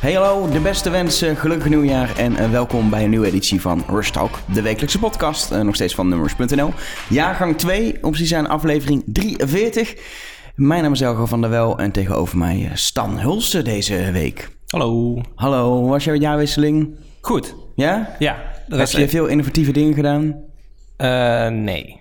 Hey 0.00 0.12
hallo, 0.12 0.50
de 0.50 0.60
beste 0.60 0.90
wensen, 0.90 1.36
gelukkig 1.36 1.68
nieuwjaar 1.68 2.18
en 2.18 2.32
uh, 2.32 2.50
welkom 2.50 2.90
bij 2.90 3.04
een 3.04 3.10
nieuwe 3.10 3.26
editie 3.26 3.60
van 3.60 3.84
Rush 3.88 4.10
Talk, 4.10 4.38
de 4.52 4.62
wekelijkse 4.62 4.98
podcast, 4.98 5.52
uh, 5.52 5.60
nog 5.60 5.74
steeds 5.74 5.94
van 5.94 6.08
nummers.nl. 6.08 6.72
Jaargang 7.08 7.58
2, 7.58 7.98
op 8.02 8.16
zijn 8.16 8.48
aflevering 8.48 9.02
43. 9.06 9.94
Mijn 10.54 10.82
naam 10.82 10.92
is 10.92 11.00
Elgo 11.00 11.26
van 11.26 11.40
der 11.40 11.50
Wel 11.50 11.78
en 11.78 11.92
tegenover 11.92 12.38
mij 12.38 12.58
uh, 12.58 12.70
Stan 12.74 13.18
Hulsten 13.18 13.64
deze 13.64 14.10
week. 14.12 14.50
Hallo. 14.66 15.20
Hallo, 15.34 15.78
hoe 15.78 15.90
was 15.90 16.04
jouw 16.04 16.14
jaarwisseling? 16.14 16.96
Goed. 17.20 17.54
Ja? 17.74 18.16
Ja. 18.18 18.36
Heb 18.68 18.88
je 18.88 19.08
veel 19.08 19.26
innovatieve 19.26 19.72
dingen 19.72 19.94
gedaan? 19.94 20.44
nee. 21.64 21.97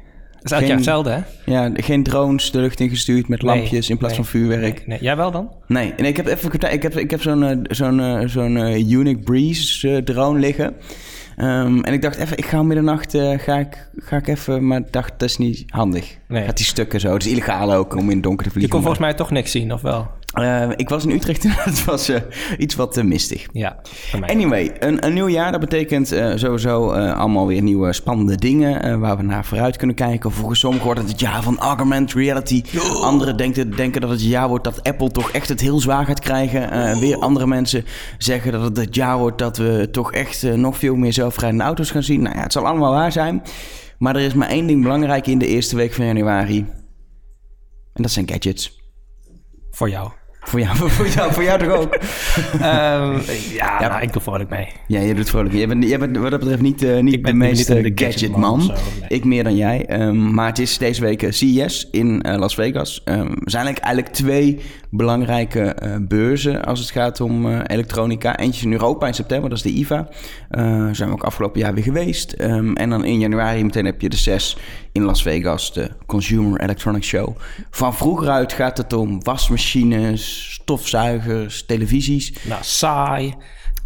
Dat 0.49 0.61
is 0.61 0.67
elk 0.67 0.67
jaar 0.67 0.77
hetzelfde, 0.77 1.09
hè? 1.09 1.51
Ja, 1.51 1.71
geen 1.73 2.03
drones 2.03 2.51
de 2.51 2.59
lucht 2.59 2.79
ingestuurd 2.79 3.27
met 3.27 3.41
lampjes 3.41 3.89
in 3.89 3.97
plaats 3.97 4.15
van 4.15 4.25
vuurwerk. 4.25 4.87
Nee, 4.87 4.97
Jij 5.01 5.15
wel 5.15 5.31
dan? 5.31 5.51
Nee, 5.67 5.93
en 5.97 6.05
ik 6.05 6.17
heb 6.17 6.27
even 6.27 6.71
ik 6.71 6.81
heb, 6.81 6.97
ik 6.97 7.11
heb 7.11 7.21
zo'n 7.21 7.43
uh, 7.43 7.57
zo'n 7.63 7.99
uh, 7.99 8.27
zo'n 8.27 8.55
uh, 8.55 8.89
Unique 8.89 9.23
Breeze 9.23 10.03
drone 10.03 10.39
liggen. 10.39 10.75
Um, 11.37 11.83
en 11.83 11.93
ik 11.93 12.01
dacht 12.01 12.17
even, 12.17 12.37
ik 12.37 12.45
ga 12.45 12.59
om 12.59 12.67
middernacht 12.67 13.17
ga, 13.37 13.57
ik, 13.57 13.89
ga 13.97 14.17
ik 14.17 14.27
even, 14.27 14.67
maar 14.67 14.79
ik 14.79 14.91
dacht, 14.91 15.13
dat 15.17 15.29
is 15.29 15.37
niet 15.37 15.63
handig. 15.67 16.17
Nee. 16.27 16.43
Gaat 16.43 16.57
die 16.57 16.65
stukken 16.65 16.99
zo. 16.99 17.13
Het 17.13 17.25
is 17.25 17.31
illegaal 17.31 17.73
ook 17.73 17.95
om 17.95 18.09
in 18.09 18.15
het 18.15 18.23
donker 18.23 18.45
te 18.45 18.51
vliegen. 18.51 18.61
Je 18.61 18.67
kon 18.67 18.79
volgens 18.81 18.99
mij 18.99 19.13
toch 19.13 19.31
niks 19.31 19.51
zien, 19.51 19.73
of 19.73 19.81
wel? 19.81 20.07
Uh, 20.35 20.69
ik 20.75 20.89
was 20.89 21.05
in 21.05 21.11
Utrecht 21.11 21.43
en 21.43 21.51
het 21.71 21.85
was 21.85 22.09
uh, 22.09 22.17
iets 22.57 22.75
wat 22.75 22.97
uh, 22.97 23.03
mistig. 23.03 23.45
Ja, 23.51 23.79
Anyway, 24.21 24.75
een, 24.79 25.05
een, 25.05 25.13
nieuw 25.13 25.27
jaar, 25.27 25.51
dat 25.51 25.59
betekent 25.59 26.07
sowieso 26.35 26.91
allemaal 26.91 27.47
weer 27.47 27.61
nieuwe 27.61 27.93
spannende 27.93 28.35
dingen 28.35 28.99
waar 28.99 29.17
we 29.17 29.23
naar 29.23 29.45
vooruit 29.45 29.77
kunnen 29.77 29.95
kijken. 29.95 30.31
Volgens 30.31 30.59
sommigen 30.59 30.85
wordt 30.85 30.99
het 31.01 31.09
het 31.09 31.19
jaar 31.19 31.43
van 31.43 31.57
augmented 31.57 32.15
reality. 32.15 32.63
Oh. 32.77 33.03
Anderen 33.03 33.37
denken, 33.37 33.75
denken 33.75 34.01
dat 34.01 34.09
het 34.09 34.19
het 34.19 34.29
jaar 34.29 34.47
wordt 34.47 34.63
dat 34.63 34.83
Apple 34.83 35.11
toch 35.11 35.31
echt 35.31 35.49
het 35.49 35.61
heel 35.61 35.79
zwaar 35.79 36.05
gaat 36.05 36.19
krijgen. 36.19 36.63
Oh. 36.63 36.99
Weer 36.99 37.17
andere 37.17 37.47
mensen 37.47 37.85
zeggen 38.17 38.51
dat 38.51 38.61
het 38.61 38.77
het 38.77 38.95
jaar 38.95 39.17
wordt 39.17 39.37
dat 39.37 39.57
we 39.57 39.87
toch 39.91 40.13
echt 40.13 40.43
nog 40.55 40.77
veel 40.77 40.95
meer 40.95 41.13
zelfrijdende 41.13 41.63
auto's 41.63 41.91
gaan 41.91 42.03
zien. 42.03 42.21
Nou 42.21 42.35
ja, 42.35 42.41
het 42.41 42.51
zal 42.51 42.67
allemaal 42.67 42.91
waar 42.91 43.11
zijn. 43.11 43.41
Maar 43.97 44.15
er 44.15 44.21
is 44.21 44.33
maar 44.33 44.49
één 44.49 44.67
ding 44.67 44.81
belangrijk 44.81 45.27
in 45.27 45.39
de 45.39 45.47
eerste 45.47 45.75
week 45.75 45.93
van 45.93 46.05
januari. 46.05 46.65
En 47.93 48.03
dat 48.03 48.11
zijn 48.11 48.29
gadgets. 48.29 48.77
Voor 49.77 49.89
jou. 49.89 50.26
Voor 50.47 50.59
jou, 50.59 50.75
voor 50.89 51.07
jou, 51.07 51.33
voor 51.33 51.43
jou 51.43 51.59
toch 51.59 51.73
ook? 51.73 51.93
um, 51.93 53.21
ja, 53.59 53.79
ja 53.79 53.87
nou, 53.87 54.01
ik 54.01 54.13
doe 54.13 54.21
vrolijk 54.21 54.49
mee. 54.49 54.67
Ja, 54.87 54.99
je 54.99 55.13
doet 55.13 55.29
vrolijk 55.29 55.51
mee. 55.51 55.61
Je 55.61 55.67
bent, 55.67 55.99
bent 55.99 56.17
wat 56.17 56.31
dat 56.31 56.39
betreft 56.39 56.61
niet, 56.61 56.83
uh, 56.83 56.99
niet 56.99 57.25
de 57.25 57.33
meeste 57.33 57.91
gadgetman. 57.95 58.61
Gadget 58.61 59.11
ik 59.11 59.23
meer 59.25 59.43
dan 59.43 59.55
jij. 59.55 60.01
Um, 60.01 60.33
maar 60.33 60.47
het 60.47 60.59
is 60.59 60.77
deze 60.77 61.01
week 61.01 61.25
CES 61.29 61.87
in 61.91 62.23
uh, 62.27 62.35
Las 62.37 62.55
Vegas. 62.55 63.01
Um, 63.05 63.15
er 63.15 63.25
zijn 63.25 63.65
eigenlijk, 63.65 63.79
eigenlijk 63.79 64.13
twee 64.13 64.59
belangrijke 64.89 65.75
uh, 65.83 65.95
beurzen 66.01 66.65
als 66.65 66.79
het 66.79 66.89
gaat 66.89 67.21
om 67.21 67.61
elektronica. 67.61 68.37
Eentje 68.37 68.65
in 68.65 68.71
Europa 68.71 69.07
in 69.07 69.13
september, 69.13 69.49
dat 69.49 69.57
is 69.57 69.63
de 69.63 69.79
IFA. 69.79 70.07
Daar 70.49 70.95
zijn 70.95 71.09
we 71.09 71.15
ook 71.15 71.23
afgelopen 71.23 71.59
jaar 71.59 71.73
weer 71.73 71.83
geweest. 71.83 72.31
en 72.31 72.89
dan 72.89 73.05
in 73.05 73.19
januari 73.19 73.63
meteen 73.63 73.85
heb 73.85 74.01
je 74.01 74.09
de 74.09 74.15
CES 74.15 74.57
in 74.91 75.03
Las 75.03 75.21
Vegas, 75.21 75.73
de 75.73 75.89
Consumer 76.05 76.61
Electronics 76.61 77.07
Show. 77.07 77.35
Van 77.69 77.95
vroeger 77.95 78.29
uit 78.29 78.53
gaat 78.53 78.77
het 78.77 78.93
om 78.93 79.23
wasmachines, 79.23 80.36
stofzuigers, 80.37 81.65
televisies. 81.65 82.33
Nou, 82.43 82.61
saai. 82.63 83.33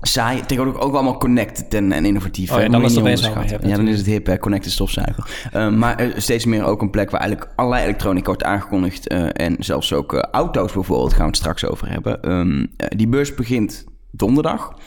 Saai, 0.02 0.41
tegenwoordig 0.45 0.81
ook 0.81 0.93
allemaal 0.93 1.17
connected 1.17 1.73
en, 1.73 1.91
en 1.91 2.05
innovatief. 2.05 2.52
Oh 2.52 2.61
ja, 2.61 2.67
dan 2.67 2.83
is 2.83 2.95
het 2.95 3.23
Ja, 3.61 3.75
dan 3.75 3.88
is 3.88 3.97
het 3.97 4.05
hip, 4.05 4.25
hè, 4.25 4.38
connected 4.38 4.71
stofzuiger. 4.71 5.49
Uh, 5.55 5.69
maar 5.69 6.11
steeds 6.16 6.45
meer 6.45 6.63
ook 6.63 6.81
een 6.81 6.89
plek 6.89 7.09
waar 7.09 7.19
eigenlijk 7.19 7.52
allerlei 7.55 7.83
elektronica 7.83 8.25
wordt 8.25 8.43
aangekondigd. 8.43 9.11
Uh, 9.11 9.27
en 9.33 9.55
zelfs 9.59 9.93
ook 9.93 10.13
uh, 10.13 10.19
auto's 10.19 10.73
bijvoorbeeld, 10.73 11.11
gaan 11.11 11.21
we 11.21 11.27
het 11.27 11.35
straks 11.35 11.66
over 11.66 11.89
hebben. 11.89 12.31
Um, 12.31 12.71
die 12.77 13.08
beurs 13.08 13.36
begint 13.36 13.86
donderdag. 14.11 14.77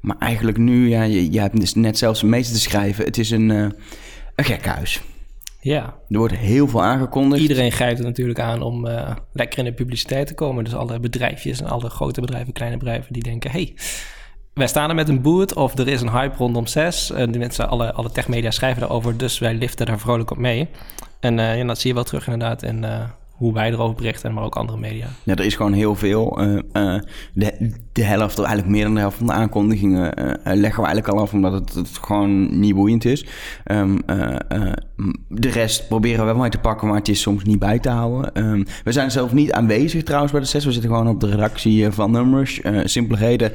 Maar 0.00 0.16
eigenlijk 0.18 0.58
nu, 0.58 0.88
ja, 0.88 1.02
je, 1.02 1.32
je 1.32 1.40
hebt 1.40 1.60
dus 1.60 1.74
net 1.74 1.98
zelfs 1.98 2.22
een 2.22 2.28
meeste 2.28 2.52
te 2.52 2.60
schrijven. 2.60 3.04
Het 3.04 3.18
is 3.18 3.30
een, 3.30 3.48
een 3.48 3.74
gekhuis. 4.36 5.02
Ja. 5.64 5.94
Er 6.08 6.18
wordt 6.18 6.34
heel 6.34 6.68
veel 6.68 6.82
aangekondigd. 6.82 7.42
Iedereen 7.42 7.72
grijpt 7.72 7.98
er 7.98 8.04
natuurlijk 8.04 8.38
aan 8.38 8.62
om 8.62 8.86
uh, 8.86 9.10
lekker 9.32 9.58
in 9.58 9.64
de 9.64 9.72
publiciteit 9.72 10.26
te 10.26 10.34
komen. 10.34 10.64
Dus 10.64 10.74
alle 10.74 11.00
bedrijfjes 11.00 11.60
en 11.60 11.66
alle 11.66 11.90
grote 11.90 12.20
bedrijven, 12.20 12.52
kleine 12.52 12.76
bedrijven, 12.76 13.12
die 13.12 13.22
denken... 13.22 13.50
hey, 13.50 13.74
wij 14.54 14.66
staan 14.66 14.88
er 14.88 14.94
met 14.94 15.08
een 15.08 15.22
boot 15.22 15.54
of 15.54 15.78
er 15.78 15.88
is 15.88 16.00
een 16.00 16.10
hype 16.10 16.36
rondom 16.36 16.66
6. 16.66 17.10
En 17.10 17.30
die 17.30 17.40
mensen, 17.40 17.68
alle, 17.68 17.92
alle 17.92 18.10
techmedia 18.10 18.50
schrijven 18.50 18.80
daarover, 18.80 19.16
dus 19.16 19.38
wij 19.38 19.54
liften 19.54 19.86
daar 19.86 19.98
vrolijk 19.98 20.30
op 20.30 20.38
mee. 20.38 20.68
En 21.20 21.38
uh, 21.38 21.58
ja, 21.58 21.64
dat 21.64 21.78
zie 21.78 21.88
je 21.88 21.94
wel 21.94 22.04
terug 22.04 22.26
inderdaad 22.26 22.62
in... 22.62 22.82
Uh, 22.82 23.04
hoe 23.32 23.52
wij 23.52 23.70
erover 23.70 23.96
berichten, 23.96 24.34
maar 24.34 24.44
ook 24.44 24.56
andere 24.56 24.78
media. 24.78 25.06
Ja, 25.22 25.34
er 25.34 25.44
is 25.44 25.56
gewoon 25.56 25.72
heel 25.72 25.94
veel. 25.94 26.42
Uh, 26.42 26.58
uh, 26.72 27.00
de, 27.32 27.72
de 27.92 28.04
helft, 28.04 28.38
of 28.38 28.44
eigenlijk 28.44 28.76
meer 28.76 28.84
dan 28.84 28.94
de 28.94 29.00
helft 29.00 29.16
van 29.16 29.26
de 29.26 29.32
aankondigingen 29.32 30.20
uh, 30.20 30.34
leggen 30.42 30.82
we 30.82 30.86
eigenlijk 30.86 31.08
al 31.08 31.20
af, 31.20 31.32
omdat 31.32 31.52
het, 31.52 31.74
het 31.74 31.98
gewoon 32.00 32.60
niet 32.60 32.74
boeiend 32.74 33.04
is. 33.04 33.26
Um, 33.66 34.00
de 35.28 35.50
rest 35.50 35.88
proberen 35.88 36.18
we 36.18 36.24
wel 36.24 36.40
mee 36.40 36.50
te 36.50 36.58
pakken, 36.58 36.88
maar 36.88 36.96
het 36.96 37.08
is 37.08 37.20
soms 37.20 37.44
niet 37.44 37.58
bij 37.58 37.78
te 37.78 37.88
houden. 37.88 38.44
Um, 38.44 38.64
we 38.84 38.92
zijn 38.92 39.10
zelf 39.10 39.32
niet 39.32 39.52
aanwezig 39.52 40.02
trouwens 40.02 40.32
bij 40.32 40.40
de 40.40 40.46
ses. 40.46 40.64
We 40.64 40.72
zitten 40.72 40.90
gewoon 40.90 41.08
op 41.08 41.20
de 41.20 41.30
redactie 41.30 41.90
van 41.90 42.10
Numbers. 42.10 42.60
simpele 42.84 43.18
reden, 43.18 43.52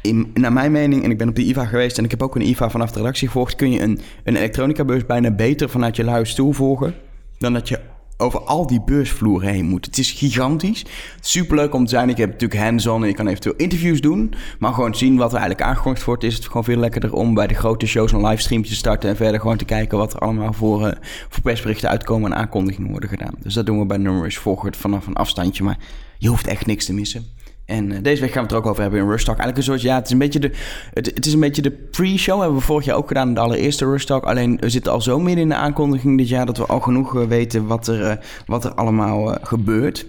in, 0.00 0.30
naar 0.34 0.52
mijn 0.52 0.72
mening, 0.72 1.04
en 1.04 1.10
ik 1.10 1.18
ben 1.18 1.28
op 1.28 1.34
de 1.34 1.44
IVA 1.44 1.64
geweest 1.64 1.98
en 1.98 2.04
ik 2.04 2.10
heb 2.10 2.22
ook 2.22 2.34
een 2.34 2.48
IVA 2.48 2.70
vanaf 2.70 2.90
de 2.90 2.98
redactie 2.98 3.26
gevolgd, 3.26 3.56
kun 3.56 3.70
je 3.70 3.80
een, 3.80 4.00
een 4.24 4.36
elektronica-beurs 4.36 5.06
bijna 5.06 5.30
beter 5.30 5.68
vanuit 5.68 5.96
je 5.96 6.20
stoel 6.22 6.52
volgen 6.52 6.94
dan 7.38 7.52
dat 7.52 7.68
je 7.68 7.78
over 8.16 8.40
al 8.40 8.66
die 8.66 8.82
beursvloeren 8.84 9.48
heen 9.48 9.64
moet. 9.64 9.86
Het 9.86 9.98
is 9.98 10.10
gigantisch. 10.10 10.84
Superleuk 11.20 11.74
om 11.74 11.84
te 11.84 11.90
zijn. 11.90 12.08
Ik 12.08 12.16
heb 12.16 12.30
natuurlijk 12.30 12.60
hands-on 12.60 13.02
en 13.02 13.08
je 13.08 13.14
kan 13.14 13.26
eventueel 13.26 13.56
interviews 13.56 14.00
doen. 14.00 14.34
Maar 14.58 14.72
gewoon 14.72 14.94
zien 14.94 15.16
wat 15.16 15.32
er 15.32 15.38
eigenlijk 15.38 15.68
aangekondigd 15.68 16.04
wordt... 16.04 16.22
is 16.22 16.34
het 16.34 16.46
gewoon 16.46 16.64
veel 16.64 16.76
lekkerder 16.76 17.12
om 17.12 17.34
bij 17.34 17.46
de 17.46 17.54
grote 17.54 17.86
shows 17.86 18.12
een 18.12 18.26
livestream 18.26 18.62
te 18.64 18.74
starten... 18.74 19.10
en 19.10 19.16
verder 19.16 19.40
gewoon 19.40 19.56
te 19.56 19.64
kijken 19.64 19.98
wat 19.98 20.12
er 20.12 20.18
allemaal 20.18 20.52
voor, 20.52 20.80
uh, 20.80 20.92
voor 21.28 21.42
persberichten 21.42 21.88
uitkomen... 21.88 22.32
en 22.32 22.38
aankondigingen 22.38 22.90
worden 22.90 23.08
gedaan. 23.08 23.34
Dus 23.42 23.54
dat 23.54 23.66
doen 23.66 23.78
we 23.78 23.86
bij 23.86 23.96
Numbers 23.96 24.38
volgend 24.38 24.76
vanaf 24.76 25.06
een 25.06 25.16
afstandje. 25.16 25.64
Maar 25.64 25.78
je 26.18 26.28
hoeft 26.28 26.46
echt 26.46 26.66
niks 26.66 26.84
te 26.84 26.92
missen. 26.92 27.35
En 27.66 27.90
uh, 27.90 27.98
deze 28.02 28.20
week 28.20 28.32
gaan 28.32 28.42
we 28.42 28.48
het 28.48 28.50
er 28.52 28.56
ook 28.56 28.66
over 28.66 28.82
hebben 28.82 29.00
in 29.00 29.08
Rush 29.08 29.24
Talk. 29.24 29.38
Eigenlijk 29.38 29.56
een 29.56 29.72
soort, 29.72 29.82
ja, 29.82 29.94
het 29.94 30.04
is 30.06 30.12
een 30.12 30.18
beetje 30.18 30.38
de, 30.38 30.50
het, 30.92 31.26
is 31.26 31.32
een 31.32 31.40
beetje 31.40 31.62
de 31.62 31.70
pre-show. 31.70 32.40
Hebben 32.40 32.58
we 32.58 32.64
vorig 32.64 32.84
jaar 32.84 32.96
ook 32.96 33.08
gedaan, 33.08 33.34
de 33.34 33.40
allereerste 33.40 33.84
Rush 33.84 34.04
Talk. 34.04 34.24
Alleen 34.24 34.56
we 34.60 34.70
zitten 34.70 34.92
al 34.92 35.00
zo 35.00 35.18
midden 35.18 35.42
in 35.42 35.48
de 35.48 35.54
aankondiging 35.54 36.18
dit 36.18 36.28
jaar 36.28 36.46
dat 36.46 36.56
we 36.56 36.66
al 36.66 36.80
genoeg 36.80 37.14
uh, 37.14 37.26
weten 37.26 37.66
wat 37.66 37.86
er, 37.86 38.00
uh, 38.00 38.12
wat 38.46 38.64
er 38.64 38.74
allemaal 38.74 39.36
gebeurt. 39.42 40.06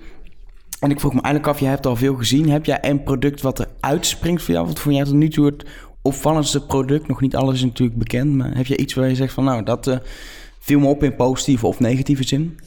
En 0.79 0.91
ik 0.91 1.00
vroeg 1.00 1.13
me 1.13 1.22
eigenlijk 1.22 1.53
af, 1.53 1.59
je 1.59 1.67
hebt 1.67 1.85
al 1.85 1.96
veel 1.96 2.16
gezien. 2.16 2.50
Heb 2.50 2.66
jij 2.66 2.78
een 2.81 3.03
product 3.03 3.41
wat 3.41 3.59
er 3.59 3.67
uitspringt 3.79 4.44
voor 4.44 4.53
jou? 4.53 4.67
Wat 4.67 4.79
vond 4.79 4.96
jij 4.96 5.03
tot 5.03 5.13
nu 5.13 5.29
toe 5.29 5.46
het 5.46 5.66
opvallendste 6.01 6.66
product? 6.66 7.07
Nog 7.07 7.22
niet 7.22 7.35
alles 7.35 7.53
is 7.53 7.63
natuurlijk 7.63 7.97
bekend, 7.97 8.34
maar 8.34 8.56
heb 8.56 8.66
je 8.66 8.78
iets 8.78 8.94
waar 8.94 9.09
je 9.09 9.16
zegt 9.16 9.34
van, 9.34 9.44
nou, 9.44 9.63
dat 9.63 10.00
viel 10.59 10.79
me 10.79 10.88
op 10.88 11.03
in 11.03 11.16
positieve 11.16 11.67
of 11.67 11.79
negatieve 11.79 12.28
zin? 12.28 12.59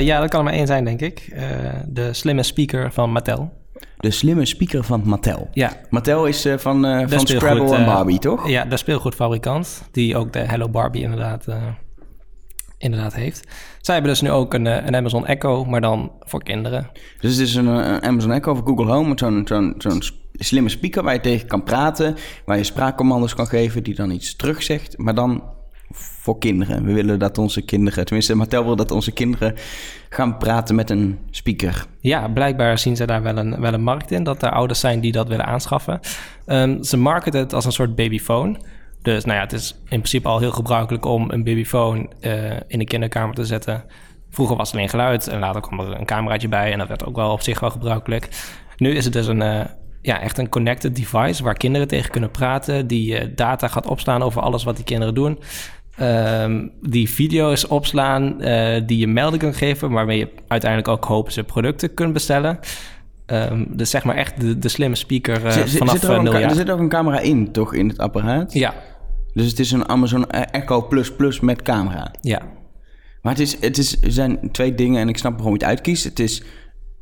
ja, 0.00 0.20
dat 0.20 0.28
kan 0.28 0.38
er 0.38 0.44
maar 0.44 0.54
één 0.54 0.66
zijn, 0.66 0.84
denk 0.84 1.00
ik. 1.00 1.34
de 1.86 2.12
slimme 2.12 2.42
speaker 2.42 2.92
van 2.92 3.12
Mattel 3.12 3.52
de 3.96 4.10
slimme 4.10 4.44
speaker 4.44 4.84
van 4.84 5.02
Mattel. 5.04 5.48
Ja. 5.52 5.72
Mattel 5.90 6.26
is 6.26 6.46
uh, 6.46 6.58
van, 6.58 6.86
uh, 6.86 7.08
van 7.08 7.26
Scrabble 7.26 7.74
en 7.74 7.80
eh, 7.80 7.86
Barbie, 7.86 8.18
toch? 8.18 8.48
Ja, 8.48 8.64
de 8.64 8.76
speelgoedfabrikant. 8.76 9.88
Die 9.92 10.16
ook 10.16 10.32
de 10.32 10.38
Hello 10.38 10.68
Barbie 10.68 11.02
inderdaad, 11.02 11.46
inderdaad 12.78 13.14
heeft. 13.14 13.48
Zij 13.80 13.94
hebben 13.94 14.12
dus 14.12 14.22
nu 14.22 14.30
ook 14.30 14.54
een, 14.54 14.66
een 14.66 14.96
Amazon 14.96 15.26
Echo, 15.26 15.64
maar 15.64 15.80
dan 15.80 16.12
voor 16.20 16.42
kinderen. 16.42 16.90
Dus 17.20 17.36
het 17.36 17.46
is 17.46 17.54
een, 17.54 17.66
een 17.66 18.02
Amazon 18.02 18.32
Echo 18.32 18.54
voor 18.54 18.66
Google 18.66 18.92
Home 18.92 19.12
zo'n 19.16 19.42
zo'n 19.44 19.74
zo'n 19.78 20.02
slimme 20.32 20.68
speaker 20.68 21.02
waar 21.02 21.14
je 21.14 21.20
tegen 21.20 21.46
kan 21.46 21.62
praten. 21.62 22.16
Waar 22.44 22.56
je 22.56 22.64
spraakcommando's 22.64 23.34
kan 23.34 23.46
geven 23.46 23.82
die 23.82 23.94
dan 23.94 24.10
iets 24.10 24.36
terugzegt. 24.36 24.98
Maar 24.98 25.14
dan 25.14 25.42
voor 25.94 26.38
kinderen. 26.38 26.84
We 26.84 26.92
willen 26.92 27.18
dat 27.18 27.38
onze 27.38 27.62
kinderen, 27.62 28.04
tenminste 28.04 28.34
Mattel 28.34 28.64
wil 28.64 28.76
dat 28.76 28.90
onze 28.90 29.12
kinderen 29.12 29.54
gaan 30.08 30.38
praten 30.38 30.74
met 30.74 30.90
een 30.90 31.18
speaker. 31.30 31.86
Ja, 32.00 32.28
blijkbaar 32.28 32.78
zien 32.78 32.96
ze 32.96 33.06
daar 33.06 33.22
wel 33.22 33.36
een, 33.36 33.60
wel 33.60 33.72
een 33.72 33.82
markt 33.82 34.10
in, 34.10 34.24
dat 34.24 34.42
er 34.42 34.50
ouders 34.50 34.80
zijn 34.80 35.00
die 35.00 35.12
dat 35.12 35.28
willen 35.28 35.46
aanschaffen. 35.46 36.00
Um, 36.46 36.82
ze 36.82 36.96
marketen 36.96 37.40
het 37.40 37.52
als 37.52 37.64
een 37.64 37.72
soort 37.72 37.94
babyfoon. 37.94 38.62
Dus 39.02 39.24
nou 39.24 39.36
ja, 39.36 39.42
het 39.42 39.52
is 39.52 39.70
in 39.70 39.84
principe 39.88 40.28
al 40.28 40.38
heel 40.38 40.50
gebruikelijk 40.50 41.04
om 41.04 41.30
een 41.30 41.44
babyfoon 41.44 42.12
uh, 42.20 42.32
in 42.66 42.78
de 42.78 42.84
kinderkamer 42.84 43.34
te 43.34 43.44
zetten. 43.44 43.84
Vroeger 44.30 44.56
was 44.56 44.66
het 44.66 44.76
alleen 44.76 44.88
geluid 44.88 45.28
en 45.28 45.38
later 45.38 45.60
kwam 45.60 45.80
er 45.80 45.98
een 45.98 46.06
cameraatje 46.06 46.48
bij 46.48 46.72
en 46.72 46.78
dat 46.78 46.88
werd 46.88 47.04
ook 47.04 47.16
wel 47.16 47.30
op 47.30 47.42
zich 47.42 47.60
wel 47.60 47.70
gebruikelijk. 47.70 48.28
Nu 48.76 48.90
is 48.90 49.04
het 49.04 49.12
dus 49.12 49.26
een, 49.26 49.40
uh, 49.40 49.60
ja, 50.02 50.20
echt 50.20 50.38
een 50.38 50.48
connected 50.48 50.96
device 50.96 51.42
waar 51.42 51.54
kinderen 51.54 51.88
tegen 51.88 52.10
kunnen 52.10 52.30
praten, 52.30 52.86
die 52.86 53.20
uh, 53.20 53.28
data 53.34 53.68
gaat 53.68 53.86
opslaan 53.86 54.22
over 54.22 54.42
alles 54.42 54.64
wat 54.64 54.76
die 54.76 54.84
kinderen 54.84 55.14
doen. 55.14 55.38
Um, 56.00 56.70
die 56.80 57.10
video's 57.10 57.68
opslaan 57.68 58.34
uh, 58.38 58.80
die 58.86 58.98
je 58.98 59.06
melding 59.06 59.42
kan 59.42 59.54
geven, 59.54 59.90
waarmee 59.90 60.18
je 60.18 60.28
uiteindelijk 60.48 60.90
ook 60.90 61.04
hopen 61.04 61.32
ze 61.32 61.44
producten 61.44 61.94
kunt 61.94 62.12
bestellen. 62.12 62.58
Um, 63.26 63.66
dus 63.70 63.90
zeg 63.90 64.04
maar 64.04 64.16
echt 64.16 64.40
de, 64.40 64.58
de 64.58 64.68
slimme 64.68 64.96
speaker 64.96 65.44
uh, 65.44 65.52
vanaf 65.52 65.92
zit 65.92 66.02
er, 66.02 66.10
een, 66.10 66.26
er 66.26 66.50
zit 66.54 66.70
ook 66.70 66.78
een 66.78 66.88
camera 66.88 67.20
in, 67.20 67.52
toch, 67.52 67.74
in 67.74 67.88
het 67.88 67.98
apparaat? 67.98 68.52
Ja. 68.52 68.74
Dus 69.32 69.46
het 69.46 69.58
is 69.58 69.70
een 69.70 69.88
Amazon 69.88 70.30
Echo 70.30 70.82
Plus 70.82 71.12
Plus 71.12 71.40
met 71.40 71.62
camera? 71.62 72.14
Ja. 72.20 72.40
Maar 73.22 73.32
het, 73.32 73.42
is, 73.42 73.60
het 73.60 73.78
is, 73.78 74.02
er 74.02 74.12
zijn 74.12 74.38
twee 74.52 74.74
dingen 74.74 75.00
en 75.00 75.08
ik 75.08 75.18
snap 75.18 75.32
waarom 75.32 75.52
je 75.52 75.58
het 75.58 75.68
uitkiest. 75.68 76.04
Het 76.04 76.20
is 76.20 76.42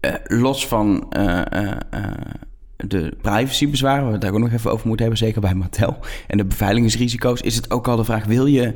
uh, 0.00 0.15
los 0.25 0.67
van 0.67 1.12
de 2.88 3.17
privacybezwaren, 3.23 3.99
waar 3.99 4.06
we 4.06 4.12
het 4.12 4.20
daar 4.20 4.32
ook 4.32 4.38
nog 4.38 4.52
even 4.52 4.73
over 4.73 4.87
moeten 4.87 5.06
hebben, 5.06 5.26
zeker 5.26 5.40
bij 5.40 5.55
Mattel, 5.55 5.96
en 6.26 6.37
de 6.37 6.44
beveiligingsrisico's, 6.44 7.40
is 7.40 7.56
het 7.56 7.70
ook 7.70 7.88
al 7.88 7.96
de 7.96 8.05
vraag: 8.05 8.25
wil 8.25 8.46
je, 8.46 8.75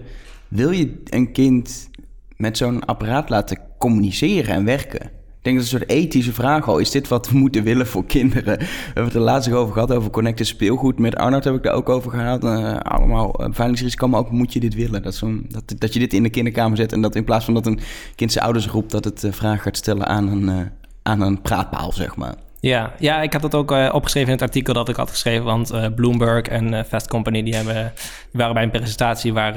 wil 0.48 0.70
je 0.70 1.02
een 1.04 1.32
kind 1.32 1.90
met 2.36 2.56
zo'n 2.56 2.84
apparaat 2.84 3.28
laten 3.28 3.58
communiceren 3.78 4.54
en 4.54 4.64
werken? 4.64 5.10
Ik 5.46 5.52
denk 5.52 5.64
dat 5.64 5.72
het 5.72 5.82
een 5.82 5.88
soort 5.88 6.00
ethische 6.00 6.32
vraag 6.32 6.68
al 6.68 6.78
is. 6.78 6.90
Dit 6.90 7.08
wat 7.08 7.30
we 7.30 7.38
moeten 7.38 7.62
willen 7.62 7.86
voor 7.86 8.04
kinderen? 8.06 8.58
We 8.58 8.66
hebben 8.84 9.04
het 9.04 9.14
er 9.14 9.20
laatst 9.20 9.52
over 9.52 9.72
gehad, 9.72 9.92
over 9.92 10.10
connected 10.10 10.46
speelgoed. 10.46 10.98
Met 10.98 11.16
Arnold 11.16 11.44
heb 11.44 11.54
ik 11.54 11.62
daar 11.62 11.74
ook 11.74 11.88
over 11.88 12.10
gehad. 12.10 12.44
Uh, 12.44 12.76
allemaal 12.76 13.30
beveiligingsrisico, 13.32 14.08
maar 14.08 14.20
ook 14.20 14.30
moet 14.30 14.52
je 14.52 14.60
dit 14.60 14.74
willen? 14.74 15.02
Dat, 15.02 15.14
zo 15.14 15.40
dat, 15.48 15.74
dat 15.78 15.92
je 15.92 15.98
dit 15.98 16.12
in 16.12 16.22
de 16.22 16.30
kinderkamer 16.30 16.76
zet 16.76 16.92
en 16.92 17.00
dat 17.00 17.14
in 17.14 17.24
plaats 17.24 17.44
van 17.44 17.54
dat 17.54 17.66
een 17.66 17.80
kind 18.14 18.32
zijn 18.32 18.44
ouders 18.44 18.68
roept... 18.68 18.90
dat 18.90 19.04
het 19.04 19.24
uh, 19.24 19.32
vraag 19.32 19.62
gaat 19.62 19.76
stellen 19.76 20.06
aan 20.06 20.28
een, 20.28 20.70
aan 21.02 21.20
een 21.20 21.42
praatpaal, 21.42 21.92
zeg 21.92 22.16
maar. 22.16 22.34
Ja, 22.66 22.92
ja, 22.98 23.22
ik 23.22 23.32
had 23.32 23.42
dat 23.42 23.54
ook 23.54 23.72
uh, 23.72 23.90
opgeschreven 23.92 24.28
in 24.28 24.34
het 24.34 24.42
artikel 24.42 24.74
dat 24.74 24.88
ik 24.88 24.96
had 24.96 25.10
geschreven. 25.10 25.44
Want 25.44 25.72
uh, 25.72 25.86
Bloomberg 25.94 26.42
en 26.46 26.72
uh, 26.72 26.82
Fast 26.82 27.08
Company 27.08 27.42
die 27.42 27.54
hebben, 27.54 27.92
die 28.30 28.40
waren 28.40 28.54
bij 28.54 28.62
een 28.62 28.70
presentatie 28.70 29.32
waar, 29.32 29.54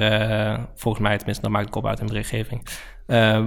volgens 0.75 1.03
mij 1.03 1.15
tenminste, 1.17 1.43
dat 1.43 1.51
maakt 1.51 1.67
ik 1.67 1.75
op 1.75 1.87
uit 1.87 1.99
in 1.99 2.05
berichtgeving. 2.05 2.65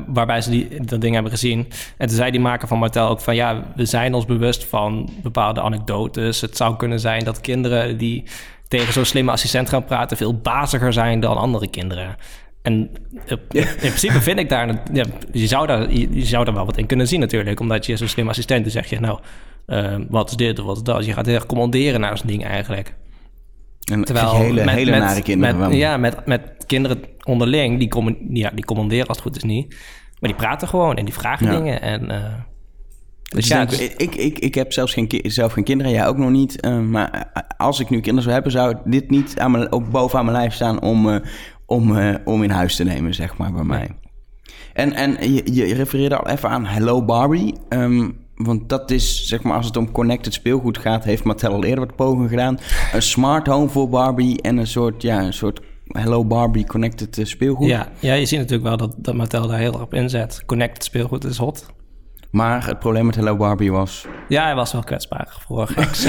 waarbij 0.07 0.41
ze 0.41 0.51
die, 0.51 0.85
dat 0.85 1.01
ding 1.01 1.15
hebben 1.15 1.33
gezien. 1.33 1.69
En 1.97 2.07
toen 2.07 2.17
zei 2.17 2.31
die 2.31 2.41
maker 2.41 2.69
van 2.69 2.79
Martel 2.79 3.09
ook 3.09 3.21
van 3.21 3.35
ja, 3.35 3.65
we 3.75 3.85
zijn 3.85 4.15
ons 4.15 4.25
bewust 4.25 4.65
van 4.65 5.11
bepaalde 5.23 5.61
anekdotes. 5.61 6.41
Het 6.41 6.57
zou 6.57 6.77
kunnen 6.77 7.01
zijn 7.01 7.25
dat 7.25 7.41
kinderen 7.41 7.99
die 7.99 8.25
tegen 8.69 8.93
zo'n 8.93 9.05
slimme 9.05 9.31
assistent 9.31 9.69
gaan 9.69 9.85
praten 9.85 10.17
veel 10.17 10.35
baziger 10.35 10.93
zijn 10.93 11.21
dan 11.21 11.37
andere 11.37 11.71
kinderen. 11.71 12.17
En 12.63 12.91
in 13.51 13.67
principe 13.79 14.21
vind 14.21 14.39
ik 14.39 14.49
daar... 14.49 14.83
Ja, 14.93 15.05
je, 15.33 15.47
zou 15.47 15.67
daar 15.67 15.93
je, 15.93 16.25
zou 16.25 16.45
daar 16.45 16.55
wel 16.55 16.67
wat 16.67 16.77
in 16.77 16.87
kunnen 16.87 17.09
zien 17.09 17.21
natuurlijk. 17.21 17.61
Omdat 17.61 17.87
je 17.87 17.97
zo'n 17.97 18.09
slim 18.09 18.29
assistent... 18.29 18.63
dan 18.63 18.73
zeg 18.73 18.91
je, 18.91 19.01
nou, 19.01 19.19
uh, 19.67 19.97
wat 20.09 20.31
is 20.31 20.37
dit 20.37 20.59
of 20.59 20.65
wat 20.67 20.77
is 20.77 20.83
dat? 20.83 21.05
Je 21.05 21.13
gaat 21.13 21.27
heel 21.27 21.35
erg 21.35 21.47
commanderen 21.47 22.01
naar 22.01 22.19
zo'n 22.19 22.27
ding 22.27 22.45
eigenlijk. 22.45 22.95
En 23.91 24.05
Terwijl 24.05 24.35
hele, 24.35 24.65
met, 24.65 24.75
hele 24.75 24.91
met, 24.91 25.01
nare 25.01 25.23
kinderen. 25.23 25.59
Met, 25.59 25.73
ja, 25.73 25.97
met, 25.97 26.27
met 26.27 26.43
kinderen 26.67 27.01
onderling, 27.25 27.79
die, 27.79 27.89
com 27.89 28.17
ja, 28.29 28.51
die 28.51 28.65
commanderen 28.65 29.07
als 29.07 29.17
het 29.17 29.27
goed 29.27 29.37
is 29.37 29.43
niet. 29.43 29.69
Maar 30.21 30.31
die 30.31 30.39
praten 30.39 30.69
gewoon 30.69 30.97
en 30.97 31.05
die 31.05 31.15
vragen 31.15 31.47
Ja. 31.47 31.53
dingen. 31.53 31.83
En, 31.83 32.11
uh, 32.11 32.25
Dus 33.23 33.49
ja, 33.49 33.65
dus- 33.65 33.95
ik, 33.97 34.15
ik, 34.15 34.39
ik 34.39 34.55
heb 34.55 34.73
zelfs 34.73 34.93
geen, 34.93 35.09
zelf 35.23 35.53
geen 35.53 35.65
kinderen, 35.65 35.93
jij 35.93 36.07
ook 36.07 36.17
nog 36.17 36.31
niet. 36.31 36.67
uh, 36.67 36.79
maar 36.79 37.33
als 37.57 37.81
ik 37.81 37.91
nu 37.91 37.97
kinderen 38.01 38.23
zou 38.23 38.35
hebben, 38.35 38.53
zou 38.53 38.77
dit 38.85 39.11
niet 39.11 39.39
aan 39.39 39.51
mijn, 39.51 39.73
ook 39.73 39.91
bovenaan 39.91 40.25
mijn 40.25 40.37
lijst 40.37 40.57
staan 40.57 40.83
om, 40.83 41.09
uh, 41.09 41.17
om, 41.67 41.97
om 42.25 42.43
in 42.43 42.51
huis 42.51 42.77
te 42.77 42.85
nemen, 42.85 43.15
zeg 43.15 43.37
maar, 43.37 43.53
bij 43.53 43.65
mij. 43.65 43.91
En, 44.73 44.93
en 44.93 45.33
je, 45.33 45.55
je 45.55 45.75
refereerde 45.75 46.17
al 46.17 46.29
even 46.29 46.49
aan 46.49 46.67
Hello 46.67 47.05
Barbie. 47.05 47.55
Um, 47.69 48.21
want 48.37 48.69
dat 48.69 48.91
is, 48.91 49.27
zeg 49.27 49.43
maar, 49.43 49.57
als 49.57 49.67
het 49.67 49.77
om 49.77 49.93
connected 49.93 50.35
speelgoed 50.35 50.79
gaat, 50.79 51.05
heeft 51.05 51.25
Mattel 51.25 51.53
al 51.53 51.65
eerder 51.65 51.87
wat 51.87 51.97
pogingen 51.97 52.29
gedaan. 52.29 52.59
Een 52.93 53.03
smart 53.03 53.47
home 53.47 53.69
voor 53.69 53.89
Barbie 53.89 54.43
en 54.43 54.57
een 54.57 54.67
soort, 54.67 55.03
ja, 55.03 55.23
een 55.23 55.33
soort 55.33 55.61
Hello 55.87 56.25
Barbie 56.25 56.67
connected 56.67 57.19
uh, 57.19 57.25
speelgoed. 57.25 57.69
Ja, 57.69 57.89
ja, 57.99 58.15
je 58.15 58.27
ziet 58.27 58.39
natuurlijk 58.39 58.69
wel 58.69 58.77
dat, 58.77 58.95
dat 58.97 59.15
Mattel 59.15 59.47
daar 59.47 59.59
heel 59.59 59.73
erg 59.73 59.83
op 59.83 59.95
inzet. 59.95 60.43
Connected 60.47 60.85
speelgoed 60.85 61.25
is 61.25 61.37
hot. 61.37 61.67
Maar 62.31 62.67
het 62.67 62.79
probleem 62.79 63.07
met 63.07 63.15
Hello 63.15 63.37
Barbie 63.37 63.73
was... 63.73 64.07
Ja, 64.29 64.45
hij 64.45 64.55
was 64.55 64.73
wel 64.73 64.83
kwetsbaar 64.83 65.37
voor 65.47 65.67
geks. 65.77 66.03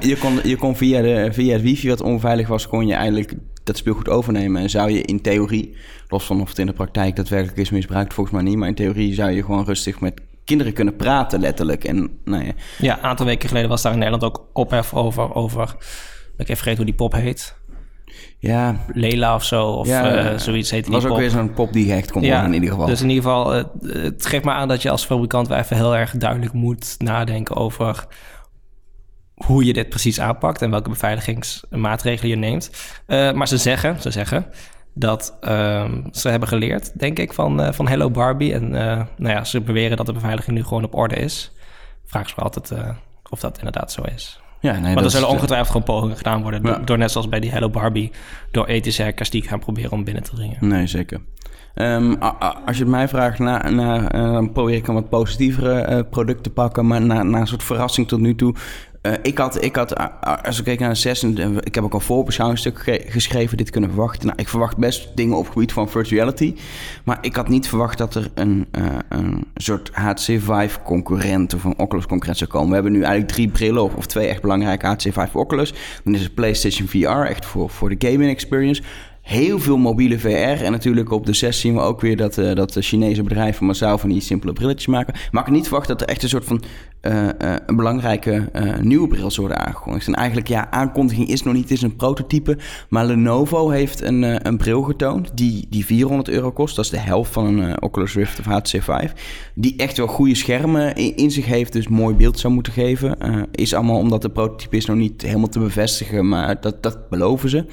je, 0.00 0.16
kon, 0.20 0.40
je 0.42 0.56
kon 0.56 0.76
via, 0.76 1.02
de, 1.02 1.28
via 1.32 1.52
het 1.52 1.62
wifi 1.62 1.88
wat 1.88 2.00
onveilig 2.00 2.48
was, 2.48 2.68
kon 2.68 2.86
je 2.86 2.94
eigenlijk 2.94 3.34
dat 3.64 3.76
speelgoed 3.76 4.08
overnemen. 4.08 4.62
En 4.62 4.70
zou 4.70 4.90
je 4.90 5.02
in 5.02 5.20
theorie, 5.20 5.76
los 6.08 6.24
van 6.24 6.40
of 6.40 6.48
het 6.48 6.58
in 6.58 6.66
de 6.66 6.72
praktijk 6.72 7.16
daadwerkelijk 7.16 7.58
is 7.58 7.70
misbruikt, 7.70 8.14
volgens 8.14 8.36
mij 8.36 8.44
niet. 8.44 8.56
Maar 8.56 8.68
in 8.68 8.74
theorie 8.74 9.14
zou 9.14 9.30
je 9.30 9.44
gewoon 9.44 9.64
rustig 9.64 10.00
met 10.00 10.20
kinderen 10.44 10.72
kunnen 10.72 10.96
praten, 10.96 11.40
letterlijk. 11.40 11.84
En, 11.84 12.18
nou 12.24 12.44
ja. 12.44 12.52
ja, 12.78 12.96
een 12.98 13.04
aantal 13.04 13.26
weken 13.26 13.48
geleden 13.48 13.68
was 13.68 13.82
daar 13.82 13.92
in 13.92 13.98
Nederland 13.98 14.24
ook 14.24 14.46
ophef 14.52 14.94
over. 14.94 15.34
over 15.34 15.76
ik 16.36 16.48
even 16.48 16.56
vergeten 16.56 16.76
hoe 16.76 16.84
die 16.84 16.94
pop 16.94 17.12
heet. 17.12 17.60
Ja. 18.38 18.76
Lela 18.92 19.34
of 19.34 19.44
zo, 19.44 19.66
of 19.66 19.86
ja, 19.86 20.32
uh, 20.32 20.38
zoiets 20.38 20.70
heet 20.70 20.84
die 20.84 20.92
was 20.92 21.04
ook 21.04 21.16
weer 21.16 21.30
zo'n 21.30 21.52
pop 21.52 21.72
die 21.72 21.86
gehackt 21.86 22.12
kon 22.12 22.22
ja, 22.22 22.28
worden 22.28 22.46
in 22.48 22.54
ieder 22.54 22.70
geval. 22.70 22.86
Dus 22.86 23.00
in 23.00 23.08
ieder 23.08 23.24
geval, 23.24 23.56
uh, 23.56 23.64
het 23.82 24.26
geeft 24.26 24.44
me 24.44 24.50
aan 24.50 24.68
dat 24.68 24.82
je 24.82 24.90
als 24.90 25.04
fabrikant 25.04 25.48
wel 25.48 25.58
even 25.58 25.76
heel 25.76 25.96
erg 25.96 26.10
duidelijk 26.16 26.52
moet 26.52 26.94
nadenken 26.98 27.56
over 27.56 28.06
hoe 29.34 29.64
je 29.64 29.72
dit 29.72 29.88
precies 29.88 30.20
aanpakt 30.20 30.62
en 30.62 30.70
welke 30.70 30.88
beveiligingsmaatregelen 30.88 32.30
je 32.30 32.36
neemt. 32.36 32.70
Uh, 33.06 33.32
maar 33.32 33.48
ze 33.48 33.56
zeggen, 33.56 34.00
ze 34.00 34.10
zeggen 34.10 34.46
dat 34.94 35.38
um, 35.40 36.08
ze 36.12 36.28
hebben 36.28 36.48
geleerd, 36.48 36.98
denk 36.98 37.18
ik, 37.18 37.32
van, 37.32 37.60
uh, 37.60 37.72
van 37.72 37.88
Hello 37.88 38.10
Barbie. 38.10 38.54
En 38.54 38.64
uh, 38.64 39.02
nou 39.16 39.34
ja, 39.34 39.44
ze 39.44 39.60
beweren 39.60 39.96
dat 39.96 40.06
de 40.06 40.12
beveiliging 40.12 40.56
nu 40.56 40.62
gewoon 40.64 40.84
op 40.84 40.94
orde 40.94 41.14
is. 41.14 41.52
Vraag 42.04 42.28
ze 42.28 42.34
altijd 42.34 42.72
of 43.30 43.40
dat 43.40 43.58
inderdaad 43.58 43.92
zo 43.92 44.02
is. 44.14 44.40
Ja, 44.60 44.78
nee, 44.78 44.94
maar 44.94 45.04
er 45.04 45.10
zullen 45.10 45.28
ongetwijfeld 45.28 45.70
gewoon 45.70 45.82
pogingen 45.82 46.16
gedaan 46.16 46.42
worden... 46.42 46.62
Ja. 46.62 46.78
door 46.78 46.98
net 46.98 47.10
zoals 47.10 47.28
bij 47.28 47.40
die 47.40 47.50
Hello 47.50 47.70
Barbie... 47.70 48.12
door 48.50 48.66
ethische 48.66 49.02
hackers 49.02 49.30
die 49.30 49.42
gaan 49.42 49.58
proberen 49.58 49.90
om 49.90 50.04
binnen 50.04 50.22
te 50.22 50.34
dringen. 50.34 50.56
Nee, 50.60 50.86
zeker. 50.86 51.20
Um, 51.74 52.16
als 52.66 52.76
je 52.76 52.82
het 52.82 52.92
mij 52.92 53.08
vraagt, 53.08 53.38
na, 53.38 53.70
na, 53.70 54.14
uh, 54.14 54.52
probeer 54.52 54.74
ik 54.74 54.88
een 54.88 54.94
wat 54.94 55.08
positievere 55.08 55.88
uh, 55.90 56.10
product 56.10 56.42
te 56.42 56.50
pakken... 56.50 56.86
maar 56.86 57.02
na, 57.02 57.22
na 57.22 57.40
een 57.40 57.46
soort 57.46 57.62
verrassing 57.62 58.08
tot 58.08 58.20
nu 58.20 58.34
toe... 58.34 58.54
Uh, 59.02 59.12
ik 59.22 59.38
had, 59.38 59.64
ik 59.64 59.76
had, 59.76 60.20
als 60.44 60.58
ik 60.58 60.64
keek 60.64 60.78
naar 60.78 60.96
6, 60.96 61.22
en 61.22 61.58
ik 61.60 61.74
heb 61.74 61.84
ook 61.84 61.92
al 61.92 62.00
voorbeschouwingsstuk 62.00 62.78
ge 62.78 63.04
geschreven, 63.06 63.56
dit 63.56 63.70
kunnen 63.70 63.90
verwachten. 63.90 64.26
Nou, 64.26 64.38
ik 64.38 64.48
verwacht 64.48 64.76
best 64.76 65.08
dingen 65.14 65.36
op 65.36 65.44
het 65.44 65.52
gebied 65.52 65.72
van 65.72 65.88
virtuality. 65.88 66.54
Maar 67.04 67.18
ik 67.20 67.36
had 67.36 67.48
niet 67.48 67.68
verwacht 67.68 67.98
dat 67.98 68.14
er 68.14 68.30
een, 68.34 68.66
een 69.08 69.44
soort 69.54 69.90
HTC 69.92 70.24
Vive 70.24 70.78
concurrent 70.84 71.54
of 71.54 71.64
een 71.64 71.78
Oculus 71.78 72.06
concurrent 72.06 72.38
zou 72.38 72.50
komen. 72.50 72.68
We 72.68 72.74
hebben 72.74 72.92
nu 72.92 73.02
eigenlijk 73.02 73.32
drie 73.32 73.48
brillen 73.48 73.82
of, 73.82 73.94
of 73.94 74.06
twee 74.06 74.26
echt 74.26 74.42
belangrijke 74.42 74.86
HTC 74.86 75.00
Vive 75.00 75.38
Oculus. 75.38 75.74
Dan 76.04 76.14
is 76.14 76.22
het 76.22 76.34
PlayStation 76.34 76.88
VR, 76.88 77.08
echt 77.08 77.44
voor, 77.44 77.70
voor 77.70 77.96
de 77.96 78.08
gaming 78.08 78.30
experience 78.30 78.82
heel 79.22 79.58
veel 79.58 79.76
mobiele 79.76 80.18
VR. 80.18 80.64
En 80.64 80.72
natuurlijk 80.72 81.10
op 81.10 81.26
de 81.26 81.32
6 81.32 81.60
zien 81.60 81.74
we 81.74 81.80
ook 81.80 82.00
weer 82.00 82.16
dat, 82.16 82.38
uh, 82.38 82.54
dat 82.54 82.72
de 82.72 82.82
Chinese 82.82 83.22
bedrijven 83.22 83.66
massaal 83.66 83.98
van 83.98 84.08
die 84.08 84.20
simpele 84.20 84.52
brilletjes 84.52 84.86
maken. 84.86 85.14
Maar 85.30 85.42
ik 85.42 85.52
niet 85.52 85.66
verwacht 85.66 85.88
dat 85.88 86.00
er 86.00 86.08
echt 86.08 86.22
een 86.22 86.28
soort 86.28 86.44
van 86.44 86.62
uh, 87.02 87.22
uh, 87.22 87.28
een 87.66 87.76
belangrijke 87.76 88.50
nieuwe 88.80 89.08
bril 89.08 89.30
worden 89.36 89.66
aangekondigd. 89.66 90.06
En 90.06 90.14
eigenlijk, 90.14 90.48
ja, 90.48 90.70
aankondiging 90.70 91.28
is 91.28 91.42
nog 91.42 91.54
niet, 91.54 91.62
het 91.62 91.72
is 91.72 91.82
een 91.82 91.96
prototype. 91.96 92.58
Maar 92.88 93.04
Lenovo 93.04 93.70
heeft 93.70 94.00
een, 94.00 94.46
een 94.46 94.56
bril 94.56 94.82
getoond 94.82 95.30
die, 95.34 95.66
die 95.70 95.84
400 95.84 96.28
euro 96.28 96.52
kost. 96.52 96.76
Dat 96.76 96.84
is 96.84 96.90
de 96.90 96.98
helft 96.98 97.32
van 97.32 97.46
een 97.46 97.82
Oculus 97.82 98.14
Rift 98.14 98.38
of 98.38 98.44
HTC 98.44 98.68
Vive. 98.68 99.10
Die 99.54 99.76
echt 99.76 99.96
wel 99.96 100.06
goede 100.06 100.34
schermen 100.34 100.94
in, 100.94 101.16
in 101.16 101.30
zich 101.30 101.46
heeft, 101.46 101.72
dus 101.72 101.88
mooi 101.88 102.14
beeld 102.14 102.38
zou 102.38 102.52
moeten 102.52 102.72
geven. 102.72 103.16
is 103.52 103.74
allemaal 103.74 103.98
omdat 103.98 104.22
de 104.22 104.30
prototype 104.30 104.76
is 104.76 104.86
nog 104.86 104.96
niet 104.96 105.22
helemaal 105.22 105.48
te 105.48 105.58
bevestigen, 105.58 106.28
maar 106.28 106.60
dat, 106.60 106.82
dat 106.82 107.08
beloven 107.08 107.48
ze. 107.48 107.64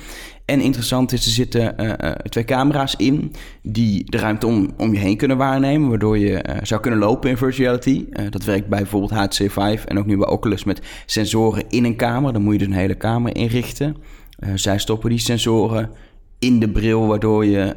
En 0.49 0.61
interessant 0.61 1.11
is, 1.11 1.25
er 1.25 1.31
zitten 1.31 1.73
uh, 1.79 1.87
uh, 1.87 2.11
twee 2.11 2.43
camera's 2.43 2.95
in 2.95 3.31
die 3.61 4.03
de 4.05 4.17
ruimte 4.17 4.47
om, 4.47 4.69
om 4.77 4.93
je 4.93 4.99
heen 4.99 5.17
kunnen 5.17 5.37
waarnemen, 5.37 5.89
waardoor 5.89 6.17
je 6.17 6.45
uh, 6.49 6.55
zou 6.63 6.81
kunnen 6.81 6.99
lopen 6.99 7.29
in 7.29 7.37
virtuality. 7.37 8.05
dat 8.29 8.43
werkt 8.43 8.67
bij 8.67 8.79
bijvoorbeeld 8.79 9.11
HTC 9.11 9.51
Vive 9.51 9.87
en 9.87 9.99
ook 9.99 10.05
nu 10.05 10.17
bij 10.17 10.27
Oculus 10.27 10.63
met 10.63 10.81
sensoren 11.05 11.63
in 11.69 11.85
een 11.85 11.95
kamer. 11.95 12.33
Dan 12.33 12.41
moet 12.41 12.53
je 12.53 12.59
dus 12.59 12.67
een 12.67 12.73
hele 12.73 12.95
kamer 12.95 13.35
inrichten. 13.35 13.95
zij 14.55 14.77
stoppen 14.77 15.09
die 15.09 15.19
sensoren 15.19 15.89
in 16.39 16.59
de 16.59 16.69
bril, 16.69 17.07
waardoor 17.07 17.45
je 17.45 17.75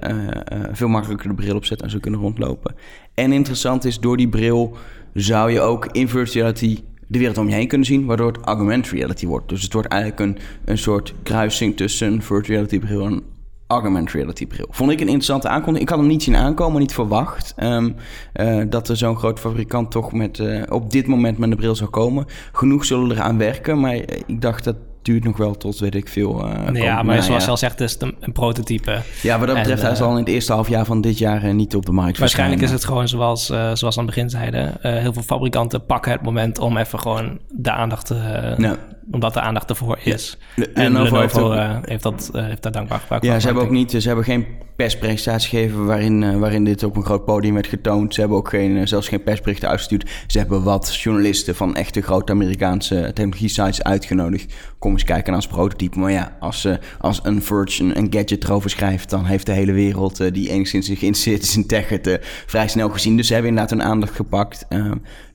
veel 0.73 0.89
makkelijker 0.89 1.29
de 1.29 1.35
bril 1.35 1.57
opzet 1.57 1.83
en 1.83 1.91
zo 1.91 1.99
kunnen 1.99 2.21
rondlopen. 2.21 2.75
En 3.15 3.33
interessant 3.33 3.85
is, 3.85 4.01
door 4.01 4.17
die 4.17 4.29
bril 4.29 4.77
zou 5.15 5.51
je 5.51 5.61
ook 5.61 5.87
in 5.87 6.09
virtuality 6.09 6.79
de 7.13 7.19
wereld 7.19 7.39
om 7.39 7.49
je 7.49 7.55
heen 7.55 7.69
kunnen 7.69 7.87
zien, 7.87 8.07
waardoor 8.07 8.27
het 8.27 8.45
augmented 8.45 8.93
reality 8.93 9.27
wordt. 9.27 9.49
Dus 9.49 9.63
het 9.63 9.73
wordt 9.73 9.89
eigenlijk 9.89 10.21
een, 10.21 10.39
een 10.65 10.79
soort 10.79 11.15
kruising 11.23 11.77
tussen 11.77 12.23
virtual 12.23 12.57
reality 12.57 12.79
bril 12.79 13.05
en 13.05 13.13
een 13.13 13.23
augmented 13.67 14.15
reality 14.15 14.47
bril. 14.47 14.67
Vond 14.71 14.91
ik 14.91 15.01
een 15.01 15.07
interessante 15.07 15.49
aankondiging. 15.49 15.83
Ik 15.83 15.89
had 15.89 15.99
hem 15.99 16.09
niet 16.09 16.23
zien 16.23 16.37
aankomen, 16.37 16.81
niet 16.81 16.95
verwacht 16.95 17.55
um, 17.63 17.95
uh, 18.35 18.63
dat 18.69 18.89
er 18.89 18.97
zo'n 18.97 19.17
groot 19.17 19.41
fabrikant 19.41 19.91
toch 19.91 20.13
met, 20.13 20.39
uh, 20.39 20.63
op 20.69 20.91
dit 20.91 21.07
moment 21.07 21.39
met 21.39 21.51
een 21.51 21.57
bril 21.57 21.75
zou 21.75 21.91
komen. 21.91 22.27
Genoeg 22.53 22.85
zullen 22.85 23.11
eraan 23.11 23.39
werken, 23.39 23.81
maar 23.81 23.95
ik 24.27 24.41
dacht 24.41 24.65
dat 24.65 24.77
duurt 25.03 25.25
nog 25.25 25.37
wel 25.37 25.57
tot, 25.57 25.79
weet 25.79 25.95
ik 25.95 26.09
veel. 26.09 26.47
Uh, 26.47 26.69
nee, 26.69 26.83
ja, 26.83 27.03
maar 27.03 27.23
zoals 27.23 27.45
je 27.45 27.51
al 27.51 27.57
zegt, 27.57 27.81
is 27.81 27.93
het 27.93 28.03
een, 28.03 28.15
een 28.21 28.33
prototype. 28.33 29.01
Ja, 29.23 29.39
wat 29.39 29.49
dat 29.49 29.57
betreft, 29.57 29.81
en, 29.81 29.87
hij 29.87 29.97
zal 29.97 30.11
in 30.11 30.17
het 30.17 30.29
eerste 30.29 30.53
half 30.53 30.69
jaar 30.69 30.85
van 30.85 31.01
dit 31.01 31.19
jaar 31.19 31.45
uh, 31.45 31.55
niet 31.55 31.75
op 31.75 31.87
de 31.87 31.93
markt 31.93 32.19
Waarschijnlijk 32.19 32.63
is 32.63 32.71
het 32.71 32.85
gewoon 32.85 33.09
zoals, 33.09 33.51
uh, 33.51 33.71
zoals 33.73 33.99
aan 33.99 34.05
het 34.05 34.15
begin 34.15 34.31
zeiden. 34.31 34.75
heel 34.81 35.13
veel 35.13 35.23
fabrikanten 35.23 35.85
pakken 35.87 36.13
het 36.13 36.23
moment 36.23 36.59
om 36.59 36.77
even 36.77 36.99
gewoon 36.99 37.39
de 37.49 37.71
aandacht 37.71 38.07
te... 38.07 38.79
Omdat 39.11 39.35
de 39.35 39.41
aandacht 39.41 39.71
ervoor 39.71 39.99
is. 40.03 40.39
Ja. 40.57 40.65
En 40.75 40.93
Lenovo, 40.93 41.21
heeft, 41.21 41.39
ook, 41.39 41.55
heeft, 41.83 42.03
dat, 42.03 42.31
heeft 42.33 42.63
daar 42.63 42.73
dankbaar 42.73 42.99
gebruik 42.99 43.23
van. 43.23 43.33
Ja, 43.33 43.41
ze 43.41 43.47
hebben 43.47 43.65
ook 43.65 43.71
niet, 43.71 43.91
ze 43.91 44.07
hebben 44.07 44.25
geen 44.25 44.47
perspresentatie 44.77 45.49
gegeven 45.49 45.87
waarin, 45.87 46.39
waarin 46.39 46.65
dit 46.65 46.83
op 46.83 46.97
een 46.97 47.05
groot 47.05 47.25
podium 47.25 47.55
werd 47.55 47.67
getoond. 47.67 48.15
Ze 48.15 48.21
hebben 48.21 48.39
ook 48.39 48.49
geen, 48.49 48.89
zelfs 48.89 49.09
geen 49.09 49.23
persberichten 49.23 49.69
uitgestuurd. 49.69 50.11
Ze 50.27 50.39
hebben 50.39 50.63
wat 50.63 50.97
journalisten 50.97 51.55
van 51.55 51.77
echte 51.77 52.01
grote 52.01 52.33
Amerikaanse 52.33 53.11
technologie 53.15 53.49
sites 53.49 53.83
uitgenodigd. 53.83 54.55
Kom 54.79 54.92
eens 54.93 55.05
kijken 55.05 55.35
als 55.35 55.47
prototype. 55.47 55.99
Maar 55.99 56.13
ja, 56.13 56.37
als, 56.41 56.65
uh, 56.65 56.75
als 56.99 57.21
een 57.23 57.43
Verge 57.43 57.85
een, 57.95 58.07
gadget 58.11 58.45
erover 58.45 58.71
schrijft... 58.71 59.11
dan 59.11 59.25
heeft 59.25 59.47
de 59.47 59.53
hele 59.53 59.73
wereld 59.73 60.21
uh, 60.21 60.33
die 60.33 60.51
enigszins 60.51 60.87
zich 60.87 61.03
in 61.03 61.15
zit... 61.15 61.55
in 61.55 61.67
tech 61.67 61.89
het 61.89 62.07
uh, 62.07 62.15
vrij 62.47 62.69
snel 62.69 62.89
gezien. 62.89 63.17
Dus 63.17 63.27
ze 63.27 63.33
hebben 63.33 63.51
inderdaad 63.51 63.79
hun 63.79 63.89
aandacht 63.89 64.15
gepakt. 64.15 64.67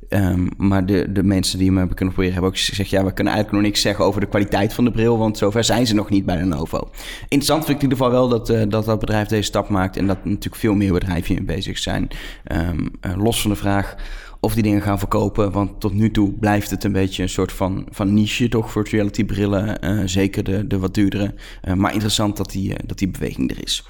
Ehm, 0.09 0.47
maar 0.57 0.85
de, 0.85 1.11
de 1.11 1.23
mensen 1.23 1.59
die 1.59 1.71
me 1.71 1.77
hebben 1.77 1.95
kunnen 1.95 2.13
proberen 2.13 2.35
hebben 2.39 2.51
ook 2.51 2.65
gezegd... 2.65 2.89
ja, 2.89 3.03
we 3.03 3.13
kunnen 3.13 3.33
eigenlijk 3.33 3.63
nog 3.63 3.71
niks 3.71 3.81
zeggen 3.81 4.05
over 4.05 4.21
de 4.21 4.27
kwaliteit 4.27 4.73
van 4.73 4.85
de 4.85 4.91
bril... 4.91 5.17
want 5.17 5.37
zover 5.37 5.63
zijn 5.63 5.87
ze 5.87 5.95
nog 5.95 6.09
niet 6.09 6.25
bij 6.25 6.35
Lenovo. 6.35 6.89
Interessant 7.21 7.65
vind 7.65 7.77
ik 7.77 7.83
in 7.83 7.89
ieder 7.89 8.05
geval 8.05 8.11
wel 8.11 8.29
dat, 8.29 8.71
dat 8.71 8.85
dat 8.85 8.99
bedrijf 8.99 9.27
deze 9.27 9.41
stap 9.41 9.69
maakt... 9.69 9.97
en 9.97 10.07
dat 10.07 10.25
natuurlijk 10.25 10.55
veel 10.55 10.73
meer 10.73 10.93
bedrijven 10.93 11.35
hiermee 11.35 11.55
bezig 11.55 11.77
zijn. 11.77 12.07
Uh, 12.51 12.69
los 13.15 13.41
van 13.41 13.51
de 13.51 13.57
vraag 13.57 13.95
of 14.39 14.53
die 14.53 14.63
dingen 14.63 14.81
gaan 14.81 14.99
verkopen. 14.99 15.51
Want 15.51 15.79
tot 15.79 15.93
nu 15.93 16.11
toe 16.11 16.33
blijft 16.33 16.69
het 16.69 16.83
een 16.83 16.91
beetje 16.91 17.23
een 17.23 17.29
soort 17.29 17.51
van, 17.51 17.87
van 17.89 18.13
niche 18.13 18.49
toch 18.49 18.71
voor 18.71 18.87
reality 18.89 19.25
brillen. 19.25 19.85
Uh, 19.85 20.01
zeker 20.05 20.43
de, 20.43 20.67
de 20.67 20.79
wat 20.79 20.93
duurdere. 20.93 21.33
Uh, 21.63 21.73
maar 21.73 21.93
interessant 21.93 22.37
dat 22.37 22.51
die, 22.51 22.69
uh, 22.69 22.75
dat 22.85 22.97
die 22.97 23.09
beweging 23.09 23.51
er 23.51 23.63
is. 23.63 23.83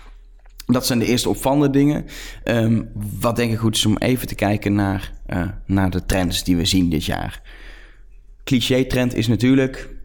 Dat 0.66 0.86
zijn 0.86 1.00
de 1.00 1.06
eerste 1.06 1.30
opvallende 1.30 1.70
dingen. 1.70 2.06
Um, 2.44 2.90
wat 3.20 3.36
denk 3.36 3.52
ik 3.52 3.58
goed 3.58 3.76
is 3.76 3.86
om 3.86 3.98
even 3.98 4.28
te 4.28 4.36
kijken 4.36 4.74
naar, 4.74 5.14
naar 5.66 5.90
de 5.90 6.06
trends 6.06 6.44
die 6.44 6.58
we 6.58 6.66
zien 6.66 6.90
dit 6.90 7.06
jaar. 7.06 7.42
Cliché-trend 8.44 9.14
is 9.14 9.28
natuurlijk... 9.28 9.96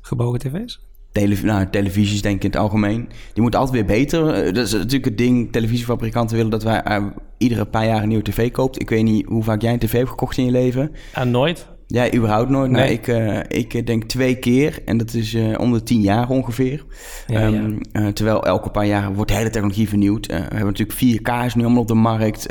Gebogen 0.00 0.38
tv's? 0.38 0.87
Nou, 1.26 1.66
televisies 1.70 2.22
denk 2.22 2.36
ik 2.36 2.44
in 2.44 2.50
het 2.50 2.58
algemeen. 2.58 3.08
Die 3.32 3.42
moeten 3.42 3.60
altijd 3.60 3.76
weer 3.76 3.96
beter. 3.96 4.52
Dat 4.54 4.66
is 4.66 4.72
natuurlijk 4.72 5.04
het 5.04 5.18
ding. 5.18 5.52
Televisiefabrikanten 5.52 6.36
willen 6.36 6.50
dat 6.50 6.62
wij 6.62 6.82
uh, 6.88 7.06
iedere 7.38 7.64
paar 7.64 7.86
jaar 7.86 8.02
een 8.02 8.08
nieuwe 8.08 8.24
tv 8.24 8.50
koopt. 8.50 8.80
Ik 8.80 8.90
weet 8.90 9.04
niet 9.04 9.26
hoe 9.26 9.42
vaak 9.42 9.62
jij 9.62 9.72
een 9.72 9.78
tv 9.78 9.92
hebt 9.92 10.08
gekocht 10.08 10.36
in 10.36 10.44
je 10.44 10.50
leven. 10.50 10.90
Uh, 11.18 11.24
nooit. 11.24 11.66
Jij 11.86 12.14
überhaupt 12.14 12.50
nooit? 12.50 12.70
Nee. 12.70 12.80
Nou, 12.80 12.92
ik, 12.92 13.06
uh, 13.06 13.38
ik 13.48 13.86
denk 13.86 14.04
twee 14.04 14.34
keer. 14.34 14.78
En 14.84 14.96
dat 14.96 15.14
is 15.14 15.36
om 15.56 15.72
de 15.72 15.82
tien 15.82 16.00
jaar 16.00 16.28
ongeveer. 16.28 16.84
Ja, 17.26 17.46
um, 17.46 17.78
ja. 17.92 18.12
terwijl 18.12 18.44
elke 18.44 18.70
paar 18.70 18.86
jaar 18.86 19.14
wordt 19.14 19.30
de 19.30 19.36
hele 19.36 19.50
technologie 19.50 19.88
vernieuwd. 19.88 20.26
we 20.26 20.34
hebben 20.34 20.74
natuurlijk 20.74 21.20
4K 21.20 21.44
is 21.44 21.54
nu 21.54 21.62
allemaal 21.62 21.82
op 21.82 21.88
de 21.88 21.94
markt. 21.94 22.46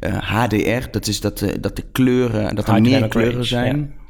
HDR, 0.00 0.90
dat 0.90 1.06
is 1.06 1.20
dat, 1.20 1.44
dat 1.60 1.76
de 1.76 1.84
kleuren, 1.92 2.54
dat 2.54 2.68
er 2.68 2.80
meer 2.80 3.08
kleuren 3.08 3.44
zijn. 3.44 3.78
Ja. 3.78 4.01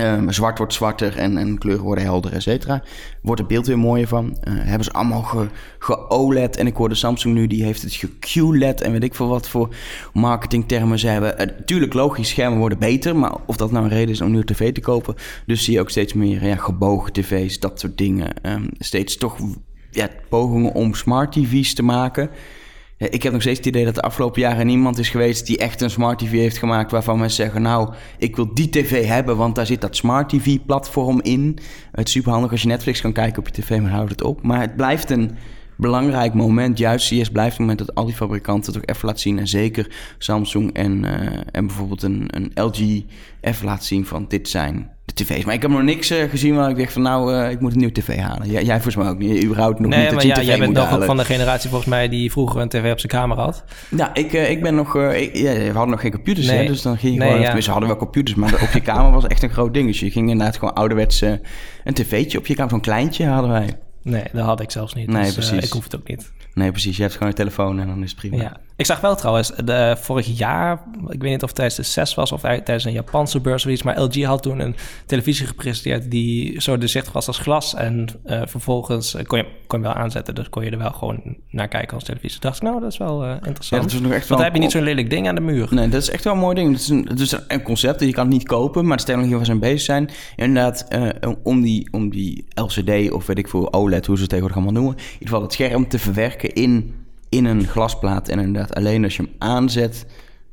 Um, 0.00 0.32
zwart 0.32 0.58
wordt 0.58 0.72
zwarter 0.72 1.16
en, 1.16 1.36
en 1.36 1.58
kleuren 1.58 1.84
worden 1.84 2.04
helder, 2.04 2.32
et 2.32 2.42
cetera. 2.42 2.82
Wordt 3.22 3.40
het 3.40 3.48
beeld 3.48 3.66
weer 3.66 3.78
mooier 3.78 4.08
van. 4.08 4.24
Uh, 4.26 4.54
hebben 4.56 4.84
ze 4.84 4.92
allemaal 4.92 5.22
ge, 5.22 5.46
ge-OLED. 5.78 6.56
En 6.56 6.66
ik 6.66 6.76
hoorde 6.76 6.94
Samsung 6.94 7.34
nu, 7.34 7.46
die 7.46 7.64
heeft 7.64 7.82
het 7.82 7.92
ge-QLED. 7.92 8.80
En 8.80 8.92
weet 8.92 9.02
ik 9.02 9.14
veel 9.14 9.28
wat 9.28 9.48
voor 9.48 9.74
marketingtermen 10.12 10.98
ze 10.98 11.06
hebben. 11.06 11.40
Uh, 11.40 11.46
tuurlijk, 11.64 11.92
logisch, 11.92 12.28
schermen 12.28 12.58
worden 12.58 12.78
beter. 12.78 13.16
Maar 13.16 13.36
of 13.46 13.56
dat 13.56 13.70
nou 13.70 13.84
een 13.84 13.90
reden 13.90 14.14
is 14.14 14.20
om 14.20 14.30
nieuwe 14.30 14.44
tv 14.44 14.72
te 14.72 14.80
kopen. 14.80 15.14
Dus 15.46 15.64
zie 15.64 15.74
je 15.74 15.80
ook 15.80 15.90
steeds 15.90 16.12
meer 16.12 16.46
ja, 16.46 16.56
gebogen 16.56 17.12
tv's, 17.12 17.58
dat 17.58 17.80
soort 17.80 17.98
dingen. 17.98 18.34
Um, 18.42 18.68
steeds 18.78 19.16
toch 19.16 19.36
ja, 19.90 20.08
pogingen 20.28 20.72
om 20.72 20.94
smart 20.94 21.32
tv's 21.32 21.74
te 21.74 21.82
maken. 21.82 22.30
Ik 22.98 23.22
heb 23.22 23.32
nog 23.32 23.42
steeds 23.42 23.58
het 23.58 23.66
idee 23.66 23.84
dat 23.84 23.94
de 23.94 24.00
afgelopen 24.02 24.40
jaren 24.40 24.66
niemand 24.66 24.98
is 24.98 25.08
geweest 25.08 25.46
die 25.46 25.58
echt 25.58 25.80
een 25.80 25.90
smart 25.90 26.18
TV 26.18 26.30
heeft 26.30 26.58
gemaakt 26.58 26.90
waarvan 26.90 27.18
mensen 27.18 27.44
zeggen: 27.44 27.62
Nou, 27.62 27.92
ik 28.18 28.36
wil 28.36 28.54
die 28.54 28.68
TV 28.68 29.06
hebben, 29.06 29.36
want 29.36 29.54
daar 29.54 29.66
zit 29.66 29.80
dat 29.80 29.96
smart 29.96 30.28
TV-platform 30.28 31.20
in. 31.22 31.58
Het 31.92 32.06
is 32.06 32.12
super 32.12 32.32
handig 32.32 32.50
als 32.50 32.62
je 32.62 32.68
Netflix 32.68 33.00
kan 33.00 33.12
kijken 33.12 33.38
op 33.38 33.46
je 33.46 33.62
tv, 33.62 33.80
maar 33.80 33.90
houd 33.90 34.10
het 34.10 34.22
op. 34.22 34.42
Maar 34.42 34.60
het 34.60 34.76
blijft 34.76 35.10
een 35.10 35.36
belangrijk 35.76 36.34
moment. 36.34 36.78
Juist 36.78 37.08
CS 37.08 37.30
blijft 37.30 37.50
het 37.50 37.58
moment 37.58 37.78
dat 37.78 37.94
al 37.94 38.04
die 38.04 38.14
fabrikanten 38.14 38.72
toch 38.72 38.82
even 38.84 39.06
laten 39.06 39.20
zien. 39.20 39.38
En 39.38 39.48
zeker 39.48 39.90
Samsung 40.18 40.72
en, 40.72 41.04
uh, 41.04 41.10
en 41.52 41.66
bijvoorbeeld 41.66 42.02
een, 42.02 42.28
een 42.30 42.50
LG 42.54 43.04
even 43.40 43.66
laten 43.66 43.84
zien 43.84 44.06
van 44.06 44.24
dit 44.28 44.48
zijn 44.48 44.90
de 45.04 45.14
tv's. 45.14 45.44
Maar 45.44 45.54
ik 45.54 45.62
heb 45.62 45.70
nog 45.70 45.82
niks 45.82 46.10
uh, 46.10 46.30
gezien 46.30 46.54
waar 46.54 46.70
ik 46.70 46.76
dacht 46.76 46.92
van 46.92 47.02
nou, 47.02 47.34
uh, 47.34 47.50
ik 47.50 47.60
moet 47.60 47.72
een 47.72 47.78
nieuwe 47.78 47.92
tv 47.92 48.18
halen. 48.18 48.50
Jij, 48.50 48.64
jij 48.64 48.74
volgens 48.74 48.96
mij 48.96 49.08
ook 49.08 49.18
niet. 49.18 49.44
Überhaupt 49.44 49.78
nog 49.78 49.90
nee, 49.90 50.00
niet 50.00 50.10
maar 50.10 50.22
dat 50.26 50.36
ja, 50.36 50.42
jij 50.42 50.58
bent 50.58 50.72
nog 50.72 50.92
ook 50.92 51.04
van 51.04 51.16
de 51.16 51.24
generatie 51.24 51.68
volgens 51.68 51.90
mij 51.90 52.08
die 52.08 52.30
vroeger 52.30 52.60
een 52.60 52.68
tv 52.68 52.92
op 52.92 52.98
zijn 52.98 53.12
kamer 53.12 53.38
had. 53.38 53.64
Ja, 53.96 54.14
ik, 54.14 54.32
uh, 54.32 54.50
ik 54.50 54.62
ben 54.62 54.74
nog... 54.74 54.96
Ik, 54.96 55.36
ja, 55.36 55.52
we 55.52 55.70
hadden 55.72 55.90
nog 55.90 56.00
geen 56.00 56.10
computers, 56.10 56.46
Nee. 56.46 56.58
hè, 56.58 56.66
dus 56.66 56.82
dan 56.82 56.98
ging 56.98 57.12
je 57.12 57.18
Nee, 57.18 57.26
gewoon... 57.26 57.40
ja. 57.40 57.44
Tenminste, 57.44 57.70
hadden 57.70 57.88
wel 57.88 57.98
computers, 57.98 58.36
maar 58.36 58.54
op 58.54 58.70
je 58.72 58.80
kamer 58.92 59.12
was 59.12 59.26
echt 59.26 59.42
een 59.42 59.50
groot 59.50 59.74
ding. 59.74 59.86
Dus 59.86 60.00
je 60.00 60.10
ging 60.10 60.30
inderdaad 60.30 60.58
gewoon 60.58 60.74
ouderwets 60.74 61.22
eh, 61.22 61.32
een 61.84 61.94
tv'tje 61.94 62.38
op 62.38 62.46
je 62.46 62.54
kamer. 62.54 62.70
Zo'n 62.70 62.80
kleintje 62.80 63.26
hadden 63.26 63.50
wij. 63.50 63.78
Nee, 64.06 64.24
dat 64.32 64.44
had 64.44 64.60
ik 64.60 64.70
zelfs 64.70 64.94
niet. 64.94 65.06
Nee, 65.06 65.22
dus, 65.22 65.28
eh, 65.28 65.34
precies. 65.34 65.66
ik 65.66 65.72
hoef 65.72 65.84
het 65.84 65.96
ook 65.96 66.08
niet. 66.08 66.32
Nee, 66.54 66.70
precies. 66.70 66.96
Je 66.96 67.02
hebt 67.02 67.14
gewoon 67.14 67.28
een 67.28 67.34
telefoon 67.34 67.80
en 67.80 67.86
dan 67.86 68.02
is 68.02 68.10
het 68.10 68.18
prima. 68.18 68.36
Ja. 68.36 68.60
Ik 68.76 68.86
zag 68.86 69.00
wel 69.00 69.16
trouwens, 69.16 69.52
de, 69.64 69.96
vorig 70.00 70.38
jaar, 70.38 70.82
ik 71.08 71.22
weet 71.22 71.30
niet 71.30 71.42
of 71.42 71.48
het 71.48 71.54
tijdens 71.54 71.76
de 71.76 71.82
CES 71.82 72.14
was 72.14 72.32
of 72.32 72.40
tijdens 72.40 72.84
een 72.84 72.92
Japanse 72.92 73.40
beurs 73.40 73.66
of 73.66 73.72
iets, 73.72 73.82
maar 73.82 74.00
LG 74.00 74.22
had 74.22 74.42
toen 74.42 74.60
een 74.60 74.76
televisie 75.06 75.46
gepresenteerd 75.46 76.10
die 76.10 76.60
zo 76.60 76.78
doorzichtig 76.78 77.12
was 77.12 77.26
als 77.26 77.38
glas. 77.38 77.74
En 77.74 78.06
eh, 78.24 78.42
vervolgens 78.44 79.14
eh, 79.14 79.24
kon 79.24 79.38
je, 79.38 79.46
kon 79.66 79.78
je 79.78 79.84
wel 79.84 79.94
aanzetten, 79.94 80.34
dus 80.34 80.48
kon 80.48 80.64
je 80.64 80.70
er 80.70 80.78
wel 80.78 80.90
gewoon 80.90 81.36
naar 81.50 81.68
kijken 81.68 81.94
als 81.94 82.04
televisie. 82.04 82.40
Dacht 82.40 82.56
ik, 82.56 82.62
nou, 82.62 82.80
dat 82.80 82.92
is 82.92 82.98
wel 82.98 83.24
eh, 83.24 83.30
interessant. 83.30 83.82
Ja, 83.82 83.88
dat 83.88 83.92
is 83.92 84.00
nog 84.00 84.12
echt 84.12 84.28
Want 84.28 84.40
dan 84.40 84.50
heb 84.50 84.54
je 84.54 84.62
niet 84.62 84.70
zo'n 84.70 84.82
lelijk 84.82 85.10
ding 85.10 85.28
aan 85.28 85.34
de 85.34 85.40
muur. 85.40 85.68
Nee, 85.70 85.88
dat 85.88 86.02
is 86.02 86.10
echt 86.10 86.24
wel 86.24 86.32
een 86.32 86.38
mooi 86.38 86.54
ding. 86.54 86.72
Het 86.72 86.80
is 86.80 86.88
een, 86.88 87.06
het 87.08 87.20
is 87.20 87.34
een 87.48 87.62
concept, 87.62 88.00
je 88.00 88.12
kan 88.12 88.24
het 88.24 88.32
niet 88.32 88.46
kopen, 88.46 88.86
maar 88.86 88.96
de 88.96 89.02
stelling 89.02 89.46
ze 89.46 89.52
aan 89.52 89.58
bezig 89.58 89.80
zijn, 89.80 90.10
inderdaad, 90.36 90.86
eh, 90.88 91.08
om, 91.42 91.62
die, 91.62 91.88
om 91.90 92.10
die 92.10 92.44
LCD 92.54 93.10
of 93.10 93.26
weet 93.26 93.38
ik 93.38 93.48
veel, 93.48 93.72
OLED, 93.72 94.06
hoe 94.06 94.16
ze 94.16 94.22
het 94.22 94.30
tegenwoordig 94.30 94.56
allemaal 94.56 94.82
noemen, 94.82 94.96
in 94.96 95.12
ieder 95.12 95.28
geval 95.28 95.42
het 95.42 95.52
scherm 95.52 95.88
te 95.88 95.98
verwerken 95.98 96.52
in, 96.52 96.94
in 97.36 97.44
een 97.44 97.66
glasplaat. 97.66 98.28
En 98.28 98.38
inderdaad, 98.38 98.74
alleen 98.74 99.04
als 99.04 99.16
je 99.16 99.22
hem 99.22 99.32
aanzet, 99.38 100.06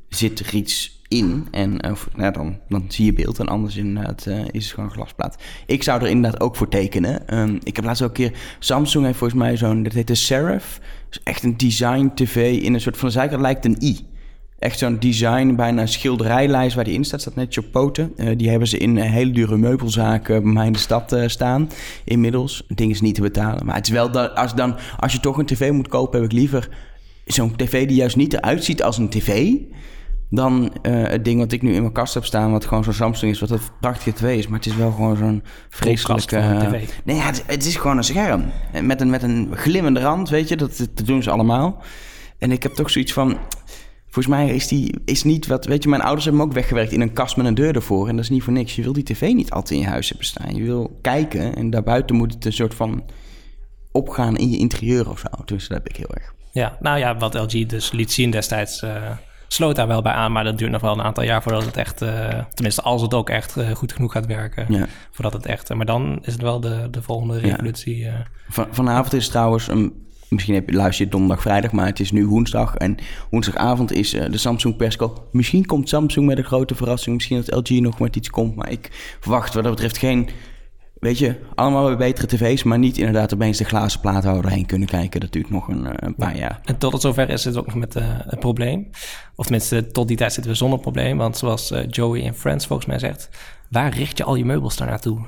zit 0.08 0.38
er 0.38 0.54
iets 0.54 1.02
in. 1.08 1.48
En 1.50 1.80
eh, 1.80 1.92
nou, 2.16 2.32
dan, 2.32 2.58
dan 2.68 2.84
zie 2.88 3.04
je 3.04 3.12
beeld 3.12 3.38
en 3.38 3.48
anders 3.48 3.76
inderdaad 3.76 4.26
eh, 4.26 4.38
is 4.50 4.64
het 4.64 4.74
gewoon 4.74 4.88
een 4.88 4.94
glasplaat. 4.94 5.42
Ik 5.66 5.82
zou 5.82 6.02
er 6.02 6.08
inderdaad 6.08 6.40
ook 6.40 6.56
voor 6.56 6.68
tekenen. 6.68 7.28
Ehm, 7.28 7.58
ik 7.62 7.76
heb 7.76 7.84
laatst 7.84 8.02
ook 8.02 8.08
een 8.08 8.14
keer... 8.14 8.38
Samsung 8.58 9.04
heeft 9.04 9.18
volgens 9.18 9.40
mij 9.40 9.56
zo'n... 9.56 9.82
Dat 9.82 9.92
heet 9.92 10.06
de 10.06 10.14
Serif. 10.14 10.80
Is 11.10 11.20
echt 11.22 11.42
een 11.42 11.56
design 11.56 12.10
tv 12.14 12.62
in 12.62 12.74
een 12.74 12.80
soort 12.80 12.96
van... 12.96 13.08
De 13.08 13.14
zijkant 13.14 13.40
lijkt 13.40 13.64
een 13.64 13.78
i. 13.82 14.12
Echt 14.64 14.78
zo'n 14.78 14.98
design, 14.98 15.54
bijna 15.54 15.80
een 15.80 15.88
schilderijlijst 15.88 16.74
waar 16.74 16.84
die 16.84 16.94
in 16.94 17.04
staat. 17.04 17.20
Staat 17.20 17.58
op 17.58 17.70
poten. 17.70 18.12
Eh, 18.16 18.28
die 18.36 18.50
hebben 18.50 18.68
ze 18.68 18.78
in 18.78 18.98
eh, 18.98 19.10
hele 19.10 19.30
dure 19.30 19.56
meubelzaken 19.56 20.42
bij 20.42 20.52
mij 20.52 20.66
in 20.66 20.72
de 20.72 20.78
stad 20.78 21.12
eh, 21.12 21.28
staan. 21.28 21.70
Inmiddels. 22.04 22.64
Het 22.68 22.76
ding 22.76 22.90
is 22.90 23.00
niet 23.00 23.14
te 23.14 23.20
betalen. 23.20 23.66
Maar 23.66 23.74
het 23.74 23.86
is 23.86 23.92
wel 23.92 24.10
dat 24.10 24.34
als, 24.34 24.54
dan, 24.54 24.76
als 24.98 25.12
je 25.12 25.20
toch 25.20 25.38
een 25.38 25.46
tv 25.46 25.70
moet 25.70 25.88
kopen, 25.88 26.20
heb 26.20 26.30
ik 26.30 26.36
liever 26.36 26.68
zo'n 27.24 27.56
tv 27.56 27.86
die 27.86 27.96
juist 27.96 28.16
niet 28.16 28.32
eruit 28.32 28.64
ziet 28.64 28.82
als 28.82 28.98
een 28.98 29.08
tv. 29.08 29.52
Dan 30.30 30.72
het 30.82 31.24
ding 31.24 31.38
wat 31.38 31.52
ik 31.52 31.62
nu 31.62 31.74
in 31.74 31.80
mijn 31.80 31.92
kast 31.92 32.14
heb 32.14 32.24
staan, 32.24 32.50
wat 32.50 32.64
gewoon 32.64 32.84
zo'n 32.84 32.92
Samsung 32.92 33.32
is, 33.32 33.40
wat 33.40 33.50
een 33.50 33.60
prachtige 33.80 34.12
tv 34.12 34.38
is. 34.38 34.46
Maar 34.46 34.58
het 34.58 34.66
is 34.66 34.76
wel 34.76 34.90
gewoon 34.90 35.16
zo'n 35.16 35.42
vreselijke... 35.68 36.36
een 36.36 36.58
tv. 36.58 36.88
Nee, 37.04 37.16
ja, 37.16 37.22
het, 37.22 37.44
het 37.46 37.66
is 37.66 37.76
gewoon 37.76 37.96
een 37.96 38.04
scherm. 38.04 38.44
Met 38.82 39.00
een, 39.00 39.10
met 39.10 39.22
een 39.22 39.48
glimmende 39.52 40.00
rand, 40.00 40.28
weet 40.28 40.48
je. 40.48 40.56
Dat, 40.56 40.88
dat 40.94 41.06
doen 41.06 41.22
ze 41.22 41.30
allemaal. 41.30 41.82
En 42.38 42.52
ik 42.52 42.62
heb 42.62 42.72
toch 42.72 42.90
zoiets 42.90 43.12
van... 43.12 43.38
Volgens 44.14 44.34
mij 44.34 44.54
is 44.54 44.68
die 44.68 45.00
is 45.04 45.24
niet 45.24 45.46
wat... 45.46 45.64
Weet 45.64 45.82
je, 45.82 45.88
mijn 45.88 46.02
ouders 46.02 46.24
hebben 46.24 46.42
hem 46.42 46.50
ook 46.50 46.56
weggewerkt 46.56 46.92
in 46.92 47.00
een 47.00 47.12
kast 47.12 47.36
met 47.36 47.46
een 47.46 47.54
deur 47.54 47.74
ervoor. 47.74 48.08
En 48.08 48.16
dat 48.16 48.24
is 48.24 48.30
niet 48.30 48.42
voor 48.42 48.52
niks. 48.52 48.76
Je 48.76 48.82
wil 48.82 48.92
die 48.92 49.02
tv 49.02 49.32
niet 49.32 49.50
altijd 49.50 49.70
in 49.70 49.78
je 49.78 49.90
huis 49.90 50.08
hebben 50.08 50.26
staan. 50.26 50.54
Je 50.54 50.62
wil 50.62 50.98
kijken 51.00 51.56
en 51.56 51.70
daarbuiten 51.70 52.16
moet 52.16 52.34
het 52.34 52.44
een 52.44 52.52
soort 52.52 52.74
van 52.74 53.04
opgaan 53.92 54.36
in 54.36 54.50
je 54.50 54.56
interieur 54.56 55.10
of 55.10 55.18
zo. 55.18 55.44
Dus 55.44 55.68
dat 55.68 55.78
heb 55.78 55.88
ik 55.88 55.96
heel 55.96 56.14
erg. 56.14 56.34
Ja, 56.52 56.76
nou 56.80 56.98
ja, 56.98 57.16
wat 57.16 57.34
LG 57.34 57.66
dus 57.66 57.92
liet 57.92 58.12
zien 58.12 58.30
destijds, 58.30 58.82
eh, 58.82 59.10
sloot 59.48 59.76
daar 59.76 59.86
wel 59.86 60.02
bij 60.02 60.12
aan. 60.12 60.32
Maar 60.32 60.44
dat 60.44 60.58
duurt 60.58 60.70
nog 60.70 60.80
wel 60.80 60.92
een 60.92 61.04
aantal 61.04 61.24
jaar 61.24 61.42
voordat 61.42 61.64
het 61.64 61.76
echt, 61.76 62.02
eh, 62.02 62.28
tenminste 62.54 62.82
als 62.82 63.02
het 63.02 63.14
ook 63.14 63.30
echt 63.30 63.56
eh, 63.56 63.70
goed 63.70 63.92
genoeg 63.92 64.12
gaat 64.12 64.26
werken. 64.26 64.66
Ja. 64.68 64.86
Voordat 65.10 65.32
het 65.32 65.46
echt, 65.46 65.74
maar 65.74 65.86
dan 65.86 66.18
is 66.22 66.32
het 66.32 66.42
wel 66.42 66.60
de, 66.60 66.88
de 66.90 67.02
volgende 67.02 67.38
revolutie. 67.38 68.08
Van, 68.48 68.66
vanavond 68.70 69.12
is 69.12 69.28
trouwens, 69.28 69.68
een, 69.68 70.06
misschien 70.34 70.54
heb 70.54 70.72
luister 70.72 71.04
je 71.04 71.10
donderdag, 71.10 71.40
vrijdag, 71.40 71.72
maar 71.72 71.86
het 71.86 72.00
is 72.00 72.12
nu 72.12 72.26
woensdag. 72.26 72.74
En 72.74 72.96
woensdagavond 73.30 73.92
is 73.92 74.14
eh, 74.14 74.30
de 74.30 74.38
Samsung 74.38 74.76
persco. 74.76 75.26
Misschien 75.32 75.66
komt 75.66 75.88
Samsung 75.88 76.26
met 76.26 76.38
een 76.38 76.44
grote 76.44 76.74
verrassing. 76.74 77.14
Misschien 77.14 77.42
dat 77.44 77.68
LG 77.68 77.80
nog 77.80 77.98
met 77.98 78.16
iets 78.16 78.30
komt. 78.30 78.54
Maar 78.54 78.70
ik 78.70 79.16
verwacht 79.20 79.54
wat 79.54 79.62
dat 79.62 79.72
betreft 79.72 79.98
geen, 79.98 80.28
weet 80.98 81.18
je, 81.18 81.36
allemaal 81.54 81.86
weer 81.86 81.96
betere 81.96 82.26
tv's. 82.26 82.62
Maar 82.62 82.78
niet 82.78 82.98
inderdaad 82.98 83.34
opeens 83.34 83.58
de 83.58 83.64
glazen 83.64 84.00
plaathouder 84.00 84.50
heen 84.50 84.66
kunnen 84.66 84.88
kijken. 84.88 85.20
Dat 85.20 85.32
duurt 85.32 85.50
nog 85.50 85.68
een, 85.68 85.86
eh, 85.86 85.92
een 85.96 86.14
paar 86.14 86.36
jaar. 86.36 86.60
En 86.64 86.78
tot 86.78 86.92
het 86.92 87.02
zover 87.02 87.30
is 87.30 87.44
het 87.44 87.56
ook 87.56 87.66
nog 87.66 87.74
met 87.74 87.96
eh, 87.96 88.08
een 88.24 88.38
probleem. 88.38 88.88
Of 89.34 89.44
tenminste, 89.44 89.86
tot 89.86 90.08
die 90.08 90.16
tijd 90.16 90.32
zitten 90.32 90.52
we 90.52 90.58
zonder 90.58 90.78
probleem. 90.78 91.16
Want 91.16 91.36
zoals 91.36 91.72
Joey 91.90 92.20
in 92.20 92.34
Friends 92.34 92.66
volgens 92.66 92.88
mij 92.88 92.98
zegt... 92.98 93.28
waar 93.70 93.94
richt 93.96 94.18
je 94.18 94.24
al 94.24 94.34
je 94.34 94.44
meubels 94.44 94.76
daar 94.76 94.88
naartoe? 94.88 95.26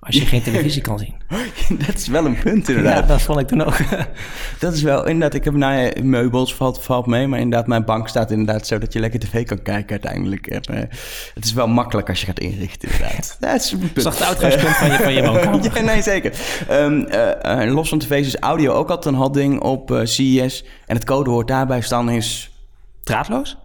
Als 0.00 0.16
je 0.16 0.26
geen 0.26 0.42
televisie 0.42 0.82
kan 0.82 0.98
zien. 0.98 1.14
dat 1.86 1.94
is 1.94 2.06
wel 2.06 2.24
een 2.24 2.38
punt 2.38 2.66
Ja, 2.66 2.74
inderdaad. 2.74 3.08
dat 3.08 3.22
vond 3.22 3.40
ik 3.40 3.46
toen 3.46 3.62
ook. 3.62 3.76
Dat 4.58 4.72
is 4.72 4.82
wel, 4.82 5.06
inderdaad, 5.06 5.34
ik 5.34 5.44
heb 5.44 5.54
nou 5.54 5.74
ja, 5.74 6.02
meubels, 6.02 6.54
valt, 6.54 6.82
valt 6.82 7.06
mee. 7.06 7.26
Maar 7.26 7.38
inderdaad, 7.38 7.66
mijn 7.66 7.84
bank 7.84 8.08
staat 8.08 8.30
inderdaad 8.30 8.66
zo 8.66 8.78
dat 8.78 8.92
je 8.92 9.00
lekker 9.00 9.20
tv 9.20 9.46
kan 9.46 9.62
kijken 9.62 9.90
uiteindelijk. 9.90 10.46
En, 10.46 10.62
eh, 10.62 10.78
het 11.34 11.44
is 11.44 11.52
wel 11.52 11.68
makkelijk 11.68 12.08
als 12.08 12.20
je 12.20 12.26
gaat 12.26 12.38
inrichten 12.40 12.90
inderdaad. 12.90 13.36
Dat 13.40 13.54
is 13.54 13.72
een 13.72 13.78
punt. 13.92 14.04
Het 14.04 14.22
uitgangspunt 14.22 14.76
van 14.76 14.90
je, 14.90 14.98
van 14.98 15.12
je 15.12 15.22
woonkamer? 15.22 15.74
ja, 15.74 15.80
nee, 15.80 16.02
zeker. 16.02 16.32
Ehm, 16.68 17.00
eh, 17.00 17.62
eh, 17.62 17.72
los 17.74 17.88
van 17.88 17.98
tv's 17.98 18.26
is 18.26 18.36
audio 18.36 18.72
ook 18.72 18.90
altijd 18.90 19.14
een 19.14 19.20
hot 19.20 19.34
ding 19.34 19.60
op 19.60 20.00
CES. 20.04 20.64
En 20.86 20.96
het 20.96 21.04
codewoord 21.04 21.48
daarbij 21.48 21.80
staan 21.80 22.10
is... 22.10 22.50
Draadloos? 23.02 23.56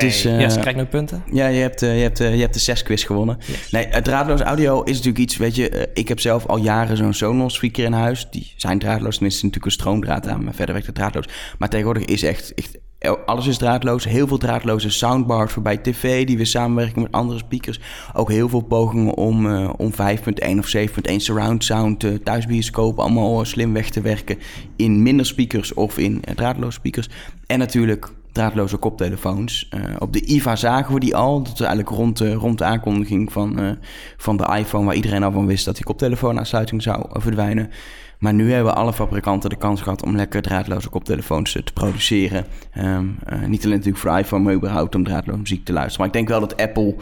Ja. 0.00 0.06
Het 0.06 0.14
is, 0.14 0.22
Hey, 0.24 0.32
eh, 0.34 0.40
yes, 0.40 0.52
krijg 0.54 0.68
ik 0.68 0.76
nu 0.76 0.84
punten? 0.84 1.22
Ja, 1.32 1.46
je 1.46 1.60
hebt, 1.60 1.82
eh, 1.82 1.96
je 1.96 2.02
hebt, 2.02 2.20
eh, 2.20 2.34
je 2.34 2.40
hebt 2.40 2.54
de 2.54 2.60
zes 2.60 2.82
quiz 2.82 3.06
gewonnen. 3.06 3.38
Yes. 3.46 3.70
Nee, 3.70 3.86
het 3.90 4.04
draadloos 4.04 4.40
audio 4.40 4.82
is 4.82 4.90
natuurlijk 4.92 5.18
iets, 5.18 5.36
weet 5.36 5.54
je... 5.56 5.68
eh, 5.68 5.86
ik 5.94 6.08
heb 6.08 6.20
zelf 6.20 6.46
al 6.46 6.56
jaren 6.58 6.96
zo'n 6.96 7.14
Sonos 7.14 7.54
speaker 7.54 7.84
in 7.84 7.92
huis. 7.92 8.26
Die 8.30 8.52
zijn 8.56 8.78
draadloos, 8.78 9.18
dan 9.18 9.26
is 9.28 9.36
er 9.38 9.44
natuurlijk 9.44 9.64
een 9.64 9.80
stroomdraad 9.80 10.28
aan, 10.28 10.44
maar 10.44 10.54
verder 10.54 10.74
werkt 10.74 10.86
het 10.86 10.96
draadloos. 10.96 11.28
Maar 11.58 11.68
tegenwoordig 11.68 12.04
is 12.04 12.22
echt, 12.22 12.54
echt 12.54 12.78
alles 13.26 13.46
is 13.46 13.56
draadloos. 13.56 14.04
Heel 14.04 14.26
veel 14.26 14.38
draadloze 14.38 14.90
soundbars 14.90 15.52
voorbij 15.52 15.76
tv, 15.76 16.26
die 16.26 16.36
weer 16.36 16.46
samenwerken 16.46 17.02
met 17.02 17.12
andere 17.12 17.38
speakers. 17.38 17.80
Ook 18.14 18.30
heel 18.30 18.48
veel 18.48 18.60
pogingen 18.60 19.14
om, 19.14 19.46
eh, 19.54 19.70
om 19.76 19.92
5.1 19.92 20.58
of 20.58 20.68
7.1 20.68 21.20
surround 21.20 21.64
sound, 21.64 22.04
eh, 22.04 22.14
thuisbioscoop, 22.14 22.98
allemaal 22.98 23.40
eh, 23.40 23.46
slim 23.46 23.72
weg 23.72 23.90
te 23.90 24.00
werken 24.00 24.38
in 24.76 25.02
minder 25.02 25.26
speakers 25.26 25.74
of 25.74 25.98
in 25.98 26.22
eh, 26.24 26.34
draadloze 26.34 26.72
speakers. 26.72 27.08
En 27.46 27.58
natuurlijk 27.58 28.12
draadloze 28.36 28.76
koptelefoons. 28.76 29.68
Eh, 29.70 29.80
op 29.98 30.12
de 30.12 30.20
IFA 30.20 30.56
zagen 30.56 30.94
we 30.94 31.00
die 31.00 31.16
al. 31.16 31.42
Dat 31.42 31.52
is 31.52 31.60
eigenlijk 31.60 31.88
rond 31.88 32.16
de, 32.18 32.32
rond 32.32 32.58
de 32.58 32.64
aankondiging 32.64 33.32
van, 33.32 33.58
eh, 33.58 33.70
van 34.16 34.36
de 34.36 34.56
iPhone... 34.58 34.84
waar 34.84 34.94
iedereen 34.94 35.22
al 35.22 35.32
van 35.32 35.46
wist 35.46 35.64
dat 35.64 35.74
die 35.74 35.84
koptelefoonaansluiting 35.84 36.82
zou 36.82 37.06
eh, 37.12 37.22
verdwijnen. 37.22 37.70
Maar 38.18 38.34
nu 38.34 38.52
hebben 38.52 38.76
alle 38.76 38.92
fabrikanten 38.92 39.50
de 39.50 39.56
kans 39.56 39.80
gehad 39.80 40.02
om 40.02 40.16
lekker 40.16 40.42
draadloze 40.42 40.88
koptelefoons 40.88 41.52
te 41.52 41.72
produceren. 41.74 42.46
Ehm, 42.72 43.06
eh, 43.24 43.42
niet 43.42 43.64
alleen 43.64 43.76
natuurlijk 43.76 43.98
voor 43.98 44.12
de 44.12 44.18
iPhone, 44.18 44.42
maar 44.42 44.54
überhaupt 44.54 44.94
om 44.94 45.04
draadloze 45.04 45.38
muziek 45.38 45.64
te 45.64 45.72
luisteren. 45.72 45.98
Maar 45.98 46.06
ik 46.06 46.12
denk 46.12 46.28
wel 46.28 46.48
dat 46.48 46.60
Apple 46.62 46.94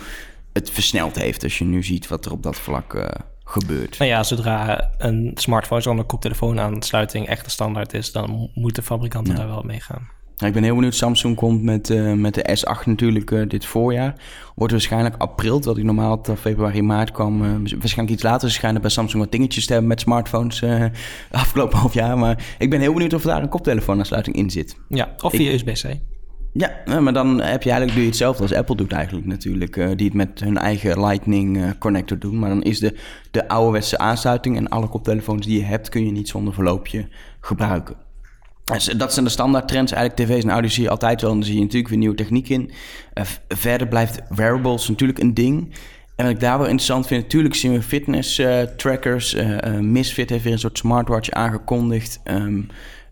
het 0.53 0.71
versneld 0.71 1.17
heeft... 1.17 1.43
als 1.43 1.59
je 1.59 1.64
nu 1.64 1.83
ziet 1.83 2.09
wat 2.09 2.25
er 2.25 2.33
op 2.33 2.43
dat 2.43 2.57
vlak 2.57 3.09
gebeurt. 3.45 3.99
Nou 3.99 4.11
ja, 4.11 4.23
zodra 4.23 4.91
een 4.99 5.31
smartphone 5.35 5.81
zonder 5.81 6.05
koptelefoonaansluiting 6.05 7.26
echt 7.26 7.45
de 7.45 7.50
standaard 7.50 7.93
is, 7.93 8.12
dan 8.12 8.50
moeten 8.55 8.83
fabrikanten 8.83 9.35
daar 9.35 9.49
wel 9.49 9.62
mee 9.62 9.81
gaan. 9.81 10.09
Nou, 10.37 10.47
ik 10.47 10.53
ben 10.53 10.62
heel 10.62 10.75
benieuwd. 10.75 10.95
Samsung 10.95 11.37
komt 11.37 11.62
met, 11.62 11.91
eh, 11.91 12.12
met 12.12 12.35
de 12.35 12.57
S8 12.59 12.87
natuurlijk 12.87 13.31
eh, 13.31 13.49
dit 13.49 13.67
voorjaar. 13.67 14.14
Wordt 14.55 14.73
waarschijnlijk 14.73 15.14
april, 15.19 15.55
terwijl 15.55 15.75
die 15.75 15.85
normaal 15.85 16.21
tot 16.21 16.38
februari, 16.38 16.83
maart 16.83 17.12
kwam. 17.12 17.45
eh, 17.45 17.50
waarschijnlijk 17.50 18.11
iets 18.11 18.23
later. 18.23 18.49
Ze 18.49 18.55
schijnen 18.55 18.81
bij 18.81 18.91
Samsung 18.91 19.23
wat 19.23 19.33
dingetjes 19.33 19.67
te 19.67 19.73
hebben 19.73 19.91
met 19.91 20.00
smartphones 20.00 20.64
afgelopen 21.31 21.79
half 21.79 21.95
jaar. 21.95 22.19
Maar 22.19 22.45
ik 22.59 22.71
ben 22.71 22.81
heel 22.81 22.93
benieuwd 22.93 23.12
of 23.12 23.23
daar 23.23 23.43
een 23.43 23.49
koptelefoonaansluiting 23.49 24.37
in 24.37 24.50
zit. 24.50 24.76
Ja, 24.88 25.14
of 25.23 25.33
via 25.33 25.53
USB-C. 25.53 25.99
Ja, 26.53 27.00
maar 27.00 27.12
dan 27.12 27.41
heb 27.41 27.62
je 27.62 27.71
eigenlijk 27.71 27.93
doe 27.93 28.00
je 28.00 28.09
hetzelfde 28.09 28.43
als 28.43 28.55
Apple 28.55 28.76
doet 28.76 28.93
eigenlijk 28.93 29.26
natuurlijk. 29.26 29.75
die 29.75 30.07
het 30.07 30.14
met 30.14 30.41
hun 30.41 30.59
eigen 30.59 31.00
Lightning 31.00 31.79
connector 31.79 32.19
doen. 32.19 32.38
Maar 32.38 32.49
dan 32.49 32.62
is 32.62 32.79
de, 32.79 32.97
de 33.31 33.49
ouderwetse 33.49 33.99
aansluiting 33.99 34.57
en 34.57 34.69
alle 34.69 34.88
koptelefoons 34.88 35.47
die 35.47 35.59
je 35.59 35.64
hebt... 35.64 35.88
kun 35.88 36.05
je 36.05 36.12
niet 36.12 36.29
zonder 36.29 36.55
verloopje 36.55 37.09
gebruiken. 37.41 38.04
Dat 38.97 39.12
zijn 39.12 39.25
de 39.25 39.30
standaard 39.30 39.68
trends. 39.68 39.92
Eigenlijk 39.92 40.30
tv's 40.30 40.42
en 40.44 40.50
audio 40.50 40.71
zie 40.71 40.83
je 40.83 40.90
altijd 40.90 41.21
wel. 41.21 41.30
En 41.30 41.37
dan 41.37 41.47
zie 41.47 41.54
je 41.54 41.61
natuurlijk 41.61 41.88
weer 41.88 41.99
nieuwe 41.99 42.14
techniek 42.14 42.49
in. 42.49 42.71
Eh, 43.12 43.25
verder 43.49 43.88
blijft 43.88 44.21
wearables 44.28 44.88
natuurlijk 44.88 45.18
een 45.18 45.35
ding. 45.35 45.73
En 46.16 46.25
wat 46.25 46.35
ik 46.35 46.40
daar 46.40 46.59
wel 46.59 46.66
interessant 46.66 47.06
vind... 47.06 47.23
natuurlijk 47.23 47.54
zien 47.54 47.73
we 47.73 47.83
fitness 47.83 48.38
eh, 48.38 48.62
trackers. 48.62 49.35
Eh, 49.35 49.78
Misfit 49.78 50.30
heeft 50.30 50.44
weer 50.44 50.52
een 50.52 50.59
soort 50.59 50.78
smartwatch 50.78 51.30
aangekondigd. 51.30 52.21
Ehm, 52.25 52.62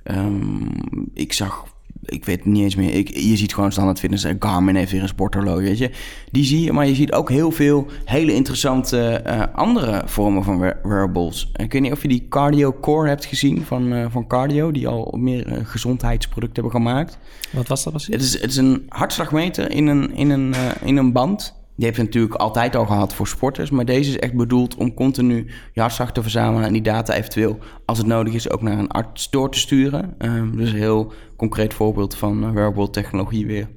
ehm, 0.03 0.67
ik 1.15 1.33
zag... 1.33 1.65
Ik 2.05 2.25
weet 2.25 2.37
het 2.37 2.45
niet 2.47 2.63
eens 2.63 2.77
meer. 2.77 2.95
Ik, 2.95 3.09
je 3.17 3.37
ziet 3.37 3.55
gewoon 3.55 3.73
standaard 3.73 3.99
fitness. 3.99 4.25
eh, 4.25 4.35
Garmin 4.39 4.75
heeft 4.77 4.93
weer 4.93 5.03
een 5.03 5.09
sporthorloge, 5.09 5.63
weet 5.63 5.79
je. 5.79 5.91
Die 6.31 6.45
zie 6.45 6.61
je, 6.61 6.73
maar 6.73 6.87
je 6.87 6.95
ziet 6.95 7.13
ook 7.13 7.31
heel 7.31 7.51
veel 7.51 7.87
hele 8.05 8.35
interessante 8.35 9.01
eh, 9.11 9.43
andere 9.55 10.03
vormen 10.05 10.45
van 10.45 10.59
wear- 10.59 10.79
wearables. 10.83 11.51
Ik 11.57 11.73
weet 11.73 11.83
niet 11.83 11.93
of 11.93 12.03
je 12.03 12.09
die 12.09 12.27
Cardio 12.29 12.73
Core 12.81 13.09
hebt 13.09 13.25
gezien 13.25 13.63
van, 13.65 13.93
eh, 13.93 14.07
van 14.11 14.27
Cardio, 14.27 14.71
die 14.71 14.89
al 14.89 15.15
meer 15.19 15.61
gezondheidsproducten 15.65 16.63
hebben 16.63 16.81
gemaakt. 16.83 17.19
Wat 17.53 17.69
was 17.69 17.83
dat 17.85 17.93
precies? 17.93 18.15
Het 18.15 18.23
is, 18.23 18.41
het 18.41 18.51
is 18.51 18.57
een 18.57 18.83
hartslagmeter 18.89 19.71
in 19.71 19.87
een, 19.87 20.15
in, 20.15 20.31
een, 20.31 20.55
in 20.85 20.97
een 20.97 21.13
band. 21.13 21.61
Die 21.77 21.87
heb 21.87 21.97
je 21.97 22.03
natuurlijk 22.03 22.35
altijd 22.35 22.77
al 22.77 22.87
gehad 22.87 23.15
voor 23.15 23.27
sporters. 23.27 23.71
Maar 23.71 23.85
deze 23.85 24.11
is 24.11 24.19
echt 24.19 24.35
bedoeld 24.35 24.75
om 24.75 24.95
continu 24.95 25.47
je 25.73 25.81
hartslag 25.81 26.13
te 26.13 26.23
verzamelen. 26.23 26.67
En 26.67 26.73
die 26.73 26.83
data 26.83 27.15
eventueel, 27.15 27.59
als 27.85 27.99
het 27.99 28.07
nodig 28.07 28.35
is, 28.35 28.51
ook 28.51 28.63
naar 28.63 28.79
een 28.79 28.91
arts 28.91 29.31
door 29.31 29.51
te 29.51 29.59
sturen. 29.59 30.15
Ehm, 30.19 30.57
dus 30.57 30.73
een 30.73 30.79
heel 30.79 31.13
concreet 31.37 31.75
voorbeeld 31.75 32.15
van 32.15 32.45
eh, 32.45 32.51
wearable 32.51 32.91
technologie 32.91 33.47
weer. 33.47 33.69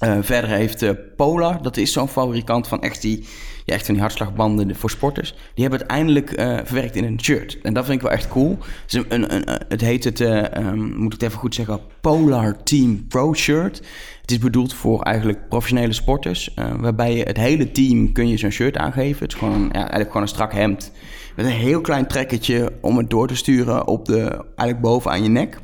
Eh, 0.00 0.18
verder 0.20 0.50
heeft 0.50 0.82
eh, 0.82 0.90
Polar, 1.16 1.62
dat 1.62 1.76
is 1.76 1.92
zo'n 1.92 2.08
fabrikant 2.08 2.68
van 2.68 2.82
echt 2.82 3.02
die, 3.02 3.24
ja, 3.64 3.74
echt 3.74 3.84
van 3.84 3.94
die 3.94 4.02
hartslagbanden 4.02 4.76
voor 4.76 4.90
sporters. 4.90 5.34
Die 5.54 5.62
hebben 5.62 5.80
het 5.80 5.88
eindelijk 5.88 6.30
eh, 6.30 6.58
verwerkt 6.64 6.96
in 6.96 7.04
een 7.04 7.20
shirt. 7.22 7.58
En 7.62 7.74
dat 7.74 7.84
vind 7.84 7.96
ik 7.96 8.02
wel 8.02 8.12
echt 8.16 8.28
cool. 8.28 8.58
Een, 8.88 9.34
een, 9.34 9.58
het 9.68 9.80
heet 9.80 10.04
het, 10.04 10.20
eh, 10.20 10.56
ehm, 10.56 10.78
moet 10.78 11.14
ik 11.14 11.20
het 11.20 11.22
even 11.22 11.38
goed 11.38 11.54
zeggen, 11.54 11.80
Polar 12.00 12.62
Team 12.62 13.06
Pro 13.08 13.34
Shirt. 13.34 13.82
Het 14.20 14.30
is 14.30 14.38
bedoeld 14.38 14.74
voor 14.74 15.02
eigenlijk 15.02 15.48
professionele 15.48 15.92
sporters. 15.92 16.54
waarbij 16.78 17.16
je 17.16 17.22
het 17.22 17.36
hele 17.36 17.72
team 17.72 18.12
kun 18.12 18.28
je 18.28 18.36
zo'n 18.36 18.50
shirt 18.50 18.76
aangeven. 18.76 19.22
Het 19.22 19.32
is 19.32 19.38
gewoon, 19.38 19.68
ja, 19.72 19.78
eigenlijk 19.78 20.06
gewoon 20.06 20.22
een 20.22 20.28
strak 20.28 20.52
hemd. 20.52 20.92
Met 21.36 21.46
een 21.46 21.52
heel 21.52 21.80
klein 21.80 22.06
trekkertje 22.06 22.72
om 22.80 22.96
het 22.96 23.10
door 23.10 23.28
te 23.28 23.36
sturen 23.36 23.86
op 23.86 24.04
de, 24.06 24.44
eigenlijk 24.46 24.80
boven 24.80 25.10
aan 25.10 25.22
je 25.22 25.28
nek. 25.28 25.60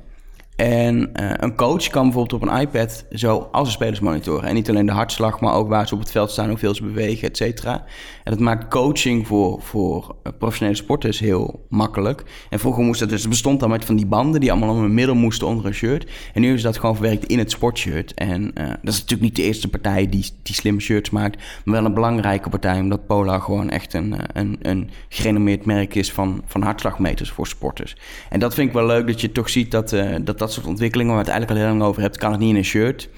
En 0.56 1.14
eh, 1.14 1.30
een 1.36 1.56
coach 1.56 1.88
kan 1.88 2.02
bijvoorbeeld 2.02 2.42
op 2.42 2.48
een 2.48 2.60
iPad 2.60 3.04
zo 3.10 3.48
al 3.52 3.62
zijn 3.62 3.74
spelers 3.74 4.00
monitoren. 4.00 4.48
En 4.48 4.54
niet 4.54 4.68
alleen 4.68 4.86
de 4.86 4.92
hartslag, 4.92 5.40
maar 5.40 5.54
ook 5.54 5.68
waar 5.68 5.88
ze 5.88 5.94
op 5.94 6.00
het 6.00 6.10
veld 6.10 6.30
staan, 6.30 6.48
hoeveel 6.48 6.74
ze 6.74 6.84
bewegen, 6.84 7.28
et 7.28 7.36
cetera. 7.36 7.84
En 8.26 8.32
dat 8.32 8.40
maakt 8.40 8.68
coaching 8.68 9.26
voor, 9.26 9.62
voor 9.62 10.16
eh, 10.22 10.32
professionele 10.38 10.76
sporters 10.76 11.18
heel 11.18 11.66
makkelijk. 11.68 12.22
En 12.50 12.58
vroeger 12.58 12.84
moest 12.84 13.00
dat 13.00 13.08
dus, 13.08 13.20
het 13.20 13.30
bestond 13.30 13.60
dan 13.60 13.70
met 13.70 13.84
van 13.84 13.96
die 13.96 14.06
banden 14.06 14.40
die 14.40 14.50
allemaal 14.50 14.70
om 14.70 14.84
een 14.84 14.94
middel 14.94 15.14
moesten 15.14 15.46
onder 15.46 15.66
een 15.66 15.74
shirt. 15.74 16.10
En 16.34 16.40
nu 16.40 16.54
is 16.54 16.62
dat 16.62 16.78
gewoon 16.78 16.94
verwerkt 16.94 17.24
in 17.24 17.38
het 17.38 17.50
sportshirt. 17.50 18.14
En 18.14 18.52
eh, 18.54 18.66
dat 18.66 18.92
is 18.94 19.00
natuurlijk 19.00 19.20
niet 19.20 19.36
de 19.36 19.42
eerste 19.42 19.68
partij 19.68 20.08
die, 20.08 20.30
die 20.42 20.54
slimme 20.54 20.80
shirts 20.80 21.10
maakt, 21.10 21.42
maar 21.64 21.74
wel 21.74 21.84
een 21.84 21.94
belangrijke 21.94 22.48
partij, 22.48 22.80
omdat 22.80 23.06
Polar 23.06 23.40
gewoon 23.40 23.70
echt 23.70 23.94
een, 23.94 24.12
eh, 24.12 24.24
een, 24.32 24.58
een 24.62 24.90
gerenommeerd 25.08 25.64
merk 25.64 25.94
is 25.94 26.12
van, 26.12 26.42
van 26.46 26.62
hartslagmeters 26.62 27.30
voor 27.30 27.46
sporters. 27.46 27.96
En 28.30 28.40
dat 28.40 28.54
vind 28.54 28.68
ik 28.68 28.74
wel 28.74 28.86
leuk 28.86 29.06
dat 29.06 29.20
je 29.20 29.32
toch 29.32 29.48
ziet 29.48 29.70
dat 29.70 29.94
dat, 30.22 30.38
dat 30.38 30.52
soort 30.52 30.66
ontwikkelingen 30.66 31.14
waar 31.14 31.24
je 31.24 31.30
het 31.30 31.38
eigenlijk 31.38 31.60
al 31.60 31.66
heel 31.66 31.78
lang 31.78 31.90
over 31.90 32.02
hebt, 32.02 32.16
kan 32.16 32.30
het 32.30 32.40
niet 32.40 32.50
in 32.50 32.56
een 32.56 32.64
shirt. 32.64 33.08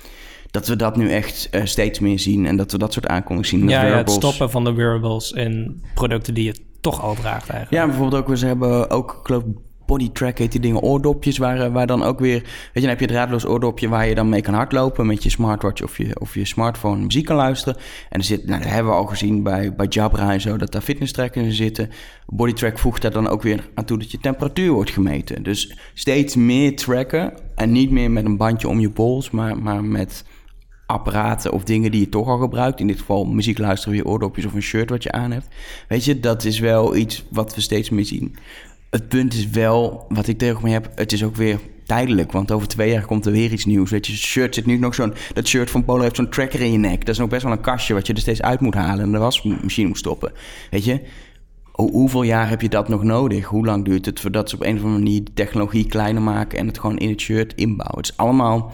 Dat 0.50 0.68
we 0.68 0.76
dat 0.76 0.96
nu 0.96 1.10
echt 1.10 1.48
eh, 1.50 1.64
steeds 1.64 1.98
meer 1.98 2.18
zien 2.18 2.46
en 2.46 2.56
dat 2.56 2.72
we 2.72 2.78
dat 2.78 2.92
soort 2.92 3.06
aankondigingen 3.06 3.68
zien. 3.68 3.78
Ja, 3.78 3.86
ja, 3.86 3.96
het 3.96 4.10
stoppen 4.10 4.50
van 4.50 4.64
de 4.64 4.72
wearables 4.72 5.32
in 5.32 5.82
producten 5.94 6.34
die 6.34 6.44
je 6.44 6.54
toch 6.80 7.02
al 7.02 7.14
draagt 7.14 7.48
eigenlijk. 7.48 7.70
Ja, 7.70 7.86
bijvoorbeeld 7.86 8.22
ook, 8.22 8.36
we 8.36 8.46
hebben 8.46 8.90
ook, 8.90 9.10
ik 9.20 9.26
geloof, 9.26 9.42
bodytrack 9.88 10.38
heet 10.38 10.52
die 10.52 10.60
dingen, 10.60 10.80
oordopjes, 10.80 11.38
waar, 11.38 11.60
eh, 11.60 11.72
waar 11.72 11.86
dan 11.86 12.02
ook 12.02 12.18
weer, 12.18 12.40
weet 12.40 12.70
je, 12.72 12.80
dan 12.80 12.88
heb 12.88 12.98
je 12.98 13.04
het 13.04 13.14
draadloos 13.14 13.46
oordopje 13.46 13.88
waar 13.88 14.08
je 14.08 14.14
dan 14.14 14.28
mee 14.28 14.40
kan 14.40 14.54
hardlopen 14.54 15.06
met 15.06 15.22
je 15.22 15.30
smartwatch 15.30 15.82
of 15.82 15.98
je, 15.98 16.20
of 16.20 16.34
je 16.34 16.44
smartphone 16.44 17.02
muziek 17.02 17.24
kan 17.24 17.36
luisteren. 17.36 17.80
En 18.08 18.18
er 18.18 18.24
zit, 18.24 18.46
nou, 18.46 18.62
dat 18.62 18.70
hebben 18.70 18.92
we 18.92 18.98
al 18.98 19.06
gezien 19.06 19.42
bij, 19.42 19.74
bij 19.74 19.86
Jabra 19.86 20.32
en 20.32 20.40
zo, 20.40 20.56
dat 20.56 20.72
daar 20.72 20.82
fitness 20.82 21.12
trackers 21.12 21.46
in 21.46 21.52
zitten. 21.52 21.90
Bodytrack 22.26 22.78
voegt 22.78 23.02
daar 23.02 23.10
dan 23.10 23.28
ook 23.28 23.42
weer 23.42 23.68
aan 23.74 23.84
toe 23.84 23.98
dat 23.98 24.10
je 24.10 24.18
temperatuur 24.18 24.70
wordt 24.70 24.90
gemeten. 24.90 25.42
Dus 25.42 25.76
steeds 25.94 26.36
meer 26.36 26.76
tracken 26.76 27.32
en 27.54 27.72
niet 27.72 27.90
meer 27.90 28.10
met 28.10 28.24
een 28.24 28.36
bandje 28.36 28.68
om 28.68 28.80
je 28.80 28.90
pols, 28.90 29.30
maar, 29.30 29.58
maar 29.58 29.84
met 29.84 30.24
apparaten 30.88 31.52
of 31.52 31.64
dingen 31.64 31.90
die 31.90 32.00
je 32.00 32.08
toch 32.08 32.28
al 32.28 32.38
gebruikt. 32.38 32.80
In 32.80 32.86
dit 32.86 32.98
geval 32.98 33.24
muziek 33.24 33.58
luisteren 33.58 33.94
via 33.94 34.04
oordopjes 34.04 34.44
of 34.44 34.54
een 34.54 34.62
shirt 34.62 34.90
wat 34.90 35.02
je 35.02 35.12
aan 35.12 35.30
hebt. 35.30 35.46
Weet 35.88 36.04
je, 36.04 36.20
dat 36.20 36.44
is 36.44 36.58
wel 36.58 36.96
iets 36.96 37.24
wat 37.30 37.54
we 37.54 37.60
steeds 37.60 37.90
meer 37.90 38.04
zien. 38.04 38.36
Het 38.90 39.08
punt 39.08 39.34
is 39.34 39.48
wel, 39.48 40.06
wat 40.08 40.26
ik 40.26 40.38
tegen 40.38 40.60
me 40.62 40.70
heb, 40.70 40.90
het 40.94 41.12
is 41.12 41.24
ook 41.24 41.36
weer 41.36 41.60
tijdelijk. 41.86 42.32
Want 42.32 42.52
over 42.52 42.68
twee 42.68 42.90
jaar 42.90 43.06
komt 43.06 43.26
er 43.26 43.32
weer 43.32 43.52
iets 43.52 43.64
nieuws. 43.64 43.90
Weet 43.90 44.06
je, 44.06 44.12
het 44.12 44.20
shirt 44.20 44.54
zit 44.54 44.66
nu 44.66 44.78
nog 44.78 44.94
zo'n... 44.94 45.14
Dat 45.32 45.46
shirt 45.46 45.70
van 45.70 45.84
Polo 45.84 46.02
heeft 46.02 46.16
zo'n 46.16 46.30
tracker 46.30 46.60
in 46.60 46.72
je 46.72 46.78
nek. 46.78 47.00
Dat 47.00 47.08
is 47.14 47.18
nog 47.18 47.28
best 47.28 47.42
wel 47.42 47.52
een 47.52 47.60
kastje 47.60 47.94
wat 47.94 48.06
je 48.06 48.12
er 48.12 48.20
steeds 48.20 48.42
uit 48.42 48.60
moet 48.60 48.74
halen... 48.74 49.04
en 49.04 49.12
de 49.12 49.18
wasmachine 49.18 49.88
moet 49.88 49.98
stoppen. 49.98 50.32
Weet 50.70 50.84
je, 50.84 51.00
hoe- 51.72 51.90
hoeveel 51.90 52.22
jaar 52.22 52.48
heb 52.48 52.60
je 52.60 52.68
dat 52.68 52.88
nog 52.88 53.02
nodig? 53.02 53.44
Hoe 53.44 53.64
lang 53.64 53.84
duurt 53.84 54.06
het 54.06 54.20
voordat 54.20 54.50
ze 54.50 54.54
op 54.54 54.62
een 54.62 54.76
of 54.76 54.82
andere 54.82 55.02
manier... 55.02 55.24
de 55.24 55.32
technologie 55.34 55.86
kleiner 55.86 56.22
maken 56.22 56.58
en 56.58 56.66
het 56.66 56.78
gewoon 56.78 56.98
in 56.98 57.08
het 57.08 57.20
shirt 57.20 57.54
inbouwen? 57.54 57.96
Het 57.98 58.10
is 58.10 58.16
allemaal 58.16 58.72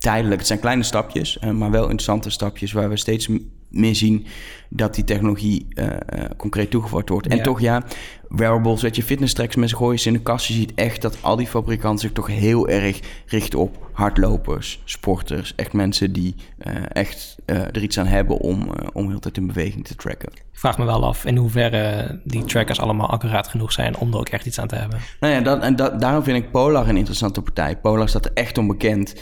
tijdelijk. 0.00 0.38
Het 0.38 0.46
zijn 0.46 0.60
kleine 0.60 0.82
stapjes, 0.82 1.38
eh, 1.38 1.50
maar 1.50 1.70
wel 1.70 1.82
interessante 1.82 2.30
stapjes... 2.30 2.72
waar 2.72 2.88
we 2.88 2.96
steeds 2.96 3.28
meer 3.68 3.94
zien 3.94 4.26
dat 4.70 4.94
die 4.94 5.04
technologie 5.04 5.66
eh, 5.74 5.86
eh, 5.86 6.30
concreet 6.36 6.70
toegevoegd 6.70 7.08
wordt. 7.08 7.26
En 7.26 7.36
Ja. 7.36 7.42
toch 7.42 7.60
ja, 7.60 7.82
wearables, 8.28 8.82
weet 8.82 8.96
je, 8.96 9.02
fitness 9.02 9.34
tracks, 9.34 9.56
mensen 9.56 9.76
gooien 9.78 9.98
ze 9.98 10.08
in 10.08 10.14
de 10.14 10.20
kast. 10.20 10.46
Je 10.46 10.54
ziet 10.54 10.72
echt 10.74 11.02
dat 11.02 11.18
al 11.20 11.36
die 11.36 11.46
fabrikanten 11.46 12.00
zich 12.00 12.12
toch 12.12 12.26
heel 12.26 12.68
erg 12.68 13.00
richten 13.26 13.58
op 13.58 13.88
hardlopers, 13.92 14.80
sporters. 14.84 15.54
Echt 15.54 15.72
mensen 15.72 16.12
die 16.12 16.34
eh, 16.58 16.74
echt 16.88 17.36
er 17.44 17.82
iets 17.82 17.98
aan 17.98 18.06
hebben 18.06 18.38
om, 18.38 18.70
om 18.92 19.04
heel 19.04 19.14
de 19.14 19.20
tijd 19.20 19.36
in 19.36 19.46
beweging 19.46 19.86
te 19.86 19.94
tracken. 19.94 20.28
Ik 20.32 20.66
vraag 20.66 20.78
me 20.78 20.84
wel 20.84 21.04
af 21.04 21.24
in 21.24 21.36
hoeverre 21.36 22.20
die 22.24 22.44
trackers 22.44 22.80
allemaal 22.80 23.10
accuraat 23.10 23.48
genoeg 23.48 23.72
zijn 23.72 23.96
om 23.96 24.12
er 24.12 24.18
ook 24.18 24.28
echt 24.28 24.46
iets 24.46 24.60
aan 24.60 24.68
te 24.68 24.74
hebben. 24.74 24.98
Nou 25.20 25.34
ja, 25.34 25.40
dat, 25.40 25.62
en 25.62 25.76
dat, 25.76 26.00
daarom 26.00 26.22
vind 26.22 26.44
ik 26.44 26.50
Polar 26.50 26.88
een 26.88 26.96
interessante 26.96 27.42
partij. 27.42 27.76
Polar 27.76 28.08
staat 28.08 28.24
er 28.24 28.30
echt 28.34 28.58
onbekend 28.58 29.14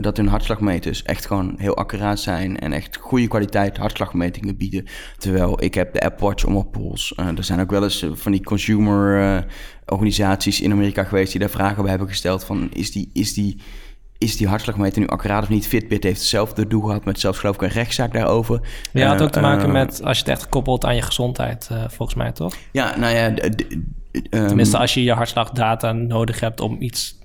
dat 0.00 0.16
hun 0.16 0.28
hartslagmeters 0.28 1.02
echt 1.02 1.26
gewoon 1.26 1.54
heel 1.56 1.76
accuraat 1.76 2.20
zijn 2.20 2.58
en 2.58 2.72
echt 2.72 2.96
goede 2.96 3.28
kwaliteit 3.28 3.76
hartslagmetingen 3.76 4.56
bieden. 4.62 4.86
Terwijl 5.18 5.62
ik 5.62 5.74
heb 5.74 5.92
de 5.92 6.00
Apple 6.00 6.26
Watch 6.26 6.44
om 6.44 6.56
op 6.56 6.72
pols. 6.72 7.14
Eh, 7.14 7.26
er 7.36 7.44
zijn 7.44 7.60
ook 7.60 7.70
wel 7.70 7.82
eens 7.82 8.02
eh, 8.02 8.10
van 8.14 8.32
die 8.32 8.42
consumer 8.42 9.20
eh, 9.20 9.42
organisaties 9.86 10.60
in 10.60 10.72
Amerika 10.72 11.04
geweest 11.04 11.30
die 11.30 11.40
daar 11.40 11.50
vragen 11.50 11.80
bij 11.80 11.90
hebben 11.90 12.08
gesteld 12.08 12.44
van 12.44 12.70
is 12.72 12.92
die, 12.92 13.10
is 13.12 13.34
die 13.34 13.60
is 14.18 14.36
die 14.36 14.48
hartslagmeter 14.48 15.00
nu 15.00 15.06
accuraat 15.06 15.42
of 15.42 15.48
niet? 15.48 15.66
Fitbit 15.66 16.02
heeft 16.02 16.18
hetzelfde 16.18 16.66
doel 16.66 16.80
gehad 16.80 17.04
met 17.04 17.20
zelfs 17.20 17.38
geloof 17.38 17.54
ik 17.54 17.62
een 17.62 17.68
rechtszaak 17.68 18.12
daarover. 18.12 18.60
Ja, 18.92 19.08
had 19.08 19.22
ook 19.22 19.30
te 19.30 19.40
maken 19.40 19.72
met 19.72 20.02
als 20.04 20.18
je 20.18 20.24
het 20.24 20.32
echt 20.32 20.48
koppelt 20.48 20.84
aan 20.84 20.94
je 20.94 21.02
gezondheid, 21.02 21.70
volgens 21.86 22.14
mij 22.14 22.32
toch? 22.32 22.54
Ja, 22.72 22.96
nou 22.98 23.14
ja... 23.14 23.34
ehm, 23.34 24.46
Tenminste, 24.46 24.78
als 24.78 24.94
je 24.94 25.02
je 25.02 25.12
hartslagdata 25.12 25.92
nodig 25.92 26.40
hebt 26.40 26.60
om 26.60 26.76
iets 26.80 27.21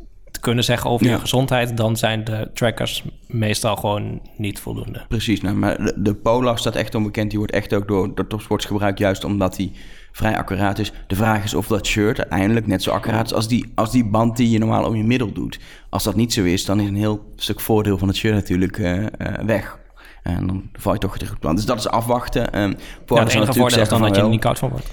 kunnen 0.48 0.66
zeggen 0.66 0.90
over 0.90 1.06
Ja. 1.06 1.12
je 1.12 1.20
gezondheid, 1.20 1.78
dan 1.78 1.98
zijn 1.98 2.24
de 2.24 2.50
trackers 2.54 3.04
meestal 3.28 3.76
gewoon 3.76 4.22
niet 4.38 4.60
voldoende. 4.60 5.06
Precies, 5.08 5.42
nou, 5.42 5.56
maar 5.56 5.78
de, 5.78 5.94
de 5.98 6.14
Polar 6.14 6.60
staat 6.60 6.76
echt 6.76 6.96
onbekend. 6.96 7.30
Die 7.30 7.40
wordt 7.40 7.54
echt 7.54 7.74
ook 7.74 7.88
door, 7.88 8.16
door 8.16 8.28
topsports 8.28 8.66
gebruikt, 8.66 9.00
juist 9.00 9.24
omdat 9.24 9.58
hij 9.58 9.72
vrij 10.12 10.38
accuraat 10.38 10.80
is. 10.80 10.92
De 11.08 11.16
vraag 11.16 11.44
is 11.44 11.54
of 11.54 11.68
dat 11.68 11.86
shirt 11.86 12.18
uiteindelijk 12.18 12.68
net 12.68 12.84
zo 12.84 12.92
accuraat 12.92 13.26
is 13.26 13.34
als 13.34 13.48
die, 13.48 13.72
als 13.76 13.92
die 13.92 14.06
band 14.06 14.38
die 14.38 14.50
je 14.50 14.58
normaal 14.58 14.86
om 14.86 14.96
je 14.96 15.04
middel 15.04 15.32
doet. 15.32 15.60
Als 15.90 16.04
dat 16.04 16.16
niet 16.16 16.34
zo 16.34 16.44
is, 16.44 16.66
dan 16.66 16.80
is 16.80 16.88
een 16.88 16.96
heel 16.96 17.34
stuk 17.36 17.60
voordeel 17.60 17.98
van 17.98 18.08
het 18.08 18.18
shirt 18.18 18.34
natuurlijk 18.34 18.78
eh, 18.78 19.06
eh, 19.06 19.10
weg. 19.46 19.80
En 20.24 20.48
dan 20.48 20.70
val 20.74 20.94
je 20.94 21.00
toch 21.00 21.14
terug 21.14 21.28
op 21.28 21.34
het 21.34 21.42
plan. 21.44 21.56
Dus 21.56 21.66
dat 21.66 21.78
is 21.78 21.88
afwachten. 21.88 22.62
Um, 22.62 22.76
Ja, 23.06 23.20
het 23.20 23.34
enige 23.34 23.54
voordeel 23.54 23.82
is 23.82 23.90
dan 23.90 24.02
dat 24.02 24.16
je 24.16 24.22
er 24.22 24.30
niet 24.30 24.40
koud 24.40 24.60
van 24.60 24.70
wordt. 24.70 24.88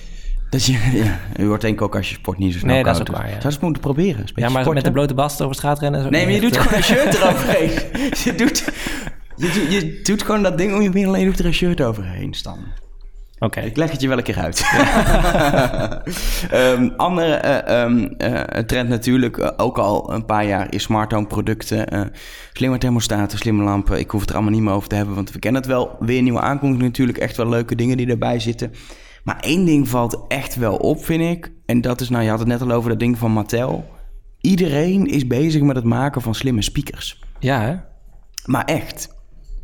Dat 0.54 0.64
je, 0.64 0.72
ja, 0.92 1.18
je 1.36 1.46
wordt 1.46 1.62
denk 1.62 1.74
ik 1.74 1.82
ook 1.82 1.96
als 1.96 2.08
je 2.08 2.14
sport 2.14 2.38
niet 2.38 2.52
zo 2.52 2.58
snel 2.58 2.74
Nee, 2.74 2.84
dat 2.84 2.92
is 2.92 2.98
koud. 3.02 3.10
ook 3.10 3.16
waar, 3.16 3.24
ja. 3.26 3.32
Zou 3.32 3.42
je 3.42 3.48
het 3.48 3.60
moeten 3.60 3.82
proberen? 3.82 4.24
Ja, 4.34 4.48
maar 4.48 4.52
met 4.52 4.54
de 4.54 4.60
sporten. 4.70 4.92
blote 4.92 5.14
bast 5.14 5.40
over 5.42 5.54
straat 5.54 5.78
rennen... 5.78 6.04
is 6.04 6.10
Nee, 6.10 6.24
maar 6.24 6.34
je 6.34 6.40
doet 6.40 6.56
gewoon 6.56 6.78
een 6.78 6.84
shirt 6.84 7.14
eroverheen. 7.14 7.70
je, 8.24 8.34
doet, 8.36 8.64
je, 9.36 9.50
doet, 9.52 9.72
je 9.72 10.00
doet 10.02 10.22
gewoon 10.22 10.42
dat 10.42 10.58
ding 10.58 10.74
om 10.74 10.80
je 10.82 10.90
middel 10.90 11.14
en 11.14 11.20
je 11.20 11.26
doet 11.26 11.38
er 11.38 11.46
een 11.46 11.54
shirt 11.54 11.82
overheen 11.82 12.34
staan. 12.34 12.58
eh, 12.58 12.82
Oké. 13.46 13.60
Ik 13.60 13.76
leg 13.76 13.90
het 13.90 14.00
je 14.00 14.08
wel 14.08 14.16
een 14.16 14.22
keer 14.22 14.38
uit. 14.38 14.64
Ehm, 16.50 16.88
andere 16.96 17.34
eh, 17.34 17.84
eh, 18.18 18.64
trend 18.66 18.88
natuurlijk, 18.88 19.36
eh, 19.38 19.50
ook 19.56 19.78
al 19.78 20.12
een 20.12 20.24
paar 20.24 20.46
jaar, 20.46 20.66
is 20.70 20.82
smart 20.82 21.12
home 21.12 21.26
producten. 21.26 21.88
eh, 21.88 22.00
slimme 22.52 22.78
thermostaten, 22.78 23.38
slimme 23.38 23.64
lampen. 23.64 23.98
Ik 23.98 24.10
hoef 24.10 24.20
het 24.20 24.28
er 24.30 24.36
allemaal 24.36 24.54
niet 24.54 24.62
meer 24.62 24.72
over 24.72 24.88
te 24.88 24.94
hebben, 24.94 25.14
want 25.14 25.32
we 25.32 25.38
kennen 25.38 25.60
het 25.62 25.70
wel. 25.70 25.96
Weer 26.00 26.22
nieuwe 26.22 26.40
aankondigingen 26.40 26.90
natuurlijk, 26.90 27.18
echt 27.18 27.36
wel 27.36 27.48
leuke 27.48 27.74
dingen 27.74 27.96
die 27.96 28.06
erbij 28.08 28.38
zitten. 28.40 28.72
Maar 29.24 29.40
één 29.40 29.64
ding 29.64 29.88
valt 29.88 30.24
echt 30.28 30.54
wel 30.54 30.76
op, 30.76 31.04
vind 31.04 31.22
ik. 31.22 31.52
En 31.66 31.80
dat 31.80 32.00
is, 32.00 32.08
nou 32.08 32.24
je 32.24 32.30
had 32.30 32.38
het 32.38 32.48
net 32.48 32.62
al 32.62 32.70
over 32.70 32.90
dat 32.90 32.98
ding 32.98 33.18
van 33.18 33.30
Mattel. 33.32 33.84
Iedereen 34.40 35.06
is 35.06 35.26
bezig 35.26 35.62
met 35.62 35.76
het 35.76 35.84
maken 35.84 36.22
van 36.22 36.34
slimme 36.34 36.62
speakers. 36.62 37.22
Ja, 37.38 37.60
hè? 37.60 37.76
Maar 38.44 38.64
echt. 38.64 39.12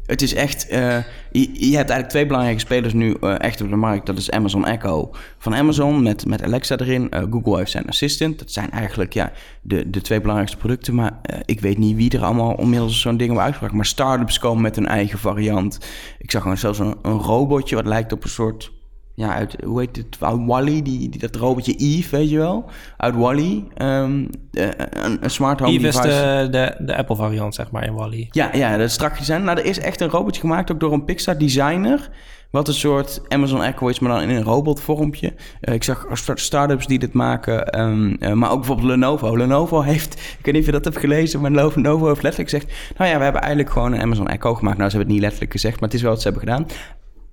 Het 0.06 0.22
is 0.22 0.34
echt. 0.34 0.68
eh, 0.68 0.96
je, 1.30 1.68
je 1.70 1.76
hebt 1.76 1.90
eigenlijk 1.90 2.08
twee 2.08 2.26
belangrijke 2.26 2.60
spelers 2.60 2.92
nu 2.92 3.16
eh, 3.20 3.40
echt 3.40 3.60
op 3.60 3.68
de 3.70 3.76
markt. 3.76 4.06
Dat 4.06 4.18
is 4.18 4.30
Amazon 4.30 4.66
Echo 4.66 5.10
van 5.38 5.54
Amazon 5.54 6.02
met, 6.02 6.26
met 6.26 6.42
Alexa 6.42 6.76
erin. 6.76 7.10
Eh, 7.10 7.22
Google 7.30 7.56
heeft 7.56 7.70
zijn 7.70 7.88
Assistant. 7.88 8.38
Dat 8.38 8.52
zijn 8.52 8.70
eigenlijk 8.70 9.12
ja, 9.12 9.32
de, 9.62 9.90
de 9.90 10.00
twee 10.00 10.18
belangrijkste 10.20 10.58
producten. 10.58 10.94
Maar 10.94 11.20
ik 11.44 11.60
weet 11.60 11.78
niet 11.78 11.96
wie 11.96 12.10
er 12.10 12.24
allemaal 12.24 12.58
inmiddels 12.60 13.00
zo'n 13.00 13.16
ding 13.16 13.26
hebben 13.26 13.44
uitgebracht. 13.44 13.74
Maar 13.74 13.86
startups 13.86 14.38
komen 14.38 14.62
met 14.62 14.76
hun 14.76 14.86
eigen 14.86 15.18
variant. 15.18 15.78
Ik 16.18 16.30
zag 16.30 16.42
gewoon 16.42 16.58
zelfs 16.58 16.78
een, 16.78 16.94
een 17.02 17.18
robotje 17.18 17.76
wat 17.76 17.86
lijkt 17.86 18.12
op 18.12 18.24
een 18.24 18.30
soort. 18.30 18.72
Ja, 19.14 19.34
uit, 19.34 19.56
hoe 19.64 19.80
heet 19.80 19.96
het? 19.96 20.16
Uit 20.20 20.44
Wally, 20.46 20.82
die, 20.82 21.08
die, 21.08 21.20
dat 21.20 21.36
robotje 21.36 21.74
Eve, 21.74 22.16
weet 22.16 22.30
je 22.30 22.38
wel? 22.38 22.70
Uit 22.96 23.14
Wally. 23.14 23.64
Ehm, 23.74 24.24
eh, 24.52 24.68
een, 24.90 25.24
een 25.24 25.30
smart 25.30 25.60
home 25.60 25.72
Eve 25.72 25.86
is 25.86 25.94
device. 25.96 26.08
de, 26.42 26.48
de, 26.50 26.84
de 26.84 26.96
Apple-variant, 26.96 27.54
zeg 27.54 27.70
maar, 27.70 27.86
in 27.86 27.94
Wally. 27.94 28.28
Ja, 28.30 28.50
ja, 28.52 28.76
dat 28.76 28.86
is 28.86 28.92
strak 28.92 29.18
design. 29.18 29.42
Nou, 29.42 29.58
er 29.58 29.64
is 29.64 29.78
echt 29.78 30.00
een 30.00 30.08
robotje 30.08 30.40
gemaakt, 30.40 30.72
ook 30.72 30.80
door 30.80 30.92
een 30.92 31.04
Pixar-designer. 31.04 32.10
Wat 32.50 32.68
een 32.68 32.74
soort 32.74 33.20
Amazon 33.28 33.62
Echo 33.62 33.88
is, 33.88 33.98
maar 33.98 34.10
dan 34.12 34.20
in 34.22 34.36
een 34.36 34.42
robotvormpje. 34.42 35.34
Eh, 35.60 35.74
ik 35.74 35.82
zag 35.84 36.06
start- 36.12 36.40
start-ups 36.40 36.86
die 36.86 36.98
dit 36.98 37.12
maken, 37.12 37.66
ehm, 37.66 38.14
eh, 38.20 38.32
maar 38.32 38.50
ook 38.50 38.56
bijvoorbeeld 38.58 38.88
Lenovo. 38.88 39.36
Lenovo 39.36 39.80
heeft, 39.80 40.14
ik 40.14 40.44
weet 40.44 40.54
niet 40.54 40.58
of 40.62 40.66
je 40.66 40.72
dat 40.72 40.84
hebt 40.84 40.98
gelezen, 40.98 41.40
maar 41.40 41.50
Lenovo 41.50 42.06
heeft 42.06 42.22
letterlijk 42.22 42.50
gezegd... 42.50 42.96
nou 42.98 43.10
ja, 43.10 43.16
we 43.16 43.22
hebben 43.22 43.40
eigenlijk 43.40 43.72
gewoon 43.72 43.92
een 43.92 44.00
Amazon 44.00 44.28
Echo 44.28 44.54
gemaakt. 44.54 44.78
Nou, 44.78 44.90
ze 44.90 44.96
hebben 44.96 45.00
het 45.00 45.08
niet 45.08 45.20
letterlijk 45.20 45.52
gezegd, 45.52 45.80
maar 45.80 45.88
het 45.88 45.98
is 45.98 46.02
wel 46.02 46.10
wat 46.10 46.22
ze 46.22 46.28
hebben 46.28 46.48
gedaan. 46.48 46.66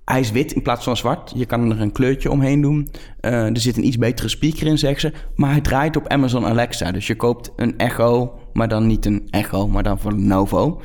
Hij 0.08 0.20
is 0.20 0.30
wit 0.30 0.52
in 0.52 0.62
plaats 0.62 0.84
van 0.84 0.96
zwart. 0.96 1.32
Je 1.34 1.46
kan 1.46 1.70
er 1.70 1.80
een 1.80 1.92
kleurtje 1.92 2.30
omheen 2.30 2.60
doen. 2.60 2.88
Eh, 3.20 3.32
er 3.32 3.60
zit 3.60 3.76
een 3.76 3.86
iets 3.86 3.98
betere 3.98 4.28
speaker 4.28 4.66
in, 4.66 4.78
zeggen 4.78 5.00
ze. 5.00 5.12
Maar 5.34 5.50
hij 5.50 5.60
draait 5.60 5.96
op 5.96 6.08
Amazon 6.08 6.46
Alexa. 6.46 6.92
Dus 6.92 7.06
je 7.06 7.14
koopt 7.16 7.52
een 7.56 7.78
Echo, 7.78 8.38
maar 8.52 8.68
dan 8.68 8.86
niet 8.86 9.06
een 9.06 9.28
Echo, 9.30 9.68
maar 9.68 9.82
dan 9.82 9.98
van 9.98 10.12
Lenovo. 10.18 10.80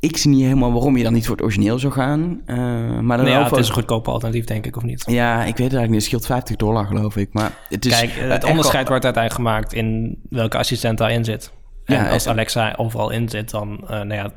Ik 0.00 0.16
zie 0.16 0.30
niet 0.30 0.42
helemaal 0.42 0.72
waarom 0.72 0.96
je 0.96 1.02
dan 1.02 1.12
niet 1.12 1.26
voor 1.26 1.36
het 1.36 1.44
origineel 1.44 1.78
zou 1.78 1.92
gaan. 1.92 2.40
Eh, 2.46 2.56
maar 2.56 3.18
Nee, 3.18 3.26
ja, 3.26 3.32
Lenovo... 3.32 3.50
het 3.50 3.58
is 3.58 3.68
een 3.68 3.74
goedkope 3.74 4.10
alternatief, 4.10 4.44
denk 4.44 4.66
ik, 4.66 4.76
of 4.76 4.82
niet? 4.82 5.04
Ja, 5.06 5.32
ik 5.32 5.44
weet 5.44 5.46
het 5.46 5.58
eigenlijk 5.58 5.88
niet. 5.90 5.94
Het 5.94 6.04
scheelt 6.04 6.26
50 6.26 6.56
dollar, 6.56 6.86
geloof 6.86 7.16
ik. 7.16 7.28
Maar 7.32 7.52
het 7.68 7.84
is... 7.84 7.98
Kijk, 7.98 8.10
het 8.14 8.44
onderscheid 8.44 8.88
wordt 8.88 9.04
uiteindelijk 9.04 9.44
gemaakt 9.44 9.72
in 9.72 10.18
welke 10.30 10.58
assistent 10.58 10.98
daarin 10.98 11.24
zit. 11.24 11.52
En 11.84 11.94
Ja, 11.94 12.10
als 12.10 12.26
Alexa 12.26 12.74
overal 12.76 13.10
in 13.10 13.28
zit, 13.28 13.50
dan... 13.50 13.80
eh 13.88 13.88
nou 13.88 14.14
ja, 14.14 14.30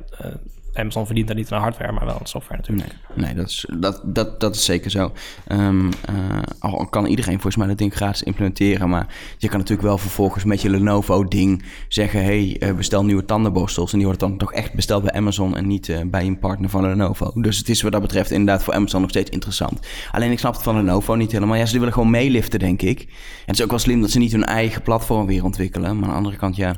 Amazon 0.77 1.05
verdient 1.05 1.27
daar 1.27 1.35
niet 1.35 1.51
aan 1.51 1.61
hardware, 1.61 1.91
maar 1.91 2.05
wel 2.05 2.19
aan 2.19 2.25
software 2.25 2.61
natuurlijk. 2.61 2.95
Nee, 3.13 3.33
dat, 3.33 3.47
is, 3.47 3.65
dat, 3.77 4.01
dat, 4.03 4.39
dat 4.39 4.55
is 4.55 4.65
zeker 4.65 4.91
zo. 4.91 5.11
Ehm, 5.47 5.91
eh, 6.05 6.15
al 6.59 6.85
kan 6.85 7.05
iedereen 7.05 7.33
volgens 7.33 7.55
mij 7.55 7.67
dat 7.67 7.77
ding 7.77 7.93
gratis 7.93 8.23
implementeren. 8.23 8.89
Maar 8.89 9.07
je 9.38 9.47
kan 9.47 9.59
natuurlijk 9.59 9.88
wel 9.88 9.97
vervolgens 9.97 10.43
met 10.43 10.61
je 10.61 10.69
Lenovo-ding 10.69 11.63
zeggen... 11.88 12.23
hey, 12.23 12.55
eh, 12.59 12.73
bestel 12.73 13.05
nieuwe 13.05 13.25
tandenborstels. 13.25 13.91
En 13.91 13.97
die 13.97 14.05
wordt 14.05 14.21
dan 14.21 14.38
toch 14.38 14.53
echt 14.53 14.73
besteld 14.73 15.03
bij 15.03 15.13
Amazon... 15.13 15.55
en 15.55 15.67
niet 15.67 15.89
eh, 15.89 16.01
bij 16.05 16.25
een 16.25 16.39
partner 16.39 16.69
van 16.69 16.81
Lenovo. 16.81 17.31
Dus 17.35 17.57
het 17.57 17.69
is 17.69 17.81
wat 17.81 17.91
dat 17.91 18.01
betreft 18.01 18.31
inderdaad 18.31 18.63
voor 18.63 18.73
Amazon 18.73 19.01
nog 19.01 19.09
steeds 19.09 19.29
interessant. 19.29 19.88
Alleen 20.11 20.31
ik 20.31 20.39
snap 20.39 20.53
het 20.53 20.63
van 20.63 20.75
Lenovo 20.75 21.15
niet 21.15 21.31
helemaal. 21.31 21.55
Ja, 21.55 21.65
ze 21.65 21.77
willen 21.77 21.93
gewoon 21.93 22.09
meeliften, 22.09 22.59
denk 22.59 22.81
ik. 22.81 22.99
En 22.99 23.07
het 23.45 23.55
is 23.55 23.63
ook 23.63 23.69
wel 23.69 23.79
slim 23.79 24.01
dat 24.01 24.09
ze 24.09 24.19
niet 24.19 24.31
hun 24.31 24.45
eigen 24.45 24.81
platform 24.81 25.25
weer 25.25 25.43
ontwikkelen. 25.43 25.95
Maar 25.95 26.03
aan 26.03 26.09
de 26.09 26.17
andere 26.17 26.35
kant, 26.35 26.55
ja... 26.55 26.75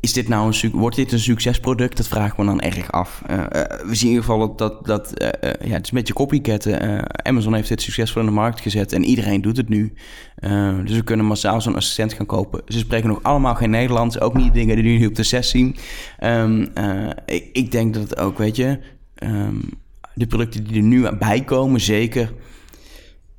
Is 0.00 0.12
dit 0.12 0.28
nou 0.28 0.54
een, 0.62 0.70
wordt 0.70 0.96
dit 0.96 1.12
een 1.12 1.18
succesproduct? 1.18 1.96
Dat 1.96 2.08
vraag 2.08 2.30
ik 2.30 2.38
me 2.38 2.44
dan 2.44 2.60
erg 2.60 2.92
af. 2.92 3.22
Eh, 3.26 3.38
eh, 3.38 3.46
we 3.86 3.94
zien 3.94 4.08
in 4.08 4.14
ieder 4.14 4.24
geval 4.24 4.56
dat, 4.56 4.86
dat, 4.86 5.12
eh, 5.12 5.68
ja, 5.68 5.74
het 5.74 5.84
is 5.84 5.90
een 5.90 5.98
beetje 5.98 6.14
copycatten. 6.14 7.24
Amazon 7.26 7.54
heeft 7.54 7.68
dit 7.68 7.82
succesvol 7.82 8.20
in 8.20 8.26
de 8.26 8.32
markt 8.32 8.60
gezet 8.60 8.92
en 8.92 9.04
iedereen 9.04 9.40
doet 9.40 9.56
het 9.56 9.68
nu. 9.68 9.92
Dus 10.84 10.96
we 10.96 11.02
kunnen 11.04 11.26
massaal 11.26 11.60
zo'n 11.60 11.76
assistent 11.76 12.12
gaan 12.12 12.26
kopen. 12.26 12.62
Ze 12.66 12.78
spreken 12.78 13.08
nog 13.08 13.22
allemaal 13.22 13.54
geen 13.54 13.70
Nederlands, 13.70 14.20
ook 14.20 14.34
niet 14.34 14.54
dingen 14.54 14.76
die 14.76 14.84
jullie 14.84 15.08
op 15.08 15.14
de 15.14 15.22
zes 15.22 15.50
zien. 15.50 15.76
Ehm, 16.18 16.66
eh, 16.74 17.08
ik, 17.26 17.48
ik 17.52 17.70
denk 17.70 17.94
dat 17.94 18.02
het 18.02 18.18
ook, 18.18 18.38
weet 18.38 18.56
je, 18.56 18.78
ehm, 19.14 19.56
de 20.14 20.26
producten 20.26 20.64
die 20.64 20.76
er 20.76 20.82
nu 20.82 21.16
bij 21.18 21.44
komen, 21.44 21.80
zeker 21.80 22.32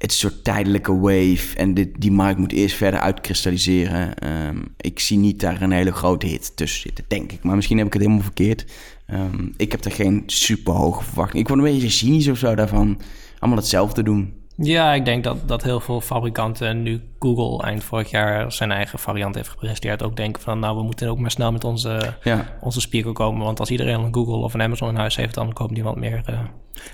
het 0.02 0.12
is 0.12 0.20
soort 0.20 0.44
tijdelijke 0.44 1.00
wave. 1.00 1.56
En 1.56 1.74
dit, 1.74 1.90
die 2.02 2.12
markt 2.12 2.40
moet 2.40 2.52
eerst 2.52 2.76
verder 2.76 3.00
uitkristalliseren. 3.00 4.16
Ehm, 4.16 4.58
ik 4.78 5.00
zie 5.00 5.18
niet 5.18 5.40
daar 5.40 5.62
een 5.62 5.72
hele 5.72 5.92
grote 5.92 6.26
hit 6.26 6.56
tussen 6.56 6.82
zitten, 6.82 7.06
denk 7.08 7.32
ik. 7.32 7.44
Maar 7.44 7.56
misschien 7.56 7.78
heb 7.78 7.88
ik 7.88 7.94
het 7.94 8.02
helemaal 8.02 8.24
verkeerd. 8.24 8.66
Ehm, 9.06 9.48
ik 9.58 9.72
heb 9.72 9.86
er 9.86 9.92
geen 9.92 10.24
super 10.26 10.74
hoge 10.74 11.04
verwachting. 11.04 11.42
Ik 11.42 11.48
word 11.48 11.60
een 11.60 11.74
beetje 11.74 11.90
cynisch 11.90 12.28
of 12.28 12.38
zo 12.38 12.56
daarvan. 12.56 13.02
Allemaal 13.40 13.60
hetzelfde 13.60 14.04
doen. 14.04 14.34
Ja, 14.58 14.94
ik 14.94 15.06
denk 15.06 15.24
dat, 15.24 15.38
dat 15.48 15.64
heel 15.64 15.80
veel 15.80 16.02
fabrikanten 16.02 16.82
nu 16.84 17.02
Google 17.20 17.64
eind 17.68 17.84
vorig 17.84 18.10
jaar 18.12 18.52
zijn 18.52 18.72
eigen 18.72 19.00
variant 19.00 19.36
heeft 19.36 19.50
gepresenteerd. 19.50 20.04
Ook 20.04 20.16
denken 20.16 20.42
van 20.42 20.60
nou, 20.60 20.78
we 20.78 20.84
moeten 20.84 21.10
ook 21.10 21.20
maar 21.20 21.32
snel 21.32 21.52
met 21.52 21.64
onze, 21.64 22.14
Ja. 22.24 22.58
onze 22.62 22.82
speaker 22.82 23.14
komen. 23.14 23.46
Want 23.46 23.60
als 23.60 23.72
iedereen 23.72 24.00
een 24.00 24.14
Google 24.14 24.36
of 24.36 24.54
een 24.54 24.62
Amazon 24.62 24.90
in 24.90 24.96
huis 24.96 25.16
heeft, 25.16 25.36
dan 25.36 25.54
koopt 25.54 25.72
niemand 25.72 25.96
meer. 25.98 26.22
eh, 26.26 26.40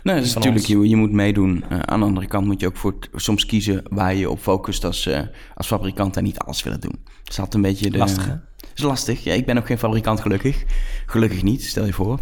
Nou, 0.04 0.17
dat 0.17 0.26
is 0.28 0.34
natuurlijk, 0.34 0.65
je, 0.65 0.88
je 0.89 0.96
moet 0.96 1.12
meedoen. 1.12 1.63
Eh, 1.70 1.80
aan 1.80 2.00
de 2.00 2.06
andere 2.06 2.28
kant 2.28 2.46
moet 2.46 2.60
je 2.60 2.67
ook 2.67 2.78
voor 2.78 2.96
soms 3.13 3.46
kiezen 3.46 3.84
waar 3.89 4.15
je 4.15 4.30
op 4.30 4.39
focust 4.39 4.84
als, 4.86 5.06
eh, 5.06 5.20
als 5.56 5.67
fabrikant 5.67 6.17
en 6.17 6.24
niet 6.24 6.39
alles 6.39 6.63
willen 6.63 6.80
doen. 6.82 7.00
Dat 7.06 7.32
is 7.32 7.39
altijd 7.39 7.54
een 7.56 7.62
beetje 7.62 7.89
de... 7.89 7.98
Lastig, 7.98 8.26
hè? 8.28 8.34
Is 8.76 8.82
lastig. 8.84 9.24
Ja, 9.24 9.34
ik 9.34 9.46
ben 9.46 9.58
ook 9.58 9.65
geen 9.65 9.78
fabrikant, 9.78 10.20
gelukkig. 10.22 10.63
Gelukkig 11.06 11.43
niet, 11.43 11.63
stel 11.63 11.86
je 11.86 11.93
voor. 11.93 12.20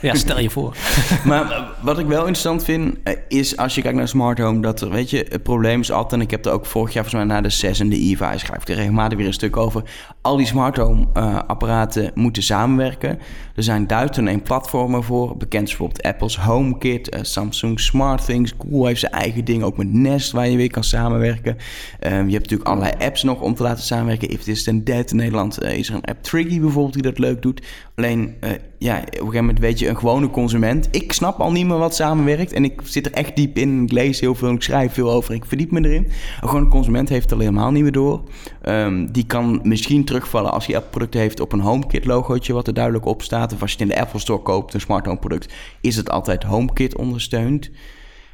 Ja, 0.00 0.14
stel 0.14 0.40
je 0.40 0.50
voor. 0.50 0.76
Maar 1.24 1.72
wat 1.80 1.98
ik 1.98 2.06
wel 2.06 2.18
interessant 2.18 2.64
vind, 2.64 2.96
eh, 3.02 3.14
is 3.28 3.56
als 3.56 3.74
je 3.74 3.82
kijkt 3.82 3.96
naar 3.96 4.08
smart 4.08 4.38
home, 4.38 4.60
dat 4.60 4.80
er, 4.80 4.90
weet 4.90 5.10
je, 5.10 5.26
het 5.28 5.42
probleem 5.42 5.80
is 5.80 5.90
altijd, 5.90 6.12
en 6.12 6.26
ik 6.26 6.30
heb 6.30 6.46
er 6.46 6.52
ook 6.52 6.66
vorig 6.66 6.92
jaar 6.92 7.04
volgens 7.04 7.24
mij 7.24 7.34
na 7.34 7.42
de 7.42 7.50
6 7.50 7.80
en 7.80 7.88
de 7.88 8.16
schrijf 8.16 8.62
ik 8.62 8.68
er 8.68 8.74
regelmatig 8.74 9.18
weer 9.18 9.26
een 9.26 9.32
stuk 9.32 9.56
over, 9.56 9.82
al 10.20 10.36
die 10.36 10.46
smart 10.46 10.76
home 10.76 11.06
eh, 11.12 11.38
apparaten 11.46 12.10
moeten 12.14 12.42
samenwerken. 12.42 13.18
Er 13.54 13.62
zijn 13.62 13.86
duizenden 13.86 14.32
en 14.32 14.42
platformen 14.42 15.04
voor, 15.04 15.36
bekend 15.36 15.62
is 15.62 15.68
bijvoorbeeld 15.68 16.02
Apple's 16.02 16.36
HomeKit, 16.36 17.08
eh, 17.08 17.22
Samsung 17.22 17.80
SmartThings, 17.80 18.52
Google 18.58 18.86
heeft 18.86 19.00
zijn 19.00 19.12
eigen 19.12 19.44
ding, 19.44 19.62
ook 19.62 19.76
met 19.76 19.92
Nest 19.92 20.32
waar 20.32 20.48
je 20.48 20.56
weer 20.56 20.70
kan 20.70 20.84
samenwerken. 20.84 21.56
Je 22.00 22.08
hebt 22.08 22.32
natuurlijk 22.32 22.68
allerlei 22.68 22.92
apps 22.98 23.22
nog 23.22 23.40
om 23.40 23.54
te 23.54 23.62
laten 23.62 23.84
samenwerken. 23.84 24.28
If 24.28 24.42
This 24.42 24.64
Then 24.64 24.84
That 24.84 25.10
in 25.10 25.16
Nederland 25.16 25.62
is 25.62 25.88
er 25.88 25.94
een 25.94 26.04
app 26.04 26.22
Triggy 26.22 26.60
bijvoorbeeld 26.60 26.92
die 26.92 27.02
dat 27.02 27.18
leuk 27.18 27.42
doet. 27.42 27.62
Alleen, 27.94 28.34
ja, 28.78 28.96
op 28.96 29.06
een 29.06 29.18
gegeven 29.18 29.36
moment 29.36 29.53
weet 29.58 29.78
je, 29.78 29.88
een 29.88 29.98
gewone 29.98 30.30
consument. 30.30 30.88
Ik 30.90 31.12
snap 31.12 31.40
al 31.40 31.52
niet 31.52 31.66
meer 31.66 31.78
wat 31.78 31.94
samenwerkt. 31.94 32.52
En 32.52 32.64
ik 32.64 32.80
zit 32.84 33.06
er 33.06 33.12
echt 33.12 33.36
diep 33.36 33.58
in. 33.58 33.82
Ik 33.82 33.92
lees 33.92 34.20
heel 34.20 34.34
veel, 34.34 34.52
ik 34.52 34.62
schrijf 34.62 34.92
veel 34.92 35.10
over. 35.10 35.34
Ik 35.34 35.44
verdiep 35.44 35.70
me 35.70 35.84
erin. 35.84 36.10
Een 36.40 36.48
gewone 36.48 36.68
consument 36.68 37.08
heeft 37.08 37.22
het 37.22 37.32
al 37.32 37.38
helemaal 37.38 37.70
niet 37.70 37.82
meer 37.82 37.92
door. 37.92 38.22
Ehm, 38.62 39.06
die 39.06 39.26
kan 39.26 39.60
misschien 39.62 40.04
terugvallen 40.04 40.52
als 40.52 40.66
hij 40.66 40.80
product 40.80 41.14
heeft 41.14 41.40
op 41.40 41.52
een 41.52 41.60
HomeKit 41.60 42.04
logootje 42.04 42.52
wat 42.52 42.66
er 42.66 42.74
duidelijk 42.74 43.06
op 43.06 43.22
staat. 43.22 43.52
Of 43.52 43.60
als 43.60 43.70
je 43.70 43.78
het 43.78 43.88
in 43.88 43.94
de 43.94 44.00
Apple 44.00 44.20
Store 44.20 44.42
koopt, 44.42 44.74
een 44.74 44.80
smart 44.80 45.06
home 45.06 45.18
product, 45.18 45.52
is 45.80 45.96
het 45.96 46.10
altijd 46.10 46.42
HomeKit 46.42 46.96
ondersteund. 46.96 47.70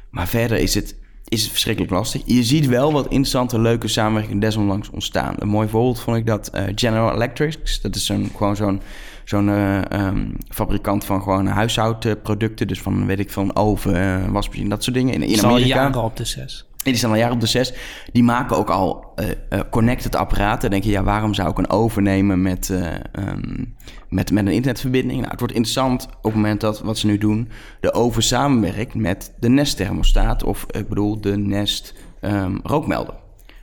Maar 0.09 0.27
verder 0.27 0.57
is 0.57 0.75
het 0.75 0.95
is 1.31 1.41
het 1.41 1.51
verschrikkelijk 1.51 1.91
lastig. 1.93 2.21
Je 2.25 2.43
ziet 2.43 2.67
wel 2.67 2.91
wat 2.91 3.03
interessante, 3.03 3.59
leuke 3.59 3.87
samenwerkingen 3.87 4.39
desondanks 4.39 4.89
ontstaan. 4.89 5.35
Een 5.37 5.47
mooi 5.47 5.67
voorbeeld 5.67 5.99
vond 5.99 6.17
ik 6.17 6.25
dat 6.25 6.51
uh, 6.55 6.63
General 6.75 7.13
Electric, 7.13 7.79
dat 7.81 7.95
is 7.95 8.05
zo'n, 8.05 8.31
gewoon 8.35 8.55
zo'n, 8.55 8.81
zo'n 9.23 9.47
uh, 9.47 9.81
um, 9.91 10.37
fabrikant 10.49 11.05
van 11.05 11.21
gewoon 11.21 11.47
huishoudproducten, 11.47 12.67
dus 12.67 12.81
van 12.81 13.05
weet 13.05 13.19
ik 13.19 13.31
veel, 13.31 13.43
een 13.43 13.55
oven, 13.55 13.95
uh, 13.95 14.31
wasmachine, 14.31 14.69
dat 14.69 14.83
soort 14.83 14.95
dingen 14.95 15.13
in, 15.13 15.23
in 15.23 15.43
Amerika. 15.43 15.67
jaren 15.67 16.03
op 16.03 16.17
de 16.17 16.25
zes. 16.25 16.65
Die 16.83 16.95
staan 16.95 17.09
al 17.09 17.15
jaren 17.15 17.33
op 17.33 17.39
de 17.39 17.47
6. 17.47 17.73
Die 18.11 18.23
maken 18.23 18.57
ook 18.57 18.69
al 18.69 19.13
uh, 19.15 19.27
uh, 19.27 19.59
connected 19.69 20.15
apparaten. 20.15 20.61
Dan 20.61 20.69
denk 20.69 20.83
je, 20.83 20.91
ja, 20.91 21.03
waarom 21.03 21.33
zou 21.33 21.49
ik 21.49 21.57
een 21.57 21.69
overnemen 21.69 22.41
met, 22.41 22.69
uh, 22.69 22.87
um, 23.27 23.75
met, 24.09 24.31
met 24.31 24.45
een 24.45 24.51
internetverbinding? 24.51 25.19
Nou, 25.19 25.31
het 25.31 25.39
wordt 25.39 25.55
interessant 25.55 26.05
op 26.05 26.23
het 26.23 26.33
moment 26.33 26.61
dat, 26.61 26.81
wat 26.81 26.97
ze 26.97 27.07
nu 27.07 27.17
doen, 27.17 27.49
de 27.79 27.93
oven 27.93 28.23
samenwerkt 28.23 28.95
met 28.95 29.33
de 29.39 29.49
Nest 29.49 29.77
thermostaat. 29.77 30.43
Of 30.43 30.65
ik 30.71 30.89
bedoel, 30.89 31.21
de 31.21 31.37
Nest 31.37 31.93
um, 32.21 32.59
rookmelder. 32.63 33.13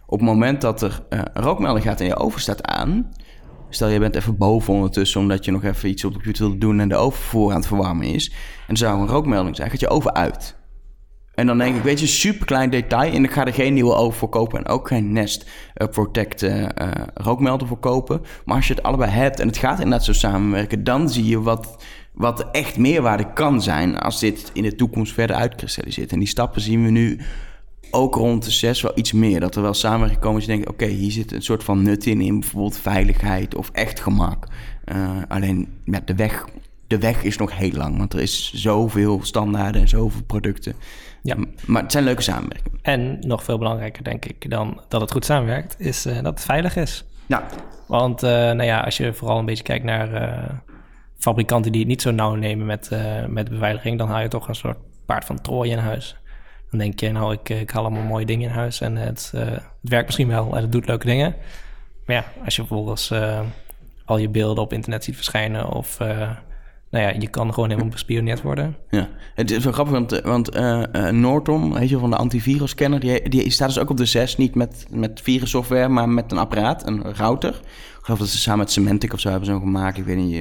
Op 0.07 0.18
het 0.18 0.28
moment 0.28 0.61
dat 0.61 0.83
er 0.83 1.02
een 1.09 1.28
rookmelder 1.33 1.83
gaat 1.83 2.00
en 2.00 2.07
je 2.07 2.16
oven 2.16 2.40
staat 2.40 2.62
aan... 2.62 3.12
Stel, 3.70 3.88
je 3.88 3.98
bent 3.98 4.14
even 4.14 4.37
boven 4.37 4.74
ondertussen 4.74 5.20
omdat 5.20 5.44
je 5.44 5.50
nog 5.50 5.64
even 5.64 5.88
iets 5.88 6.04
op 6.04 6.11
de 6.11 6.16
computer 6.16 6.48
wil 6.48 6.59
doen... 6.59 6.81
en 6.81 6.88
de 6.88 6.96
oven 6.96 7.22
voor 7.22 7.50
aan 7.50 7.57
het 7.57 7.66
verwarmen 7.66 8.07
is. 8.07 8.28
En 8.66 8.72
er 8.72 8.76
zou 8.76 9.00
een 9.00 9.07
rookmelding 9.07 9.57
zijn, 9.57 9.70
gaat 9.70 9.81
je 9.81 9.88
oven 9.88 10.14
uit... 10.14 10.58
En 11.38 11.46
dan 11.46 11.59
denk 11.59 11.77
ik, 11.77 11.83
weet 11.83 12.01
je, 12.01 12.07
super 12.07 12.46
klein 12.46 12.70
detail. 12.70 13.12
En 13.12 13.24
ik 13.24 13.31
ga 13.31 13.46
er 13.46 13.53
geen 13.53 13.74
nieuwe 13.74 13.94
oven 13.94 14.18
voor 14.18 14.29
kopen. 14.29 14.59
En 14.59 14.66
ook 14.66 14.88
geen 14.88 15.12
Nest 15.12 15.51
uh, 15.77 15.88
Protect 15.88 16.42
uh, 16.42 16.66
rookmelder 17.14 17.66
voor 17.66 17.79
kopen. 17.79 18.22
Maar 18.44 18.57
als 18.57 18.66
je 18.66 18.74
het 18.74 18.83
allebei 18.83 19.11
hebt 19.11 19.40
en 19.40 19.46
het 19.46 19.57
gaat 19.57 19.79
inderdaad 19.79 20.05
zo 20.05 20.12
samenwerken... 20.12 20.85
dan 20.85 21.11
zie 21.11 21.27
je 21.27 21.40
wat, 21.40 21.85
wat 22.12 22.51
echt 22.51 22.79
meerwaarde 22.79 23.33
kan 23.33 23.62
zijn... 23.62 23.98
als 23.98 24.18
dit 24.18 24.51
in 24.53 24.62
de 24.62 24.74
toekomst 24.74 25.12
verder 25.12 25.37
uitkristalliseert. 25.37 26.12
En 26.12 26.18
die 26.18 26.29
stappen 26.29 26.61
zien 26.61 26.85
we 26.85 26.90
nu 26.90 27.20
ook 27.90 28.14
rond 28.14 28.44
de 28.44 28.51
zes 28.51 28.81
wel 28.81 28.92
iets 28.94 29.12
meer. 29.12 29.40
Dat 29.40 29.57
er 29.57 29.62
wel 29.62 29.74
samenwerking 29.74 30.20
komen. 30.20 30.38
Dat 30.38 30.48
je 30.48 30.55
denkt, 30.55 30.68
oké, 30.68 30.87
hier 30.87 31.12
zit 31.12 31.33
een 31.33 31.42
soort 31.42 31.64
van 31.64 31.83
nut 31.83 32.07
in... 32.07 32.20
in 32.20 32.40
bijvoorbeeld 32.40 32.79
veiligheid 32.79 33.55
of 33.55 33.70
echt 33.72 34.01
gemak. 34.01 34.46
alleen 35.29 35.68
met 35.85 36.07
de 36.07 36.14
weg... 36.14 36.44
De 36.87 36.98
weg 36.98 37.22
is 37.22 37.37
nog 37.37 37.57
heel 37.57 37.72
lang, 37.72 37.98
want 37.98 38.12
er 38.12 38.20
is 38.20 38.53
zoveel 38.55 39.20
standaarden 39.22 39.81
en 39.81 39.88
zoveel 39.88 40.22
producten... 40.22 40.74
Ja. 41.22 41.37
Maar 41.66 41.83
het 41.83 41.92
zijn 41.92 42.04
leuke 42.04 42.22
samenwerkingen. 42.22 42.78
En 42.83 43.18
nog 43.20 43.44
veel 43.44 43.59
belangrijker, 43.59 44.04
denk 44.04 44.24
ik, 44.24 44.50
dan 44.50 44.81
dat 44.88 45.00
het 45.00 45.11
goed 45.11 45.24
samenwerkt, 45.24 45.81
is 45.81 46.07
uh, 46.07 46.14
dat 46.14 46.24
het 46.24 46.44
veilig 46.44 46.76
is. 46.76 47.04
Ja. 47.26 47.46
Want 47.87 48.22
uh, 48.22 48.31
nou 48.31 48.62
ja, 48.62 48.81
als 48.81 48.96
je 48.96 49.12
vooral 49.12 49.38
een 49.38 49.44
beetje 49.44 49.62
kijkt 49.62 49.85
naar 49.85 50.12
uh, 50.12 50.44
fabrikanten 51.18 51.72
die 51.72 51.81
het 51.81 51.90
niet 51.90 52.02
zo 52.02 52.11
nauw 52.11 52.35
nemen 52.35 52.66
met, 52.66 52.90
met 53.28 53.48
beveiliging, 53.48 53.98
dan 53.98 54.09
haal 54.09 54.20
je 54.20 54.28
toch 54.28 54.48
een 54.48 54.54
soort 54.54 54.78
paard 55.07 55.24
van 55.24 55.40
Troje 55.40 55.70
in 55.70 55.78
huis. 55.78 56.16
Dan 56.70 56.78
denk 56.78 57.00
je, 57.00 57.12
nou, 57.12 57.33
ik, 57.33 57.48
ik 57.48 57.70
haal 57.70 57.85
allemaal 57.85 58.02
mooie 58.02 58.26
dingen 58.26 58.48
in 58.48 58.54
huis 58.54 58.81
en 58.81 58.96
het, 58.96 59.33
het 59.35 59.62
werkt 59.81 60.07
misschien 60.07 60.28
wel 60.28 60.57
en 60.57 60.62
het 60.62 60.72
doet 60.72 60.87
leuke 60.87 61.07
dingen. 61.07 61.35
Maar 62.07 62.16
ja, 62.16 62.24
als 62.44 62.57
je 62.57 62.66
vervolgens 62.66 63.12
al 64.04 64.18
je 64.18 64.28
beelden 64.28 64.64
op 64.64 64.72
internet 64.72 65.04
ziet 65.04 65.14
verschijnen 65.14 65.68
of 65.68 65.98
nou 66.90 67.05
ja, 67.05 67.20
je 67.20 67.29
kan 67.29 67.55
gewoon 67.55 67.68
helemaal 67.68 67.90
bespioneerd 67.90 68.42
worden. 68.42 68.77
Ja, 68.90 69.09
het 69.35 69.51
is 69.51 69.64
wel 69.64 69.72
grappig, 69.72 69.94
want, 69.94 70.20
want 70.20 70.57
uh, 70.57 71.09
Norton, 71.11 71.72
weet 71.72 71.88
je, 71.88 71.98
van 71.98 72.11
de 72.11 72.16
antivirus-scanner, 72.16 73.01
die, 73.01 73.29
die 73.29 73.51
staat 73.51 73.68
dus 73.68 73.79
ook 73.79 73.90
op 73.90 73.96
de 73.96 74.05
6, 74.05 74.37
niet 74.37 74.55
met, 74.55 74.87
met 74.90 75.20
virussoftware, 75.22 75.88
maar 75.88 76.09
met 76.09 76.33
een 76.33 76.38
apparaat, 76.38 76.87
een 76.87 77.14
router. 77.14 77.61
Ik 77.98 78.14
geloof 78.14 78.18
dat 78.18 78.29
ze 78.29 78.38
samen 78.38 78.59
met 78.59 78.70
Symantec 78.70 79.12
of 79.12 79.20
zo 79.20 79.29
hebben 79.29 79.48
zo 79.48 79.59
gemaakt. 79.59 79.98
Ik 79.98 80.05
weet 80.05 80.16
niet, 80.16 80.35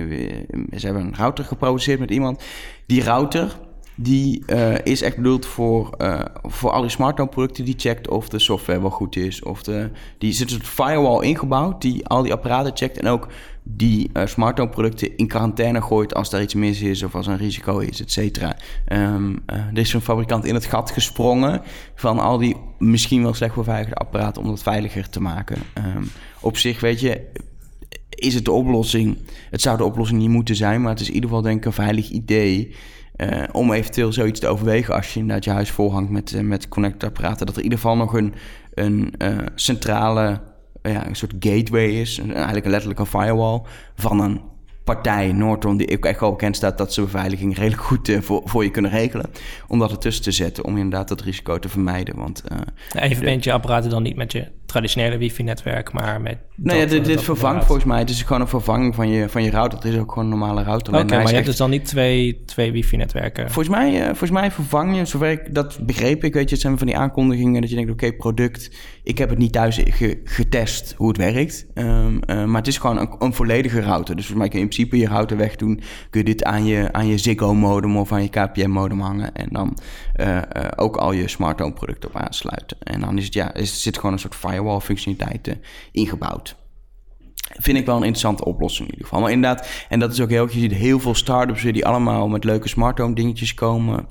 ze 0.79 0.85
hebben 0.85 1.03
een 1.03 1.15
router 1.15 1.45
geproduceerd 1.45 1.99
met 1.99 2.11
iemand. 2.11 2.43
Die 2.85 3.03
router, 3.03 3.57
die 3.99 4.43
uh, 4.47 4.75
is 4.83 5.01
echt 5.01 5.15
bedoeld 5.15 5.45
voor, 5.45 5.95
uh, 5.97 6.21
voor 6.43 6.71
al 6.71 6.81
die 6.81 6.89
smartphone 6.89 7.29
producten 7.29 7.65
die 7.65 7.73
checkt 7.77 8.09
of 8.09 8.29
de 8.29 8.39
software 8.39 8.81
wel 8.81 8.89
goed 8.89 9.15
is. 9.15 9.43
Of 9.43 9.63
de, 9.63 9.89
die 10.17 10.33
zit 10.33 10.51
een 10.51 10.63
firewall 10.63 11.23
ingebouwd 11.23 11.81
die 11.81 12.07
al 12.07 12.23
die 12.23 12.33
apparaten 12.33 12.71
checkt 12.75 12.99
en 12.99 13.07
ook 13.07 13.27
die 13.63 14.09
uh, 14.13 14.25
smartphone 14.25 14.69
producten 14.69 15.17
in 15.17 15.27
quarantaine 15.27 15.81
gooit 15.81 16.13
als 16.15 16.29
daar 16.29 16.41
iets 16.41 16.53
mis 16.53 16.81
is 16.81 17.03
of 17.03 17.15
als 17.15 17.27
een 17.27 17.37
risico 17.37 17.77
is, 17.77 18.01
et 18.01 18.11
cetera. 18.11 18.55
Um, 18.91 19.43
er 19.45 19.77
is 19.77 19.93
een 19.93 20.01
fabrikant 20.01 20.45
in 20.45 20.53
het 20.53 20.65
gat 20.65 20.91
gesprongen 20.91 21.61
van 21.95 22.19
al 22.19 22.37
die 22.37 22.55
misschien 22.77 23.23
wel 23.23 23.33
slecht 23.33 23.55
beveiligde 23.55 23.95
apparaten 23.95 24.41
om 24.41 24.47
dat 24.47 24.63
veiliger 24.63 25.09
te 25.09 25.21
maken. 25.21 25.57
Um, 25.95 26.09
op 26.39 26.57
zich, 26.57 26.79
weet 26.79 26.99
je, 26.99 27.21
is 28.09 28.33
het 28.33 28.45
de 28.45 28.51
oplossing. 28.51 29.17
Het 29.49 29.61
zou 29.61 29.77
de 29.77 29.83
oplossing 29.83 30.19
niet 30.19 30.29
moeten 30.29 30.55
zijn, 30.55 30.81
maar 30.81 30.91
het 30.91 30.99
is 30.99 31.07
in 31.07 31.13
ieder 31.13 31.29
geval 31.29 31.43
denk 31.43 31.57
ik 31.57 31.65
een 31.65 31.73
veilig 31.73 32.09
idee. 32.09 32.75
Uh, 33.17 33.43
om 33.51 33.71
eventueel 33.71 34.13
zoiets 34.13 34.39
te 34.39 34.47
overwegen 34.47 34.95
als 34.95 35.13
je 35.13 35.19
inderdaad 35.19 35.43
je 35.43 35.51
huis 35.51 35.71
volhangt 35.71 36.09
met, 36.09 36.31
uh, 36.31 36.41
met 36.41 36.67
connectorapparaten. 36.67 37.45
Dat 37.45 37.55
er 37.55 37.61
in 37.61 37.63
ieder 37.63 37.79
geval 37.79 37.97
nog 37.97 38.13
een, 38.13 38.33
een 38.73 39.13
uh, 39.17 39.37
centrale, 39.55 40.39
ja, 40.81 41.07
een 41.07 41.15
soort 41.15 41.33
gateway 41.39 41.87
is. 41.87 42.19
Eigenlijk 42.19 42.65
letterlijk 42.65 42.99
een 42.99 43.05
firewall 43.05 43.61
van 43.95 44.19
een 44.19 44.41
partij, 44.83 45.31
Norton, 45.31 45.77
die 45.77 45.97
ook 45.97 46.05
echt 46.05 46.19
wel 46.19 46.31
bekend 46.31 46.55
staat 46.55 46.77
dat 46.77 46.93
ze 46.93 47.01
beveiliging 47.01 47.57
redelijk 47.57 47.81
goed 47.81 48.17
voor, 48.19 48.41
voor 48.45 48.63
je 48.63 48.71
kunnen 48.71 48.91
regelen. 48.91 49.25
Om 49.67 49.79
dat 49.79 49.91
ertussen 49.91 50.23
te 50.23 50.31
zetten, 50.31 50.65
om 50.65 50.77
inderdaad 50.77 51.07
dat 51.07 51.21
risico 51.21 51.59
te 51.59 51.69
vermijden. 51.69 52.15
Want, 52.15 52.43
ja, 52.93 53.03
je 53.03 53.15
verbindt 53.15 53.43
je 53.43 53.51
apparaten 53.51 53.89
dan 53.89 54.03
niet 54.03 54.15
met 54.15 54.31
je 54.31 54.47
traditionele 54.67 55.17
wifi-netwerk, 55.17 55.93
maar 55.93 56.21
met... 56.21 56.37
Nee, 56.55 56.79
dat, 56.79 56.89
ja, 56.89 56.95
dit, 56.95 57.05
dit 57.05 57.21
vervangt 57.21 57.65
volgens 57.65 57.87
mij. 57.87 57.99
Het 57.99 58.09
is 58.09 58.21
gewoon 58.21 58.41
een 58.41 58.47
vervanging 58.47 58.95
van 58.95 59.09
je, 59.09 59.29
van 59.29 59.43
je 59.43 59.49
router. 59.49 59.77
Het 59.77 59.87
is 59.87 59.99
ook 59.99 60.09
gewoon 60.09 60.23
een 60.23 60.29
normale 60.29 60.63
router. 60.63 60.93
Oké, 60.93 61.03
okay, 61.03 61.17
maar 61.17 61.27
je 61.27 61.33
hebt 61.33 61.45
dus 61.45 61.57
dan 61.57 61.69
niet 61.69 61.85
twee, 61.85 62.43
twee 62.45 62.71
wifi-netwerken? 62.71 63.51
Volgens 63.51 63.75
mij, 63.75 63.99
uh, 63.99 64.05
volgens 64.05 64.31
mij 64.31 64.51
vervang 64.51 64.97
je, 64.97 65.05
zover 65.05 65.29
ik 65.29 65.53
dat 65.53 65.79
begreep 65.81 66.23
ik, 66.23 66.33
weet 66.33 66.49
je, 66.49 66.53
het 66.55 66.61
zijn 66.61 66.77
van 66.77 66.87
die 66.87 66.97
aankondigingen 66.97 67.61
dat 67.61 67.69
je 67.69 67.75
denkt, 67.75 67.91
oké, 67.91 68.05
okay, 68.05 68.17
product, 68.17 68.71
ik 69.03 69.17
heb 69.17 69.29
het 69.29 69.37
niet 69.37 69.51
thuis 69.51 69.79
ge, 69.83 70.21
getest 70.23 70.93
hoe 70.97 71.07
het 71.07 71.17
werkt, 71.17 71.65
um, 71.73 72.19
uh, 72.29 72.43
maar 72.45 72.57
het 72.57 72.67
is 72.67 72.77
gewoon 72.77 72.97
een, 72.97 73.15
een, 73.19 73.33
volledige 73.33 73.81
router. 73.81 74.15
Dus 74.15 74.25
volgens 74.25 74.37
mij 74.37 74.47
kun 74.47 74.57
je 74.57 74.63
in 74.63 74.69
principe 74.69 74.97
je 74.97 75.07
router 75.07 75.37
wegdoen, 75.37 75.81
kun 76.09 76.19
je 76.19 76.25
dit 76.25 76.43
aan 76.43 76.65
je, 76.65 76.89
aan 76.91 77.07
je 77.07 77.17
Ziggo-modem 77.17 77.97
of 77.97 78.11
aan 78.11 78.23
je 78.23 78.29
KPN-modem 78.29 78.99
hangen 78.99 79.33
en 79.33 79.47
dan 79.51 79.77
uh, 80.15 80.41
ook 80.75 80.97
al 80.97 81.11
je 81.11 81.27
smart 81.27 81.59
home 81.59 81.73
producten 81.73 82.09
op 82.09 82.15
aansluiten. 82.15 82.77
En 82.79 82.99
dan 82.99 83.17
is 83.17 83.25
het, 83.25 83.33
ja, 83.33 83.53
is, 83.53 83.81
zit 83.81 83.95
gewoon 83.95 84.13
een 84.13 84.19
soort 84.19 84.35
firewall 84.57 84.79
functionaliteiten 84.79 85.61
ingebouwd. 85.91 86.55
Vind 87.59 87.77
ik 87.77 87.85
wel 87.85 87.95
een 87.95 88.03
interessante 88.03 88.45
oplossing 88.45 88.87
in 88.87 88.93
ieder 88.93 89.07
geval. 89.07 89.21
Maar 89.21 89.31
inderdaad, 89.31 89.85
en 89.89 89.99
dat 89.99 90.11
is 90.11 90.21
ook 90.21 90.29
heel, 90.29 90.45
je 90.45 90.59
ziet 90.59 90.73
heel 90.73 90.99
veel 90.99 91.15
startups 91.15 91.61
die 91.61 91.85
allemaal 91.85 92.27
met 92.27 92.43
leuke 92.43 92.67
smart 92.67 92.97
home 92.97 93.15
dingetjes 93.15 93.53
komen. 93.53 94.07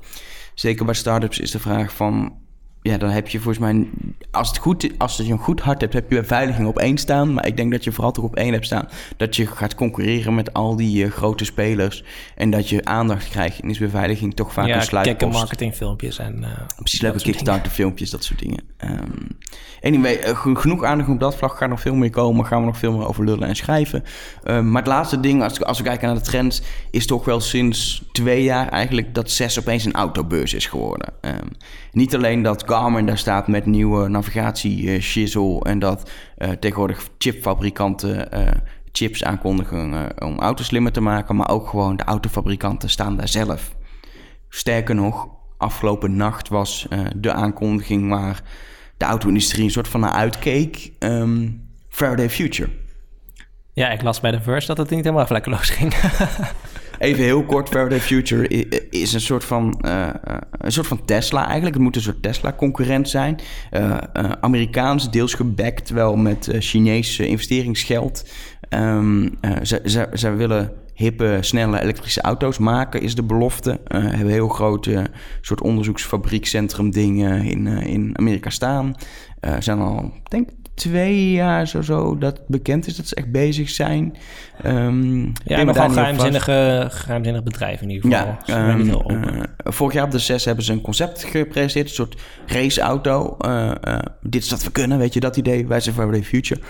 Zeker 0.53 0.85
bij 0.85 0.93
startups 0.93 1.39
is 1.39 1.51
de 1.51 1.59
vraag 1.59 1.95
van 1.95 2.45
ja, 2.87 2.97
dan 2.97 3.09
heb 3.09 3.27
je 3.27 3.39
volgens 3.39 3.63
mij, 3.63 3.87
als, 4.31 4.47
het 4.47 4.57
goed, 4.57 4.89
als 4.97 5.17
je 5.17 5.31
een 5.31 5.37
goed 5.37 5.59
hart 5.59 5.81
hebt, 5.81 5.93
heb 5.93 6.11
je 6.11 6.19
beveiliging 6.19 6.67
op 6.67 6.79
één 6.79 6.97
staan. 6.97 7.33
Maar 7.33 7.47
ik 7.47 7.57
denk 7.57 7.71
dat 7.71 7.83
je 7.83 7.91
vooral 7.91 8.11
toch 8.11 8.23
op 8.23 8.35
één 8.35 8.53
hebt 8.53 8.65
staan. 8.65 8.87
Dat 9.17 9.35
je 9.35 9.47
gaat 9.47 9.75
concurreren 9.75 10.35
met 10.35 10.53
al 10.53 10.75
die 10.75 11.05
uh, 11.05 11.11
grote 11.11 11.45
spelers. 11.45 12.03
En 12.35 12.49
dat 12.49 12.69
je 12.69 12.85
aandacht 12.85 13.29
krijgt. 13.29 13.59
En 13.59 13.69
is 13.69 13.77
beveiliging 13.77 14.35
toch 14.35 14.53
vaak 14.53 14.67
ja, 14.67 14.75
een 14.75 14.81
sluitpost. 14.81 15.33
Ja, 15.33 15.39
marketingfilmpjes 15.39 16.19
en... 16.19 16.37
Uh, 16.41 16.47
Precies, 16.75 17.01
leuke 17.01 17.21
Kickstarter 17.21 17.71
filmpjes, 17.71 18.09
dat 18.09 18.23
soort 18.23 18.39
dingen. 18.39 18.59
Um, 18.83 19.37
anyway, 19.81 20.27
uh, 20.27 20.55
genoeg 20.55 20.83
aandacht 20.83 21.09
op 21.09 21.19
dat 21.19 21.35
vlak. 21.35 21.57
Gaat 21.57 21.69
nog 21.69 21.81
veel 21.81 21.95
meer 21.95 22.09
komen. 22.09 22.45
Gaan 22.45 22.59
we 22.59 22.65
nog 22.65 22.77
veel 22.77 22.97
meer 22.97 23.07
over 23.07 23.25
lullen 23.25 23.47
en 23.47 23.55
schrijven. 23.55 24.03
Um, 24.43 24.71
maar 24.71 24.81
het 24.81 24.91
laatste 24.91 25.19
ding, 25.19 25.43
als, 25.43 25.63
als 25.63 25.77
we 25.77 25.83
kijken 25.83 26.07
naar 26.07 26.17
de 26.17 26.23
trends... 26.23 26.61
is 26.91 27.05
toch 27.05 27.25
wel 27.25 27.39
sinds 27.39 28.03
twee 28.11 28.43
jaar 28.43 28.69
eigenlijk 28.69 29.13
dat 29.13 29.31
zes 29.31 29.59
opeens 29.59 29.85
een 29.85 29.93
autobeurs 29.93 30.53
is 30.53 30.65
geworden. 30.65 31.13
Um, 31.21 31.49
niet 31.91 32.15
alleen 32.15 32.41
dat 32.41 32.65
Garmin 32.77 33.05
daar 33.05 33.17
staat 33.17 33.47
met 33.47 33.65
nieuwe 33.65 34.07
navigatie 34.07 35.01
shizzle 35.01 35.59
en 35.63 35.79
dat 35.79 36.11
uh, 36.37 36.49
tegenwoordig 36.49 37.07
chipfabrikanten 37.17 38.27
uh, 38.33 38.47
chips 38.91 39.23
aankondigen 39.23 40.11
om 40.23 40.39
auto's 40.39 40.65
slimmer 40.65 40.91
te 40.91 41.01
maken, 41.01 41.35
maar 41.35 41.49
ook 41.49 41.67
gewoon 41.67 41.97
de 41.97 42.03
autofabrikanten 42.03 42.89
staan 42.89 43.17
daar 43.17 43.27
zelf. 43.27 43.75
Sterker 44.49 44.95
nog, 44.95 45.27
afgelopen 45.57 46.15
nacht 46.15 46.49
was 46.49 46.87
de 47.15 47.33
aankondiging 47.33 48.09
waar 48.09 48.41
de 48.97 49.05
auto-industrie 49.05 49.63
een 49.63 49.71
soort 49.71 49.87
van 49.87 49.99
naar 49.99 50.11
uitkeek: 50.11 50.91
um, 50.99 51.69
Faraday 51.89 52.29
Future. 52.29 52.69
Ja, 53.73 53.89
ik 53.89 54.01
las 54.01 54.19
bij 54.19 54.31
de 54.31 54.41
Verse 54.41 54.67
dat 54.67 54.77
het 54.77 54.89
niet 54.89 55.03
helemaal 55.03 55.27
vlekkeloos 55.27 55.69
ging. 55.69 55.93
Even 56.99 57.23
heel 57.23 57.43
kort, 57.43 57.69
Faraday 57.69 57.99
Future 57.99 58.47
is 58.89 59.13
een 59.13 59.21
soort 59.21 59.43
van, 59.43 59.81
uh, 59.85 60.09
een 60.51 60.71
soort 60.71 60.87
van 60.87 61.05
Tesla 61.05 61.45
eigenlijk. 61.45 61.73
Het 61.73 61.83
moet 61.83 61.95
een 61.95 62.01
soort 62.01 62.21
Tesla-concurrent 62.21 63.09
zijn. 63.09 63.39
Uh, 63.71 63.97
Amerikaans, 64.39 65.11
deels 65.11 65.33
gebackt 65.33 65.89
wel 65.89 66.15
met 66.15 66.49
Chinese 66.59 67.27
investeringsgeld. 67.27 68.29
Um, 68.69 69.37
ze, 69.63 69.81
ze, 69.85 70.07
ze 70.13 70.31
willen 70.31 70.71
hippe, 70.97 71.37
snelle 71.41 71.81
elektrische 71.81 72.21
auto's 72.21 72.57
maken, 72.57 73.01
is 73.01 73.15
de 73.15 73.23
belofte. 73.23 73.69
Uh, 73.69 74.01
hebben 74.01 74.19
een 74.19 74.27
heel 74.27 74.47
groot 74.47 74.89
soort 75.41 75.61
onderzoeksfabriekcentrum 75.61 76.91
dingen 76.91 77.43
in, 77.43 77.67
in 77.67 78.17
Amerika 78.17 78.49
staan. 78.49 78.95
zijn 79.59 79.79
al, 79.79 80.11
denk 80.23 80.49
twee 80.77 81.31
jaar 81.31 81.67
zo, 81.67 81.81
zo 81.81 82.17
dat 82.17 82.47
bekend 82.47 82.87
is 82.87 82.95
dat 82.95 83.07
ze 83.07 83.15
echt 83.15 83.31
bezig 83.31 83.69
zijn. 83.69 84.17
Um, 84.65 85.31
ja, 85.43 85.63
nogal 85.63 85.89
geheimzinnige, 85.89 86.87
geheimzinnig 86.91 87.43
bedrijf 87.43 87.81
in 87.81 87.89
ieder 87.89 88.11
geval. 88.11 88.37
Ja, 88.45 88.69
um, 88.69 88.89
uh, 88.89 89.43
vorig 89.57 89.93
jaar 89.93 90.05
op 90.05 90.11
de 90.11 90.19
6 90.19 90.45
hebben 90.45 90.63
ze 90.63 90.71
een 90.71 90.81
concept 90.81 91.23
gepresenteerd, 91.23 91.87
een 91.87 91.93
soort 91.93 92.21
raceauto. 92.45 93.37
Uh, 93.45 93.71
uh, 93.87 93.99
dit 94.21 94.43
is 94.43 94.49
wat 94.49 94.63
we 94.63 94.71
kunnen, 94.71 94.97
weet 94.97 95.13
je, 95.13 95.19
dat 95.19 95.37
idee. 95.37 95.67
Wij 95.67 95.79
zijn 95.79 95.95
for 95.95 96.13
the 96.13 96.23
future. 96.23 96.61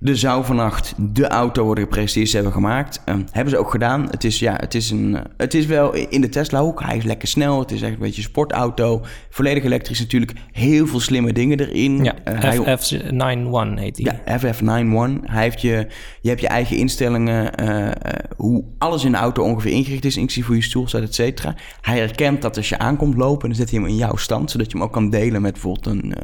Er 0.00 0.16
zou 0.18 0.44
vannacht 0.44 0.94
de 0.98 1.28
auto 1.28 1.64
worden 1.64 1.84
gepresenteerd, 1.84 2.28
ze 2.28 2.34
hebben 2.34 2.52
gemaakt. 2.52 3.02
Um, 3.06 3.24
hebben 3.30 3.52
ze 3.52 3.58
ook 3.58 3.70
gedaan. 3.70 4.08
Het 4.10 4.24
is, 4.24 4.38
ja, 4.38 4.56
het 4.56 4.74
is, 4.74 4.90
een, 4.90 5.18
het 5.36 5.54
is 5.54 5.66
wel 5.66 5.94
in 5.94 6.20
de 6.20 6.28
Tesla 6.28 6.58
ook. 6.58 6.82
Hij 6.82 6.96
is 6.96 7.04
lekker 7.04 7.28
snel. 7.28 7.58
Het 7.58 7.70
is 7.70 7.82
echt 7.82 7.92
een 7.92 7.98
beetje 7.98 8.22
een 8.22 8.28
sportauto. 8.28 9.02
Volledig 9.30 9.64
elektrisch 9.64 9.98
natuurlijk. 9.98 10.32
Heel 10.52 10.86
veel 10.86 11.00
slimme 11.00 11.32
dingen 11.32 11.60
erin. 11.60 12.04
Ja, 12.04 12.14
uh, 12.28 12.78
FF91 12.78 13.78
heet 13.80 13.96
hij. 13.96 14.20
Ja, 14.26 14.38
FF91. 14.38 15.24
Hij 15.24 15.42
heeft 15.42 15.60
je, 15.60 15.86
je 16.20 16.28
hebt 16.28 16.40
je 16.40 16.48
eigen 16.48 16.76
instellingen. 16.76 17.62
Uh, 17.62 17.90
hoe 18.36 18.64
alles 18.78 19.04
in 19.04 19.12
de 19.12 19.18
auto 19.18 19.42
ongeveer 19.42 19.72
ingericht 19.72 20.04
is. 20.04 20.16
Inclusief 20.16 20.46
hoe 20.46 20.56
je 20.56 20.62
stoel 20.62 20.88
staat, 20.88 21.02
et 21.02 21.14
cetera. 21.14 21.54
Hij 21.80 21.98
herkent 21.98 22.42
dat 22.42 22.56
als 22.56 22.68
je 22.68 22.78
aankomt 22.78 23.16
lopen, 23.16 23.48
dan 23.48 23.56
zet 23.56 23.70
hij 23.70 23.78
hem 23.80 23.88
in 23.88 23.96
jouw 23.96 24.16
stand. 24.16 24.50
Zodat 24.50 24.70
je 24.70 24.76
hem 24.76 24.86
ook 24.86 24.92
kan 24.92 25.10
delen 25.10 25.42
met 25.42 25.52
bijvoorbeeld 25.52 25.86
een, 25.86 26.14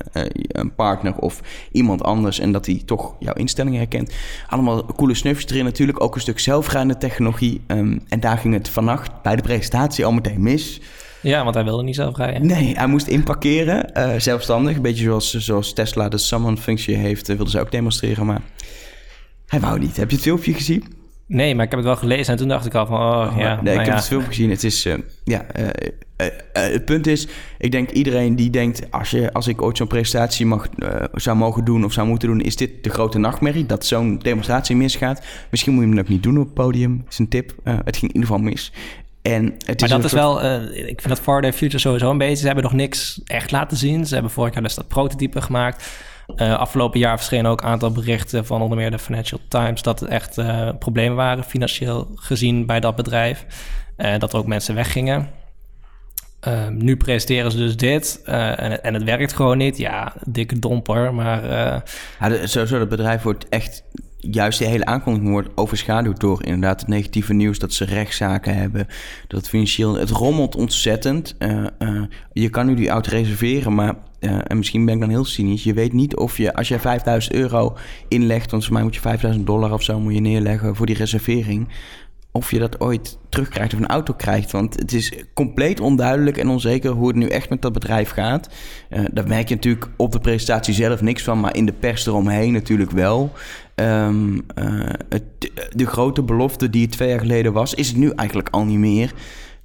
een 0.49 0.75
partner 0.75 1.17
of 1.17 1.41
iemand 1.73 2.03
anders. 2.03 2.39
En 2.39 2.53
dat 2.53 2.67
hij 2.67 2.83
toch 2.85 3.15
jouw 3.19 3.35
instellingen 3.35 3.60
herkent. 3.69 4.15
Allemaal 4.49 4.85
coole 4.85 5.15
snufjes 5.15 5.51
erin 5.51 5.65
natuurlijk. 5.65 6.03
Ook 6.03 6.15
een 6.15 6.21
stuk 6.21 6.39
zelfrijdende 6.39 6.99
technologie. 6.99 7.61
Ehm, 7.67 7.99
en 8.09 8.21
daar 8.21 8.39
ging 8.39 8.55
het 8.55 8.69
vannacht 8.69 9.23
bij 9.23 9.37
de 9.37 9.43
presentatie 9.43 10.05
al 10.05 10.13
meteen 10.13 10.43
mis. 10.43 10.81
Ja, 11.23 11.43
want 11.43 11.55
hij 11.55 11.65
wilde 11.65 11.83
niet 11.83 11.95
zelf 11.95 12.17
rijden. 12.17 12.47
Nee, 12.47 12.75
hij 12.77 12.87
moest 12.87 13.07
inparkeren, 13.07 13.91
uh, 13.97 14.15
zelfstandig. 14.19 14.77
Een 14.77 14.83
beetje 14.83 15.05
zoals, 15.05 15.35
zoals 15.35 15.73
Tesla 15.73 16.09
de 16.09 16.19
Summon-functie 16.19 16.97
heeft, 16.97 17.29
uh, 17.29 17.37
wilde 17.37 17.51
ze 17.51 17.61
ook 17.61 17.71
demonstreren. 17.71 18.27
Maar 18.27 18.43
hij 19.47 19.61
wou 19.61 19.79
niet. 19.79 19.97
Heb 19.97 20.09
je 20.09 20.17
het 20.17 20.25
filmpje 20.25 20.53
gezien? 20.53 20.85
Nee, 21.33 21.55
maar 21.55 21.65
ik 21.65 21.71
heb 21.71 21.81
het 21.81 21.89
wel 21.89 21.97
gelezen 21.97 22.33
en 22.33 22.39
toen 22.39 22.49
dacht 22.49 22.67
ik 22.67 22.75
al 22.75 22.87
van, 22.87 23.01
oh, 23.01 23.35
ja. 23.39 23.61
Nee, 23.63 23.75
ik 23.75 23.79
nou 23.79 23.79
heb 23.79 23.95
het 23.95 24.07
filmpje 24.07 24.29
gezien. 24.29 24.51
Het 24.51 24.65
is, 24.65 24.87
uh, 24.87 24.95
ja, 25.25 25.45
uh, 25.59 25.67
het 26.53 26.85
punt 26.85 27.07
is, 27.07 27.29
ik 27.59 27.71
denk 27.71 27.91
iedereen 27.91 28.37
die 28.37 28.51
denkt, 28.51 28.91
als, 28.91 29.11
je, 29.11 29.33
als 29.33 29.47
ik 29.47 29.63
ooit 29.63 29.77
zo'n 29.77 29.87
presentatie 29.87 30.47
mag, 30.47 30.69
zou 31.13 31.37
mogen 31.37 31.65
doen 31.65 31.85
of 31.85 31.93
zou 31.93 32.07
moeten 32.07 32.29
doen, 32.29 32.41
is 32.41 32.57
dit 32.57 32.85
de 32.85 32.91
grote 32.91 33.19
nachtmerrie, 33.19 33.67
dat 33.67 33.87
zo'n 33.87 34.19
demonstratie 34.19 34.77
misgaat. 34.77 35.23
Misschien 35.51 35.73
moet 35.73 35.83
je 35.83 35.89
hem 35.89 35.99
ook 35.99 36.09
niet 36.09 36.23
doen 36.23 36.39
op 36.39 36.45
het 36.45 36.55
podium, 36.55 37.05
is 37.09 37.19
een 37.19 37.29
tip. 37.29 37.55
het 37.65 37.97
ging 37.97 38.13
in 38.13 38.21
ieder 38.21 38.29
geval 38.29 38.39
mis. 38.39 38.73
En 39.23 39.55
het 39.67 39.81
maar 39.81 39.89
dat 39.89 40.05
is 40.05 40.13
wel, 40.13 40.45
ik 40.71 41.01
vind 41.01 41.09
dat 41.09 41.21
Far 41.21 41.53
Future 41.53 41.79
sowieso 41.79 42.11
een 42.11 42.19
beetje, 42.19 42.37
ze 42.37 42.47
hebben 42.47 42.65
nog 42.65 42.73
niks 42.73 43.21
echt 43.25 43.51
laten 43.51 43.77
zien. 43.77 44.07
Ze 44.07 44.15
hebben 44.15 44.33
vorig 44.33 44.55
jaar 44.55 44.63
dus 44.63 44.75
dat 44.75 44.89
prototype 44.89 45.41
gemaakt. 45.41 45.85
Uh, 46.37 46.59
afgelopen 46.59 47.01
jaar 47.01 47.17
verschenen 47.17 47.51
ook 47.51 47.61
een 47.61 47.69
aantal 47.69 47.91
berichten 47.91 48.47
van 48.47 48.63
onder 48.63 48.79
meer 48.79 48.91
de 48.91 48.99
Financial 48.99 49.41
Times 49.49 49.83
dat 49.83 50.01
er 50.01 50.09
echt 50.09 50.39
uh, 50.39 50.69
problemen 50.79 51.17
waren 51.17 51.45
financieel 51.45 52.09
gezien 52.15 52.67
bij 52.67 52.81
dat 52.81 52.97
bedrijf. 52.97 53.47
Uh, 53.97 54.19
dat 54.19 54.33
er 54.33 54.39
ook 54.39 54.47
mensen 54.47 54.75
weggingen. 54.75 55.29
Ehm, 56.41 56.77
nu 56.77 56.97
presenteren 56.97 57.51
ze 57.51 57.57
dus 57.57 57.77
dit 57.77 58.23
en, 58.25 58.83
en, 58.83 58.95
het 58.95 59.05
werkt 59.05 59.33
gewoon 59.33 59.59
niet. 59.59 59.79
Ja, 59.79 60.13
dikke 60.27 60.59
domper, 60.59 61.15
maar... 61.15 61.45
Ja, 62.21 62.29
de, 62.29 62.47
sowieso, 62.47 62.79
het 62.79 62.89
bedrijf 62.89 63.23
wordt 63.23 63.49
echt 63.49 63.83
juist 64.21 64.59
de 64.59 64.65
hele 64.65 64.85
aankondiging 64.85 65.31
wordt 65.31 65.49
overschaduwd 65.55 66.21
door 66.21 66.45
inderdaad 66.45 66.81
het 66.81 66.89
negatieve 66.89 67.33
nieuws 67.33 67.59
dat 67.59 67.73
ze 67.73 67.85
rechtszaken 67.85 68.57
hebben. 68.57 68.87
Dat 69.27 69.49
financieel. 69.49 69.95
Het 69.95 70.11
rommelt 70.11 70.57
ontzettend. 70.57 71.35
Uh, 71.39 71.67
uh, 71.79 72.03
je 72.33 72.49
kan 72.49 72.67
nu 72.67 72.75
die 72.75 72.89
auto 72.89 73.11
reserveren, 73.11 73.75
maar. 73.75 73.95
Uh, 74.21 74.39
en 74.43 74.57
misschien 74.57 74.85
ben 74.85 74.95
ik 74.95 75.01
dan 75.01 75.09
heel 75.09 75.25
cynisch. 75.25 75.65
Je 75.65 75.75
weet 75.75 75.93
niet 75.93 76.17
of 76.17 76.37
je, 76.37 76.55
als 76.55 76.69
je 76.69 76.79
5000 76.79 77.35
euro 77.35 77.77
inlegt, 78.09 78.51
want 78.51 78.65
voor 78.65 78.73
mij 78.73 78.83
moet 78.83 78.95
je 78.95 79.01
5000 79.01 79.47
dollar 79.47 79.73
of 79.73 79.83
zo 79.83 80.01
moet 80.01 80.15
je 80.15 80.21
neerleggen 80.21 80.77
voor 80.77 80.87
die 80.87 80.97
reservering 80.97 81.69
of 82.33 82.51
je 82.51 82.59
dat 82.59 82.81
ooit 82.81 83.19
terugkrijgt 83.29 83.73
of 83.75 83.79
een 83.79 83.87
auto 83.87 84.15
krijgt. 84.15 84.51
Want 84.51 84.79
het 84.79 84.93
is 84.93 85.13
compleet 85.35 85.81
onduidelijk 85.81 86.37
en 86.37 86.49
onzeker 86.49 86.91
hoe 86.91 87.07
het 87.07 87.17
nu 87.17 87.29
echt 87.29 87.51
met 87.51 87.63
dat 87.63 87.73
bedrijf 87.73 88.11
gaat. 88.11 88.49
Uh, 88.91 89.05
daar 89.13 89.27
merk 89.27 89.49
je 89.49 89.55
natuurlijk 89.55 89.91
op 89.97 90.13
de 90.13 90.21
presentatie 90.21 90.75
zelf 90.75 91.01
niks 91.01 91.23
van, 91.23 91.41
maar 91.41 91.57
in 91.57 91.67
de 91.67 91.73
pers 91.73 92.07
eromheen 92.07 92.53
natuurlijk 92.53 92.91
wel. 92.91 93.33
Um, 93.81 94.35
uh, 94.35 94.91
het, 95.09 95.23
de 95.71 95.87
grote 95.87 96.23
belofte 96.23 96.71
die 96.71 96.83
het 96.83 96.93
twee 96.93 97.09
jaar 97.09 97.21
geleden 97.21 97.53
was, 97.53 97.75
is 97.75 97.89
het 97.89 97.97
nu 97.97 98.11
eigenlijk 98.11 98.49
al 98.51 98.65
niet 98.65 98.79
meer. 98.79 99.13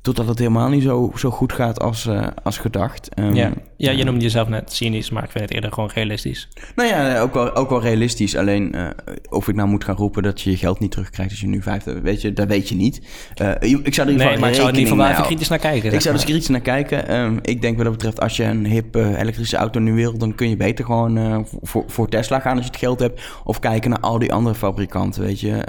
Totdat 0.06 0.28
het 0.28 0.40
helemaal 0.40 0.70
niet 0.70 0.84
zo, 0.84 1.12
zo 1.16 1.30
goed 1.30 1.54
gaat 1.54 1.80
als, 1.80 2.06
uh, 2.06 2.28
als 2.44 2.58
gedacht. 2.58 3.10
Um, 3.20 3.34
ja. 3.34 3.52
ja, 3.78 3.92
je 3.92 4.04
noemde 4.04 4.22
jezelf 4.22 4.48
net 4.48 4.74
cynisch, 4.74 5.10
maar 5.10 5.24
ik 5.24 5.32
vind 5.32 5.44
het 5.44 5.54
eerder 5.54 5.72
gewoon 5.72 5.90
realistisch. 5.94 6.50
Nou 6.76 6.90
ja, 6.90 7.20
ook 7.20 7.34
wel, 7.34 7.56
ook 7.56 7.70
wel 7.70 7.82
realistisch. 7.82 8.36
Alleen 8.36 8.76
uh, 8.76 8.88
of 9.30 9.48
ik 9.48 9.56
nou 9.56 9.70
moet 9.70 9.84
gaan 9.84 9.96
roepen 9.96 10.24
dat 10.24 10.42
je 10.42 10.50
je 10.52 10.58
geld 10.58 10.80
niet 10.80 10.92
terugkrijgt 10.92 11.32
als 11.32 11.42
je 11.42 11.48
nu 11.48 11.62
vijf... 11.62 11.84
Weet 11.84 12.22
je, 12.22 12.34
dat 12.34 12.48
weet 12.48 12.70
je 12.70 12.76
niet. 12.76 13.02
Uh, 13.42 13.52
ik 13.84 13.94
zou 13.94 14.08
er 14.08 14.14
in 14.14 14.20
nee, 14.20 14.38
maar 14.38 14.50
ik 14.50 14.56
zou 14.56 14.68
er 14.68 14.74
niet 14.74 14.88
van 14.88 15.06
even 15.06 15.24
kritisch 15.24 15.48
naar 15.48 15.60
kijken. 15.60 15.94
Ik 15.94 16.02
zou 16.02 16.16
er 16.16 16.24
kritisch 16.24 16.48
naar 16.48 16.62
kijken. 16.62 17.16
Um, 17.16 17.40
ik 17.42 17.62
denk 17.62 17.76
wat 17.76 17.86
dat 17.86 17.94
betreft, 17.94 18.20
als 18.22 18.38
je 18.38 18.44
een 18.44 18.66
hip 18.66 18.96
elektrische 18.96 19.58
auto 19.58 19.80
nu 19.80 19.94
wil... 19.94 20.18
dan 20.18 20.36
kun 20.36 20.50
je 20.50 20.58
beter 20.58 20.86
gewoon 20.86 21.48
voor, 21.62 21.84
voor 21.88 22.10
Tesla 22.10 22.40
gaan 22.40 22.56
als 22.56 22.66
je 22.66 22.72
het 22.72 22.80
geld 22.80 23.00
hebt. 23.00 23.22
Of 23.44 23.60
kijken 23.60 23.90
naar 23.90 24.00
al 24.00 24.20
die 24.20 24.34
andere 24.34 24.56
fabrikanten, 24.56 25.22
weet 25.22 25.40
je. 25.40 25.64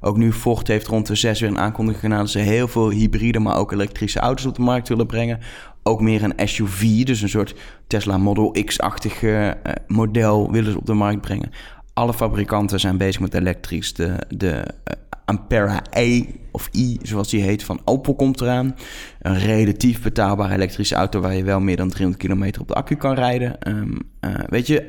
ook 0.00 0.16
nu 0.16 0.32
Ford 0.32 0.68
heeft 0.68 0.86
rond 0.86 1.06
de 1.06 1.14
zes 1.14 1.40
weer 1.40 1.50
een 1.50 1.58
aankondiging 1.58 2.02
gedaan... 2.02 2.18
dat 2.18 2.30
ze 2.30 2.38
heel 2.38 2.68
veel 2.68 2.90
hybride, 2.90 3.38
maar 3.38 3.56
ook 3.56 3.71
elektrische 3.72 4.18
auto's 4.18 4.46
op 4.46 4.54
de 4.54 4.62
markt 4.62 4.88
willen 4.88 5.06
brengen. 5.06 5.38
Ook 5.82 6.00
meer 6.00 6.22
een 6.22 6.48
SUV, 6.48 7.04
dus 7.04 7.22
een 7.22 7.28
soort 7.28 7.54
Tesla 7.86 8.18
Model 8.18 8.56
X-achtig 8.64 9.22
uh, 9.22 9.50
model 9.86 10.52
willen 10.52 10.72
ze 10.72 10.78
op 10.78 10.86
de 10.86 10.94
markt 10.94 11.20
brengen. 11.20 11.50
Alle 11.92 12.14
fabrikanten 12.14 12.80
zijn 12.80 12.96
bezig 12.96 13.20
met 13.20 13.34
elektrisch. 13.34 13.94
De, 13.94 14.16
de 14.28 14.50
uh, 14.50 14.94
Ampera 15.24 15.82
E 15.90 16.24
of 16.50 16.68
I, 16.72 16.98
zoals 17.02 17.30
die 17.30 17.42
heet, 17.42 17.64
van 17.64 17.80
Opel 17.84 18.14
komt 18.14 18.40
eraan. 18.40 18.76
Een 19.20 19.38
relatief 19.38 20.02
betaalbare 20.02 20.54
elektrische 20.54 20.94
auto 20.94 21.20
waar 21.20 21.34
je 21.34 21.44
wel 21.44 21.60
meer 21.60 21.76
dan 21.76 21.88
300 21.88 22.22
kilometer 22.22 22.60
op 22.60 22.68
de 22.68 22.74
accu 22.74 22.96
kan 22.96 23.14
rijden. 23.14 23.68
Um, 23.68 23.98
uh, 24.20 24.34
weet 24.46 24.66
je, 24.66 24.84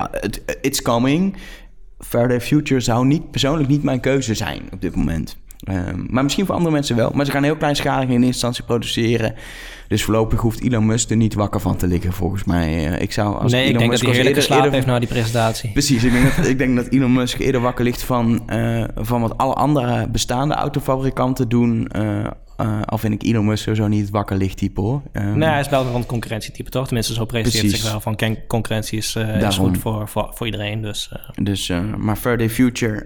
it's 0.61 0.81
coming. 0.81 1.37
Faraday 1.99 2.41
Future 2.41 2.79
zou 2.79 3.05
niet, 3.05 3.31
persoonlijk 3.31 3.69
niet 3.69 3.83
mijn 3.83 3.99
keuze 3.99 4.33
zijn 4.33 4.61
op 4.71 4.81
dit 4.81 4.95
moment. 4.95 5.37
Um, 5.71 6.05
maar 6.09 6.23
misschien 6.23 6.45
voor 6.45 6.55
andere 6.55 6.73
mensen 6.73 6.95
wel. 6.95 7.11
Maar 7.13 7.25
ze 7.25 7.31
gaan 7.31 7.43
heel 7.43 7.55
kleinschalig 7.55 8.03
in 8.03 8.09
eerste 8.09 8.25
instantie 8.25 8.63
produceren. 8.63 9.33
Dus 9.87 10.03
voorlopig 10.03 10.39
hoeft 10.39 10.61
Elon 10.61 10.85
Musk 10.85 11.09
er 11.09 11.15
niet 11.15 11.33
wakker 11.33 11.59
van 11.59 11.75
te 11.75 11.87
liggen, 11.87 12.13
volgens 12.13 12.43
mij. 12.43 12.91
Uh, 12.91 13.01
ik 13.01 13.11
zou 13.11 13.37
als 13.37 13.51
nee, 13.51 13.61
Elon 13.61 13.73
ik 13.73 13.79
denk 13.79 13.91
Musk 13.91 14.05
dat 14.05 14.15
hij 14.15 14.25
eerder, 14.25 14.51
eerder 14.51 14.71
heeft 14.71 14.85
na 14.85 14.99
die 14.99 15.07
presentatie. 15.07 15.71
Precies, 15.71 16.03
ik 16.03 16.11
denk, 16.11 16.35
dat, 16.35 16.47
ik 16.53 16.57
denk 16.57 16.75
dat 16.75 16.87
Elon 16.87 17.13
Musk 17.13 17.39
eerder 17.39 17.61
wakker 17.61 17.83
ligt 17.83 18.03
van, 18.03 18.43
uh, 18.53 18.83
van 18.95 19.21
wat 19.21 19.37
alle 19.37 19.53
andere 19.53 20.07
bestaande 20.09 20.53
autofabrikanten 20.53 21.49
doen... 21.49 21.89
Uh, 21.97 22.27
uh, 22.57 22.81
al 22.85 22.97
vind 22.97 23.13
ik 23.13 23.23
Elon 23.23 23.45
Musk 23.45 23.63
sowieso 23.63 23.87
niet 23.87 24.01
het 24.01 24.09
wakker 24.09 24.37
licht 24.37 24.57
type 24.57 24.81
hoor. 24.81 25.01
Um, 25.13 25.37
nee, 25.37 25.49
hij 25.49 25.59
is 25.59 25.69
wel 25.69 25.95
een 25.95 26.05
concurrentietype 26.05 26.69
toch? 26.69 26.85
Tenminste, 26.85 27.13
zo 27.13 27.25
presenteert 27.25 27.69
zich 27.73 27.91
wel 27.91 28.01
van 28.01 28.17
concurrentie 28.47 28.97
is, 28.97 29.15
uh, 29.15 29.41
is 29.41 29.57
goed 29.57 29.77
voor, 29.77 30.07
voor, 30.07 30.31
voor 30.33 30.45
iedereen. 30.45 30.81
Dus, 30.81 31.09
uh. 31.13 31.45
dus 31.45 31.71
maar 31.97 32.15
Friday 32.15 32.49
Future, 32.49 33.05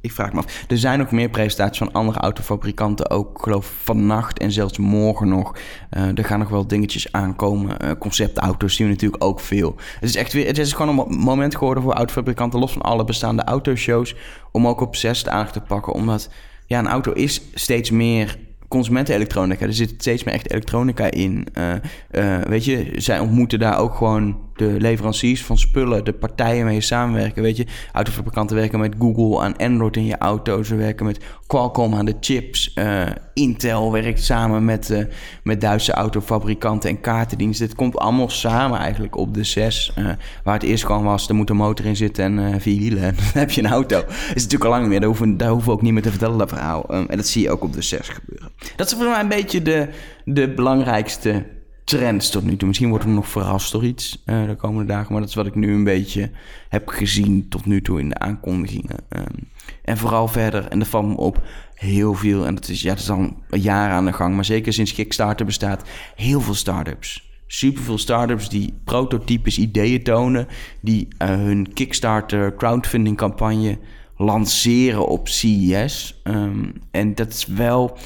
ik 0.00 0.12
vraag 0.12 0.32
me 0.32 0.38
af. 0.38 0.64
Er 0.68 0.78
zijn 0.78 1.00
ook 1.00 1.10
meer 1.10 1.28
presentaties 1.28 1.78
van 1.78 1.92
andere 1.92 2.18
autofabrikanten 2.18 3.10
ook, 3.10 3.42
geloof 3.42 3.72
vannacht 3.82 4.38
en 4.38 4.52
zelfs 4.52 4.78
morgen 4.78 5.28
nog. 5.28 5.56
er 5.90 6.24
gaan 6.24 6.38
nog 6.38 6.48
wel 6.48 6.66
dingetjes 6.66 7.12
aankomen. 7.12 7.98
conceptauto's 7.98 8.74
zien 8.74 8.86
we 8.86 8.92
natuurlijk 8.92 9.24
ook 9.24 9.40
veel. 9.40 9.74
Het 10.00 10.08
is 10.08 10.16
echt 10.16 10.32
weer, 10.32 10.46
het 10.46 10.58
is 10.58 10.72
gewoon 10.72 10.98
een 10.98 11.18
moment 11.18 11.56
geworden 11.56 11.82
voor 11.82 11.92
autofabrikanten, 11.92 12.60
los 12.60 12.72
van 12.72 12.82
alle 12.82 13.04
bestaande 13.04 13.44
autoshows, 13.44 14.14
om 14.52 14.66
ook 14.66 14.80
op 14.80 14.96
zes 14.96 15.22
de 15.22 15.30
aandacht 15.30 15.52
te 15.52 15.60
pakken. 15.60 15.92
Omdat 15.92 16.30
ja, 16.66 16.78
een 16.78 16.88
auto 16.88 17.12
is 17.12 17.42
steeds 17.54 17.90
meer 17.90 18.38
consumentenelektronica. 18.74 19.66
Er 19.66 19.74
zit 19.74 19.94
steeds 19.98 20.24
meer 20.24 20.34
echt 20.34 20.50
elektronica 20.50 21.10
in. 21.10 21.46
Uh, 21.58 21.74
uh, 22.12 22.40
weet 22.40 22.64
je, 22.64 22.92
zij 22.96 23.18
ontmoeten 23.18 23.58
daar 23.58 23.78
ook 23.78 23.94
gewoon 23.94 24.36
de 24.56 24.76
leveranciers 24.78 25.44
van 25.44 25.58
spullen, 25.58 26.04
de 26.04 26.12
partijen 26.12 26.64
mee 26.64 26.80
samenwerken. 26.80 27.42
Weet 27.42 27.56
je, 27.56 27.66
autofabrikanten 27.92 28.56
werken 28.56 28.78
met 28.78 28.94
Google 28.98 29.40
aan 29.40 29.56
Android 29.56 29.96
in 29.96 30.04
je 30.04 30.18
auto. 30.18 30.62
Ze 30.62 30.76
werken 30.76 31.06
met 31.06 31.20
Qualcomm 31.46 31.94
aan 31.94 32.04
de 32.04 32.16
chips. 32.20 32.72
Uh, 32.74 33.02
Intel 33.34 33.92
werkt 33.92 34.22
samen 34.22 34.64
met, 34.64 34.90
uh, 34.90 35.04
met 35.42 35.60
Duitse 35.60 35.92
autofabrikanten 35.92 36.90
en 36.90 37.00
kaartendiensten. 37.00 37.66
Het 37.66 37.76
komt 37.76 37.98
allemaal 37.98 38.30
samen 38.30 38.78
eigenlijk 38.78 39.16
op 39.16 39.34
de 39.34 39.44
6. 39.44 39.92
Uh, 39.98 40.08
waar 40.44 40.54
het 40.54 40.62
eerst 40.62 40.84
gewoon 40.84 41.04
was, 41.04 41.28
er 41.28 41.34
moet 41.34 41.50
een 41.50 41.56
motor 41.56 41.86
in 41.86 41.96
zitten 41.96 42.38
en 42.38 42.60
vier 42.60 42.78
wielen. 42.78 43.02
dan 43.16 43.24
heb 43.32 43.50
je 43.50 43.62
een 43.62 43.70
auto. 43.70 43.96
Dat 43.96 44.10
is 44.10 44.42
natuurlijk 44.42 44.64
al 44.64 44.70
lang 44.70 44.82
niet 44.82 44.90
meer. 44.90 45.00
Daar 45.00 45.08
hoeven, 45.48 45.64
we 45.64 45.70
ook 45.70 45.82
niet 45.82 45.92
meer 45.92 46.02
te 46.02 46.10
vertellen, 46.10 46.38
dat 46.38 46.48
verhaal. 46.48 46.94
Um, 46.94 47.06
en 47.08 47.16
dat 47.16 47.26
zie 47.26 47.42
je 47.42 47.50
ook 47.50 47.62
op 47.62 47.72
de 47.72 47.82
6 47.82 48.08
gebeuren. 48.08 48.50
Dat 48.76 48.86
is 48.86 48.92
voor 48.92 49.08
mij 49.08 49.20
een 49.20 49.28
beetje 49.28 49.62
de, 49.62 49.88
de 50.24 50.48
belangrijkste 50.48 51.44
trends 51.84 52.30
tot 52.30 52.44
nu 52.44 52.56
toe. 52.56 52.68
Misschien 52.68 52.88
wordt 52.88 53.04
er 53.04 53.10
nog 53.10 53.28
verrast 53.28 53.72
door 53.72 53.84
iets 53.84 54.22
uh, 54.26 54.46
de 54.46 54.56
komende 54.56 54.92
dagen. 54.92 55.12
Maar 55.12 55.20
dat 55.20 55.30
is 55.30 55.34
wat 55.34 55.46
ik 55.46 55.54
nu 55.54 55.74
een 55.74 55.84
beetje 55.84 56.30
heb 56.68 56.88
gezien 56.88 57.48
tot 57.48 57.66
nu 57.66 57.82
toe 57.82 58.00
in 58.00 58.08
de 58.08 58.18
aankondigingen. 58.18 58.96
Um, 59.08 59.48
en 59.84 59.96
vooral 59.96 60.28
verder, 60.28 60.68
en 60.68 60.78
dat 60.78 60.88
valt 60.88 61.06
me 61.06 61.16
op, 61.16 61.42
heel 61.74 62.14
veel. 62.14 62.46
En 62.46 62.54
dat 62.54 62.68
is, 62.68 62.82
ja, 62.82 62.90
dat 62.90 62.98
is 62.98 63.10
al 63.10 63.36
jaar 63.50 63.90
aan 63.90 64.04
de 64.04 64.12
gang. 64.12 64.34
Maar 64.34 64.44
zeker 64.44 64.72
sinds 64.72 64.94
Kickstarter 64.94 65.46
bestaat, 65.46 65.88
heel 66.16 66.40
veel 66.40 66.54
start-ups. 66.54 67.32
Superveel 67.46 67.98
start-ups 67.98 68.48
die 68.48 68.74
prototypes, 68.84 69.58
ideeën 69.58 70.02
tonen. 70.02 70.46
Die 70.80 71.08
uh, 71.18 71.28
hun 71.28 71.72
Kickstarter 71.72 72.54
crowdfunding 72.54 73.16
campagne 73.16 73.78
lanceren 74.16 75.06
op 75.06 75.28
CES. 75.28 76.20
Um, 76.24 76.72
en 76.90 77.14
dat 77.14 77.28
is 77.28 77.46
wel 77.46 77.98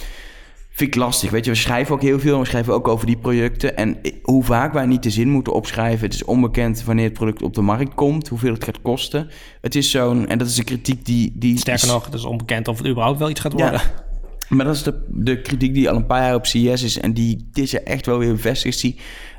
vind 0.79 0.95
ik 0.95 1.01
lastig. 1.01 1.31
Weet 1.31 1.45
je, 1.45 1.51
we 1.51 1.57
schrijven 1.57 1.95
ook 1.95 2.03
heel 2.03 2.21
veel. 2.21 2.39
We 2.39 2.45
schrijven 2.45 2.73
ook 2.73 2.89
over 2.89 3.07
die 3.07 3.17
projecten. 3.17 3.77
En 3.77 3.99
hoe 4.23 4.45
vaak 4.45 4.73
wij 4.73 4.87
niet 4.87 5.03
de 5.03 5.11
zin 5.11 5.29
moeten 5.29 5.53
opschrijven. 5.53 6.05
Het 6.05 6.15
is 6.15 6.25
onbekend 6.25 6.85
wanneer 6.85 7.05
het 7.05 7.13
product 7.13 7.43
op 7.43 7.55
de 7.55 7.61
markt 7.61 7.95
komt. 7.95 8.29
Hoeveel 8.29 8.53
het 8.53 8.65
gaat 8.65 8.83
kosten. 8.83 9.31
Het 9.61 9.75
is 9.75 9.91
zo'n... 9.91 10.29
En 10.29 10.39
dat 10.39 10.49
is 10.49 10.59
een 10.59 10.65
kritiek 10.65 11.05
die... 11.05 11.33
die 11.35 11.59
Sterker 11.59 11.89
nog, 11.89 12.05
het 12.05 12.15
is 12.15 12.25
onbekend 12.25 12.69
of 12.69 12.79
het 12.79 12.87
überhaupt 12.87 13.19
wel 13.19 13.31
iets 13.31 13.41
gaat 13.41 13.53
worden. 13.53 13.73
Ja, 13.73 14.05
maar 14.49 14.65
dat 14.65 14.75
is 14.75 14.83
de, 14.83 15.05
de 15.09 15.41
kritiek 15.41 15.75
die 15.75 15.91
al 15.91 15.97
een 15.97 16.07
paar 16.07 16.23
jaar 16.23 16.35
op 16.35 16.47
CES 16.47 16.83
is. 16.83 16.99
En 16.99 17.13
die 17.13 17.49
dit 17.53 17.71
jaar 17.71 17.83
echt 17.83 18.07
wel 18.07 18.19
weer 18.19 18.33
bevestigd. 18.33 18.97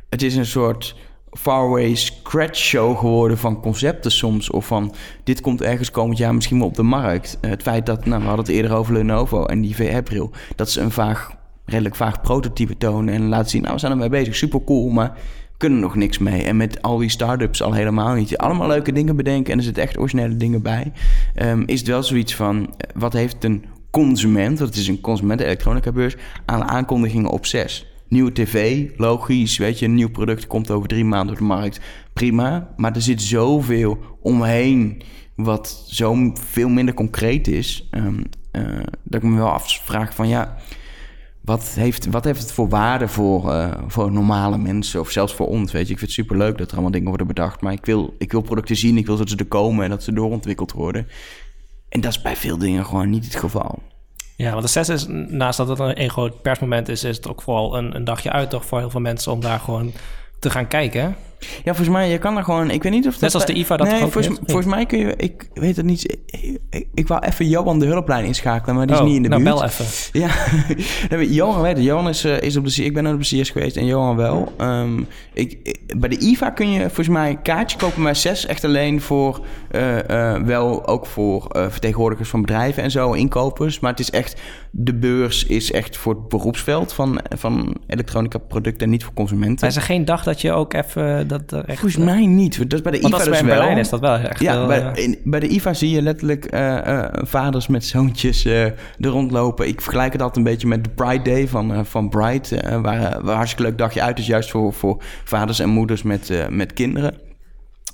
Het 0.09 0.21
is 0.21 0.35
een 0.35 0.45
soort 0.45 0.95
faraway 1.31 1.95
scratch 1.95 2.57
show 2.57 2.97
geworden 2.97 3.37
van 3.37 3.61
concepten 3.61 4.11
soms. 4.11 4.49
Of 4.49 4.67
van 4.67 4.93
dit 5.23 5.41
komt 5.41 5.61
ergens 5.61 5.91
komend 5.91 6.17
jaar 6.17 6.35
misschien 6.35 6.57
wel 6.57 6.67
op 6.67 6.75
de 6.75 6.83
markt. 6.83 7.37
Het 7.41 7.61
feit 7.61 7.85
dat, 7.85 8.05
nou, 8.05 8.21
we 8.21 8.27
hadden 8.27 8.45
het 8.45 8.55
eerder 8.55 8.75
over 8.75 8.93
Lenovo 8.93 9.45
en 9.45 9.61
die 9.61 9.75
VR-bril. 9.75 10.31
Dat 10.55 10.67
is 10.67 10.75
een 10.75 10.91
vaag, 10.91 11.31
redelijk 11.65 11.95
vaag 11.95 12.21
prototype 12.21 12.77
tonen 12.77 13.13
en 13.13 13.27
laten 13.27 13.49
zien, 13.49 13.61
nou 13.61 13.73
we 13.73 13.79
zijn 13.79 13.91
ermee 13.91 14.09
bezig, 14.09 14.35
super 14.35 14.63
cool, 14.63 14.89
maar 14.89 15.17
kunnen 15.57 15.79
nog 15.79 15.95
niks 15.95 16.17
mee. 16.17 16.43
En 16.43 16.57
met 16.57 16.81
al 16.81 16.97
die 16.97 17.09
start-ups 17.09 17.61
al 17.61 17.73
helemaal 17.73 18.13
niet. 18.13 18.37
Allemaal 18.37 18.67
leuke 18.67 18.91
dingen 18.91 19.15
bedenken 19.15 19.51
en 19.51 19.57
er 19.57 19.63
zitten 19.63 19.83
echt 19.83 19.97
originele 19.97 20.35
dingen 20.35 20.61
bij. 20.61 20.91
Um, 21.35 21.63
is 21.65 21.79
het 21.79 21.87
wel 21.87 22.03
zoiets 22.03 22.35
van, 22.35 22.75
wat 22.95 23.13
heeft 23.13 23.43
een 23.43 23.65
consument, 23.91 24.57
dat 24.57 24.75
is 24.75 24.87
een 24.87 25.01
consument 25.01 25.39
elektronica 25.41 25.91
beurs, 25.91 26.15
aan 26.45 26.63
aankondigingen 26.63 27.29
op 27.29 27.45
zes? 27.45 27.88
Nieuwe 28.09 28.31
tv, 28.31 28.87
logisch, 28.97 29.57
weet 29.57 29.79
je, 29.79 29.85
een 29.85 29.95
nieuw 29.95 30.09
product 30.09 30.47
komt 30.47 30.71
over 30.71 30.87
drie 30.87 31.05
maanden 31.05 31.33
op 31.33 31.39
de 31.39 31.45
markt. 31.45 31.79
Prima, 32.13 32.73
maar 32.77 32.95
er 32.95 33.01
zit 33.01 33.21
zoveel 33.21 33.97
omheen 34.21 35.01
wat 35.35 35.83
zo 35.87 36.31
veel 36.33 36.69
minder 36.69 36.93
concreet 36.93 37.47
is, 37.47 37.89
um, 37.91 38.23
uh, 38.51 38.79
dat 39.03 39.23
ik 39.23 39.29
me 39.29 39.37
wel 39.37 39.49
afvraag 39.49 40.15
van 40.15 40.27
ja, 40.27 40.57
wat 41.41 41.69
heeft, 41.69 42.05
wat 42.05 42.23
heeft 42.23 42.41
het 42.41 42.51
voor 42.51 42.69
waarde 42.69 43.07
voor, 43.07 43.51
uh, 43.51 43.73
voor 43.87 44.11
normale 44.11 44.57
mensen 44.57 44.99
of 44.99 45.09
zelfs 45.09 45.33
voor 45.33 45.47
ons? 45.47 45.71
Weet 45.71 45.87
je, 45.87 45.93
ik 45.93 45.99
vind 45.99 46.11
het 46.11 46.19
superleuk 46.19 46.57
dat 46.57 46.67
er 46.67 46.73
allemaal 46.73 46.91
dingen 46.91 47.07
worden 47.07 47.27
bedacht, 47.27 47.61
maar 47.61 47.73
ik 47.73 47.85
wil, 47.85 48.15
ik 48.17 48.31
wil 48.31 48.41
producten 48.41 48.75
zien, 48.75 48.97
ik 48.97 49.05
wil 49.05 49.17
dat 49.17 49.29
ze 49.29 49.35
er 49.35 49.45
komen 49.45 49.83
en 49.83 49.89
dat 49.89 50.03
ze 50.03 50.13
doorontwikkeld 50.13 50.71
worden. 50.71 51.07
En 51.89 52.01
dat 52.01 52.11
is 52.11 52.21
bij 52.21 52.35
veel 52.35 52.57
dingen 52.57 52.85
gewoon 52.85 53.09
niet 53.09 53.25
het 53.25 53.35
geval. 53.35 53.79
Ja, 54.39 54.51
want 54.51 54.61
de 54.61 54.67
6 54.67 54.89
is, 54.89 55.05
naast 55.27 55.57
dat 55.57 55.67
het 55.67 55.79
een, 55.79 56.01
een 56.01 56.09
groot 56.09 56.41
persmoment 56.41 56.89
is, 56.89 57.03
is 57.03 57.15
het 57.15 57.27
ook 57.27 57.41
vooral 57.41 57.77
een, 57.77 57.95
een 57.95 58.03
dagje 58.03 58.31
uit 58.31 58.49
toch 58.49 58.65
voor 58.65 58.79
heel 58.79 58.89
veel 58.89 58.99
mensen 58.99 59.31
om 59.31 59.41
daar 59.41 59.59
gewoon 59.59 59.91
te 60.39 60.49
gaan 60.49 60.67
kijken. 60.67 61.15
Ja, 61.39 61.75
volgens 61.75 61.89
mij, 61.89 62.09
je 62.09 62.17
kan 62.17 62.37
er 62.37 62.43
gewoon... 62.43 62.69
Ik 62.69 62.83
weet 62.83 62.91
niet 62.91 63.07
of 63.07 63.11
dat... 63.11 63.21
Net 63.21 63.33
als 63.33 63.45
de 63.45 63.53
IFA 63.53 63.77
dat 63.77 63.87
nee, 63.87 63.99
volgens, 63.99 64.39
volgens 64.45 64.67
mij 64.67 64.85
kun 64.85 64.99
je... 64.99 65.13
Ik 65.15 65.49
weet 65.53 65.75
het 65.75 65.85
niet. 65.85 66.17
Ik, 66.25 66.59
ik, 66.69 66.87
ik 66.93 67.07
wou 67.07 67.25
even 67.25 67.47
Johan 67.47 67.79
de 67.79 67.85
hulplijn 67.85 68.25
inschakelen, 68.25 68.75
maar 68.75 68.87
die 68.87 68.95
is 68.95 69.01
oh, 69.01 69.07
niet 69.07 69.15
in 69.15 69.23
de 69.23 69.29
nou, 69.29 69.43
buurt. 69.43 69.55
bel 69.55 69.63
even. 69.63 69.85
Ja, 70.11 71.25
Johan 71.39 71.61
weet 71.61 71.75
het. 71.75 71.85
Johan 71.85 72.09
is, 72.09 72.25
uh, 72.25 72.41
is 72.41 72.57
op 72.57 72.67
de... 72.67 72.83
Ik 72.83 72.93
ben 72.93 73.07
op 73.07 73.23
de 73.23 73.41
CS 73.41 73.49
geweest 73.49 73.77
en 73.77 73.85
Johan 73.85 74.15
wel. 74.15 74.53
Um, 74.61 75.07
ik, 75.33 75.79
bij 75.97 76.09
de 76.09 76.17
IFA 76.17 76.49
kun 76.49 76.71
je 76.71 76.79
volgens 76.79 77.07
mij 77.07 77.29
een 77.29 77.41
kaartje 77.41 77.77
kopen 77.77 78.01
met 78.01 78.17
zes. 78.17 78.45
Echt 78.45 78.63
alleen 78.63 79.01
voor... 79.01 79.45
Uh, 79.71 79.95
uh, 80.09 80.35
wel 80.35 80.87
ook 80.87 81.05
voor 81.05 81.47
vertegenwoordigers 81.51 82.29
van 82.29 82.41
bedrijven 82.41 82.83
en 82.83 82.91
zo, 82.91 83.11
inkopers. 83.11 83.79
Maar 83.79 83.91
het 83.91 83.99
is 83.99 84.11
echt... 84.11 84.41
De 84.71 84.93
beurs 84.93 85.45
is 85.45 85.71
echt 85.71 85.97
voor 85.97 86.13
het 86.13 86.27
beroepsveld 86.27 86.93
van, 86.93 87.21
van 87.37 87.77
elektronica 87.87 88.37
producten 88.37 88.85
en 88.85 88.89
niet 88.89 89.03
voor 89.03 89.13
consumenten. 89.13 89.57
Maar 89.59 89.69
is 89.69 89.75
er 89.75 89.81
geen 89.81 90.05
dag 90.05 90.23
dat 90.23 90.41
je 90.41 90.51
ook 90.51 90.73
even... 90.73 91.27
Dat 91.29 91.51
er 91.51 91.65
echt, 91.65 91.79
Volgens 91.79 92.03
mij 92.03 92.25
niet. 92.25 92.57
Dat 92.57 92.73
is 92.73 92.81
bij 92.81 92.91
de 92.91 92.97
IFA 92.99 93.09
dat 93.09 93.19
is 93.19 93.25
dus 93.25 93.33
bij 93.37 93.45
wel. 93.45 93.55
Berlijn 93.57 93.77
is 93.77 93.89
dat 93.89 93.99
wel 93.99 94.15
echt 94.17 94.39
Ja, 94.39 94.53
wel, 94.57 94.67
bij, 94.67 94.91
in- 95.03 95.17
bij 95.23 95.39
de 95.39 95.47
IFA 95.47 95.73
zie 95.73 95.89
je 95.89 96.01
letterlijk 96.01 96.45
eh, 96.45 96.99
eh, 97.03 97.09
vaders 97.13 97.67
met 97.67 97.85
zoontjes 97.85 98.45
eh, 98.45 98.63
er 98.65 98.75
rondlopen. 98.99 99.67
Ik 99.67 99.81
vergelijk 99.81 100.11
het 100.13 100.21
altijd 100.21 100.45
een 100.45 100.51
beetje 100.51 100.67
met 100.67 100.83
de 100.83 100.89
Pride 100.89 101.23
Day 101.23 101.47
van, 101.47 101.73
eh, 101.73 101.79
van 101.83 102.09
Bright. 102.09 102.51
eh, 102.51 102.81
waar, 102.81 102.99
waar 102.99 103.17
een 103.19 103.27
hartstikke 103.27 103.63
leuk 103.63 103.77
dagje 103.77 104.01
uit 104.01 104.19
is, 104.19 104.27
juist 104.27 104.49
voor, 104.51 104.73
voor 104.73 105.03
vaders 105.23 105.59
en 105.59 105.69
moeders 105.69 106.03
met, 106.03 106.29
eh, 106.29 106.47
met 106.47 106.73
kinderen. 106.73 107.13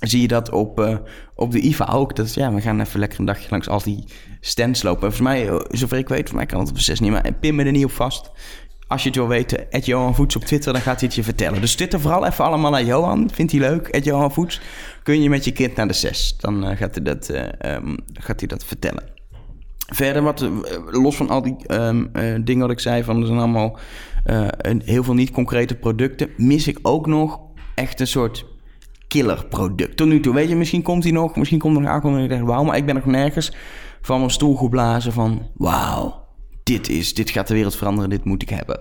Zie 0.00 0.20
je 0.20 0.28
dat 0.28 0.50
op, 0.50 0.80
eh, 0.80 0.96
op 1.34 1.52
de 1.52 1.60
IFA 1.60 1.88
ook? 1.92 2.16
Dat 2.16 2.26
is, 2.26 2.34
ja, 2.34 2.52
we 2.52 2.60
gaan 2.60 2.80
even 2.80 3.00
lekker 3.00 3.20
een 3.20 3.24
dagje 3.24 3.46
langs 3.50 3.68
al 3.68 3.82
die 3.82 4.04
stands 4.40 4.82
lopen. 4.82 5.08
En 5.08 5.12
volgens 5.14 5.28
mij, 5.36 5.48
eh, 5.48 5.60
zover 5.70 5.98
ik 5.98 6.08
weet, 6.08 6.28
volgens 6.28 6.32
mij 6.32 6.46
kan 6.46 6.60
het 6.60 6.70
op 6.70 6.78
zes 6.78 7.00
niet, 7.00 7.10
maar 7.10 7.32
pin 7.40 7.54
me 7.54 7.64
er 7.64 7.72
niet 7.72 7.84
op 7.84 7.90
vast. 7.90 8.30
Als 8.88 9.02
je 9.02 9.08
het 9.08 9.18
wil 9.18 9.28
weten, 9.28 9.72
Ed 9.72 9.86
Johan 9.86 10.14
Voets 10.14 10.36
op 10.36 10.44
Twitter, 10.44 10.72
dan 10.72 10.82
gaat 10.82 10.98
hij 10.98 11.06
het 11.06 11.16
je 11.16 11.22
vertellen. 11.22 11.60
Dus 11.60 11.74
twitter 11.74 12.00
vooral 12.00 12.26
even 12.26 12.44
allemaal 12.44 12.70
naar 12.70 12.84
Johan. 12.84 13.30
Vindt 13.32 13.52
hij 13.52 13.60
leuk, 13.60 13.88
Ed 13.88 14.04
Johan 14.04 14.32
Voets. 14.32 14.60
Kun 15.02 15.22
je 15.22 15.28
met 15.28 15.44
je 15.44 15.52
kind 15.52 15.76
naar 15.76 15.86
de 15.86 15.92
zes. 15.92 16.36
Dan 16.38 16.64
eh, 16.66 16.76
gaat, 16.76 16.94
hij 16.94 17.04
dat, 17.04 17.28
eh, 17.28 17.74
ehm, 17.74 17.96
gaat 18.12 18.40
hij 18.40 18.48
dat 18.48 18.64
vertellen. 18.64 19.02
Verder, 19.86 20.22
wat, 20.22 20.42
eh, 20.42 20.50
los 20.90 21.16
van 21.16 21.28
al 21.28 21.42
die 21.42 21.56
ehm, 21.66 22.04
eh, 22.12 22.34
dingen 22.44 22.62
wat 22.62 22.70
ik 22.70 22.80
zei, 22.80 23.04
van 23.04 23.20
er 23.20 23.26
zijn 23.26 23.38
allemaal 23.38 23.78
een, 24.24 24.82
heel 24.84 25.04
veel 25.04 25.14
niet 25.14 25.30
concrete 25.30 25.74
producten, 25.74 26.30
mis 26.36 26.68
ik 26.68 26.78
ook 26.82 27.06
nog 27.06 27.40
echt 27.74 28.00
een 28.00 28.06
soort 28.06 28.46
killer 29.08 29.46
product. 29.46 29.96
Tot 29.96 30.06
nu 30.06 30.20
toe, 30.20 30.34
weet 30.34 30.48
je, 30.48 30.56
misschien 30.56 30.82
komt 30.82 31.02
hij 31.02 31.12
nog, 31.12 31.36
misschien 31.36 31.58
komt 31.58 31.76
er 31.76 31.82
nog 31.82 32.04
en 32.04 32.30
ik 32.30 32.42
wauw, 32.42 32.62
maar 32.62 32.76
ik 32.76 32.86
ben 32.86 32.94
nog 32.94 33.04
nergens 33.04 33.52
van 34.00 34.18
mijn 34.18 34.30
stoel 34.30 34.56
geblazen 34.56 35.12
van, 35.12 35.50
wauw, 35.54 36.25
dit 36.66 36.88
is, 36.88 37.14
dit 37.14 37.30
gaat 37.30 37.48
de 37.48 37.54
wereld 37.54 37.76
veranderen, 37.76 38.10
dit 38.10 38.24
moet 38.24 38.42
ik 38.42 38.48
hebben. 38.48 38.80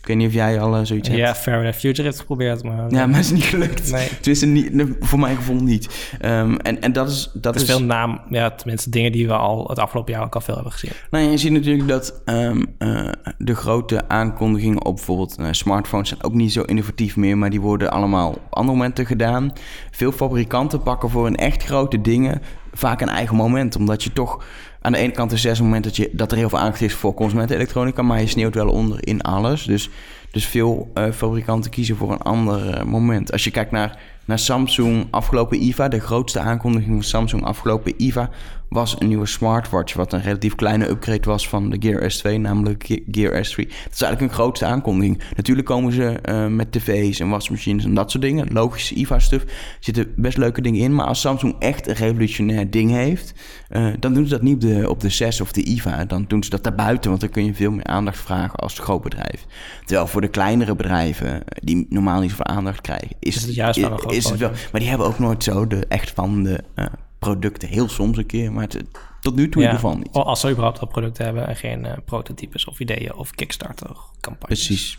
Ik 0.00 0.08
weet 0.08 0.16
niet 0.16 0.26
of 0.26 0.32
jij 0.32 0.60
al 0.60 0.76
eh, 0.76 0.84
zoiets 0.84 1.08
hebt. 1.08 1.20
Ja, 1.20 1.34
Fahrenheit 1.34 1.76
Future 1.76 2.02
heeft 2.02 2.20
geprobeerd, 2.20 2.62
maar... 2.62 2.90
Ja, 2.90 3.06
maar 3.06 3.16
het 3.16 3.24
is 3.24 3.30
niet 3.30 3.44
gelukt. 3.44 3.90
Nee. 3.90 4.08
Tenminste, 4.20 4.46
niet, 4.46 4.96
voor 5.00 5.18
mijn 5.18 5.36
gevoel 5.36 5.62
niet. 5.62 6.10
Ehm, 6.20 6.54
en, 6.54 6.80
en 6.80 6.92
dat 6.92 7.08
is... 7.10 7.30
Dat 7.34 7.54
is 7.54 7.62
is 7.62 7.68
veel 7.68 7.82
naam, 7.82 8.20
ja, 8.28 8.50
tenminste 8.50 8.90
dingen 8.90 9.12
die 9.12 9.26
we 9.26 9.32
al 9.32 9.68
het 9.68 9.78
afgelopen 9.78 10.12
jaar 10.12 10.22
ook 10.24 10.34
al 10.34 10.40
veel 10.40 10.54
hebben 10.54 10.72
gezien. 10.72 10.90
Nou, 11.10 11.30
je 11.30 11.36
ziet 11.36 11.52
natuurlijk 11.52 11.88
dat 11.88 12.22
ehm, 12.24 12.64
eh, 12.78 13.08
de 13.38 13.54
grote 13.54 14.08
aankondigingen 14.08 14.84
op 14.84 14.94
bijvoorbeeld 14.94 15.36
eh, 15.36 15.46
smartphones 15.50 16.08
zijn 16.08 16.22
ook 16.22 16.34
niet 16.34 16.52
zo 16.52 16.62
innovatief 16.62 17.16
meer, 17.16 17.38
maar 17.38 17.50
die 17.50 17.60
worden 17.60 17.90
allemaal 17.90 18.28
op 18.28 18.40
andere 18.50 18.76
momenten 18.76 19.06
gedaan. 19.06 19.52
Veel 19.90 20.12
fabrikanten 20.12 20.82
pakken 20.82 21.10
voor 21.10 21.26
een 21.26 21.36
echt 21.36 21.62
grote 21.64 22.00
dingen 22.00 22.42
vaak 22.72 23.00
een 23.00 23.08
eigen 23.08 23.36
moment, 23.36 23.76
omdat 23.76 24.02
je 24.02 24.12
toch 24.12 24.44
aan 24.82 24.92
de 24.92 24.98
ene 24.98 25.12
kant 25.12 25.32
is 25.32 25.40
zes 25.40 25.60
moment 25.60 25.84
dat, 25.84 25.96
je, 25.96 26.10
dat 26.12 26.30
er 26.30 26.36
heel 26.36 26.48
veel 26.48 26.58
aandacht 26.58 26.80
is 26.80 26.94
voor 26.94 27.14
consumentenelektronica, 27.14 28.02
maar 28.02 28.20
je 28.20 28.26
sneeuwt 28.26 28.54
wel 28.54 28.68
onder 28.68 29.06
in 29.06 29.22
alles. 29.22 29.64
Dus, 29.64 29.90
dus 30.30 30.46
veel 30.46 30.90
eh, 30.94 31.10
fabrikanten 31.10 31.70
kiezen 31.70 31.96
voor 31.96 32.12
een 32.12 32.22
ander 32.22 32.70
eh, 32.70 32.84
moment. 32.84 33.32
Als 33.32 33.44
je 33.44 33.50
kijkt 33.50 33.70
naar, 33.70 33.98
naar 34.24 34.38
Samsung 34.38 35.06
afgelopen 35.10 35.62
IFA, 35.62 35.88
de 35.88 36.00
grootste 36.00 36.40
aankondiging 36.40 36.92
van 36.92 37.02
Samsung 37.02 37.44
afgelopen 37.44 37.94
IFA 37.96 38.30
was 38.72 38.96
een 38.98 39.08
nieuwe 39.08 39.26
smartwatch, 39.26 39.94
wat 39.94 40.12
een 40.12 40.22
relatief 40.22 40.54
kleine 40.54 40.88
upgrade 40.88 41.28
was 41.30 41.48
van 41.48 41.70
de 41.70 41.76
Gear 41.80 42.12
S2, 42.36 42.40
namelijk 42.40 42.84
Ge- 42.86 43.02
Gear 43.10 43.32
S3. 43.46 43.56
Dat 43.56 43.92
is 43.92 44.00
eigenlijk 44.02 44.20
een 44.20 44.28
grootste 44.38 44.64
aankondiging. 44.64 45.20
Natuurlijk 45.36 45.66
komen 45.66 45.92
ze 45.92 46.04
eh, 46.08 46.46
met 46.46 46.72
tv's 46.72 47.20
en 47.20 47.28
wasmachines 47.28 47.84
en 47.84 47.94
dat 47.94 48.10
soort 48.10 48.22
dingen. 48.22 48.52
Logische 48.52 48.94
IFA-stuff. 48.94 49.44
Zitten 49.80 50.12
best 50.16 50.36
leuke 50.36 50.60
dingen 50.60 50.80
in. 50.80 50.94
Maar 50.94 51.06
als 51.06 51.20
Samsung 51.20 51.54
echt 51.58 51.86
een 51.88 51.94
revolutionair 51.94 52.70
ding 52.70 52.90
heeft, 52.90 53.34
eh, 53.68 53.86
dan 53.98 54.14
doen 54.14 54.24
ze 54.24 54.30
dat 54.30 54.42
niet 54.42 54.54
op 54.54 54.60
de, 54.60 54.90
op 54.90 55.00
de 55.00 55.08
6 55.08 55.40
of 55.40 55.52
de 55.52 55.62
IFA. 55.62 56.04
Dan 56.04 56.24
doen 56.28 56.44
ze 56.44 56.50
dat 56.50 56.64
daarbuiten, 56.64 57.08
want 57.10 57.20
dan 57.22 57.30
kun 57.30 57.44
je 57.44 57.54
veel 57.54 57.70
meer 57.70 57.84
aandacht 57.84 58.18
vragen 58.18 58.54
als 58.58 58.78
groot 58.78 59.02
bedrijf. 59.02 59.44
Terwijl 59.84 60.06
voor 60.06 60.20
de 60.20 60.28
kleinere 60.28 60.74
bedrijven, 60.76 61.32
eh, 61.34 61.40
die 61.62 61.86
normaal 61.88 62.20
niet 62.20 62.30
zoveel 62.30 62.46
aandacht 62.46 62.80
krijgen, 62.80 63.08
is, 63.18 63.36
Is 63.36 63.42
het 63.42 63.54
juist 63.54 63.80
wel 63.80 63.90
een 63.90 63.98
groot 63.98 64.12
is 64.14 64.28
het 64.28 64.38
wel. 64.38 64.50
Maar 64.72 64.80
die 64.80 64.88
hebben 64.90 65.06
ook 65.06 65.18
nooit 65.18 65.44
zo 65.44 65.66
de 65.66 65.86
echt 65.88 66.08
spannende 66.08 66.60
eh, 66.74 66.84
producten. 67.30 67.68
Heel 67.68 67.88
soms 67.88 68.16
een 68.18 68.26
keer, 68.26 68.52
maar 68.52 68.62
het, 68.62 68.84
tot 69.20 69.34
nu 69.34 69.48
toe 69.48 69.62
in 69.62 69.68
ieder 69.68 69.80
geval 69.80 69.96
niet. 69.98 70.12
Als 70.12 70.40
ze 70.40 70.50
überhaupt 70.50 70.78
al 70.80 70.86
producten 70.86 71.24
hebben 71.24 71.46
en 71.48 71.56
geen 71.56 71.86
eh, 71.86 71.92
prototypes 72.04 72.64
of 72.64 72.80
ideeën 72.80 73.14
of 73.14 73.30
Kickstarter-campagnes. 73.30 74.66
Precies. 74.66 74.98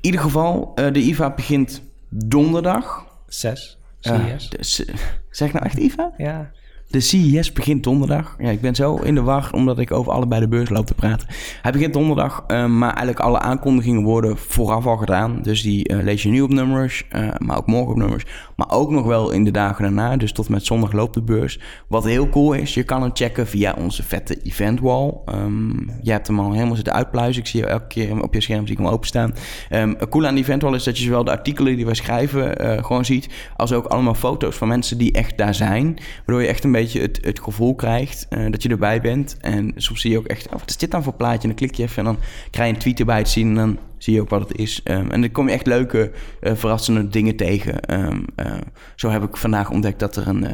In 0.00 0.08
ieder 0.08 0.20
geval, 0.20 0.72
eh, 0.74 0.92
de 0.92 1.00
IVA 1.00 1.34
begint 1.34 1.82
donderdag. 2.08 3.06
Zes, 3.26 3.78
Eh, 4.00 4.24
CES. 4.26 4.48
dus, 4.50 4.84
eh, 4.84 4.94
zeg 5.30 5.48
ik 5.48 5.54
nou 5.54 5.66
echt 5.66 5.78
IVA? 5.78 6.12
ja. 6.16 6.50
De 6.92 7.00
CES 7.00 7.52
begint 7.52 7.84
donderdag. 7.84 8.36
Ja, 8.38 8.50
ik 8.50 8.60
ben 8.60 8.74
zo 8.74 8.96
in 8.96 9.14
de 9.14 9.22
war 9.22 9.48
omdat 9.52 9.78
ik 9.78 9.92
over 9.92 10.12
allebei 10.12 10.40
de 10.40 10.48
beurs 10.48 10.68
loop 10.68 10.86
te 10.86 10.94
praten. 10.94 11.28
Hij 11.62 11.72
begint 11.72 11.92
donderdag, 11.92 12.44
uh, 12.48 12.66
maar 12.66 12.88
eigenlijk 12.88 13.20
alle 13.20 13.38
aankondigingen 13.38 14.02
worden 14.02 14.36
vooraf 14.36 14.86
al 14.86 14.96
gedaan. 14.96 15.42
Dus 15.42 15.62
die 15.62 15.92
uh, 15.92 16.02
lees 16.02 16.22
je 16.22 16.28
nu 16.28 16.40
op 16.40 16.50
nummers, 16.50 17.04
uh, 17.16 17.28
maar 17.38 17.56
ook 17.56 17.66
morgen 17.66 17.92
op 17.92 17.96
nummers. 17.96 18.24
Maar 18.56 18.70
ook 18.70 18.90
nog 18.90 19.06
wel 19.06 19.30
in 19.30 19.44
de 19.44 19.50
dagen 19.50 19.82
daarna. 19.82 20.16
Dus 20.16 20.32
tot 20.32 20.48
met 20.48 20.64
zondag 20.64 20.92
loopt 20.92 21.14
de 21.14 21.22
beurs. 21.22 21.60
Wat 21.88 22.04
heel 22.04 22.28
cool 22.28 22.52
is, 22.52 22.74
je 22.74 22.82
kan 22.82 23.02
hem 23.02 23.10
checken 23.14 23.46
via 23.46 23.74
onze 23.78 24.02
vette 24.02 24.42
event 24.42 24.80
wall. 24.80 25.12
Um, 25.34 25.90
je 26.02 26.10
hebt 26.10 26.26
hem 26.26 26.40
al 26.40 26.52
helemaal 26.52 26.76
zitten 26.76 26.94
uitpluizen. 26.94 27.42
Ik 27.42 27.48
zie 27.48 27.60
je 27.60 27.66
elke 27.66 27.86
keer 27.86 28.22
op 28.22 28.34
je 28.34 28.40
scherm 28.40 28.66
zie 28.66 28.76
ik 28.76 28.82
hem 28.82 28.92
openstaan. 28.92 29.34
Um, 29.70 29.96
cool 30.08 30.26
aan 30.26 30.34
die 30.34 30.44
event 30.44 30.62
wall 30.62 30.74
is 30.74 30.84
dat 30.84 30.98
je 30.98 31.04
zowel 31.04 31.24
de 31.24 31.30
artikelen 31.30 31.76
die 31.76 31.86
we 31.86 31.94
schrijven 31.94 32.56
gewoon 32.84 33.04
ziet, 33.04 33.28
als 33.56 33.72
ook 33.72 33.84
allemaal 33.84 34.14
foto's 34.14 34.56
van 34.56 34.68
mensen 34.68 34.98
die 34.98 35.12
echt 35.12 35.38
daar 35.38 35.54
zijn. 35.54 35.98
Waardoor 36.16 36.42
je 36.42 36.48
echt 36.48 36.64
een 36.64 36.72
beetje 36.72 36.81
het, 36.88 37.18
het 37.22 37.40
gevoel 37.40 37.74
krijgt 37.74 38.26
uh, 38.30 38.50
dat 38.50 38.62
je 38.62 38.68
erbij 38.68 39.00
bent. 39.00 39.36
En 39.40 39.72
soms 39.76 40.00
zie 40.00 40.10
je 40.10 40.18
ook 40.18 40.26
echt, 40.26 40.46
oh, 40.46 40.52
wat 40.52 40.68
is 40.68 40.76
dit 40.76 40.90
dan 40.90 41.02
voor 41.02 41.14
plaatje? 41.14 41.42
En 41.42 41.48
dan 41.48 41.56
klik 41.56 41.74
je 41.74 41.82
even 41.82 41.98
en 41.98 42.04
dan 42.04 42.18
krijg 42.50 42.68
je 42.68 42.74
een 42.74 42.80
tweet 42.80 43.00
erbij 43.00 43.24
te 43.24 43.30
zien. 43.30 43.48
En 43.48 43.54
dan 43.54 43.78
zie 43.98 44.14
je 44.14 44.20
ook 44.20 44.28
wat 44.28 44.48
het 44.48 44.58
is. 44.58 44.80
Um, 44.84 45.10
en 45.10 45.20
dan 45.20 45.30
kom 45.30 45.48
je 45.48 45.54
echt 45.54 45.66
leuke, 45.66 46.10
uh, 46.40 46.52
verrassende 46.54 47.08
dingen 47.08 47.36
tegen. 47.36 47.94
Um, 47.94 48.24
uh, 48.36 48.54
zo 48.96 49.08
heb 49.08 49.22
ik 49.22 49.36
vandaag 49.36 49.70
ontdekt 49.70 49.98
dat 49.98 50.16
er 50.16 50.28
een 50.28 50.46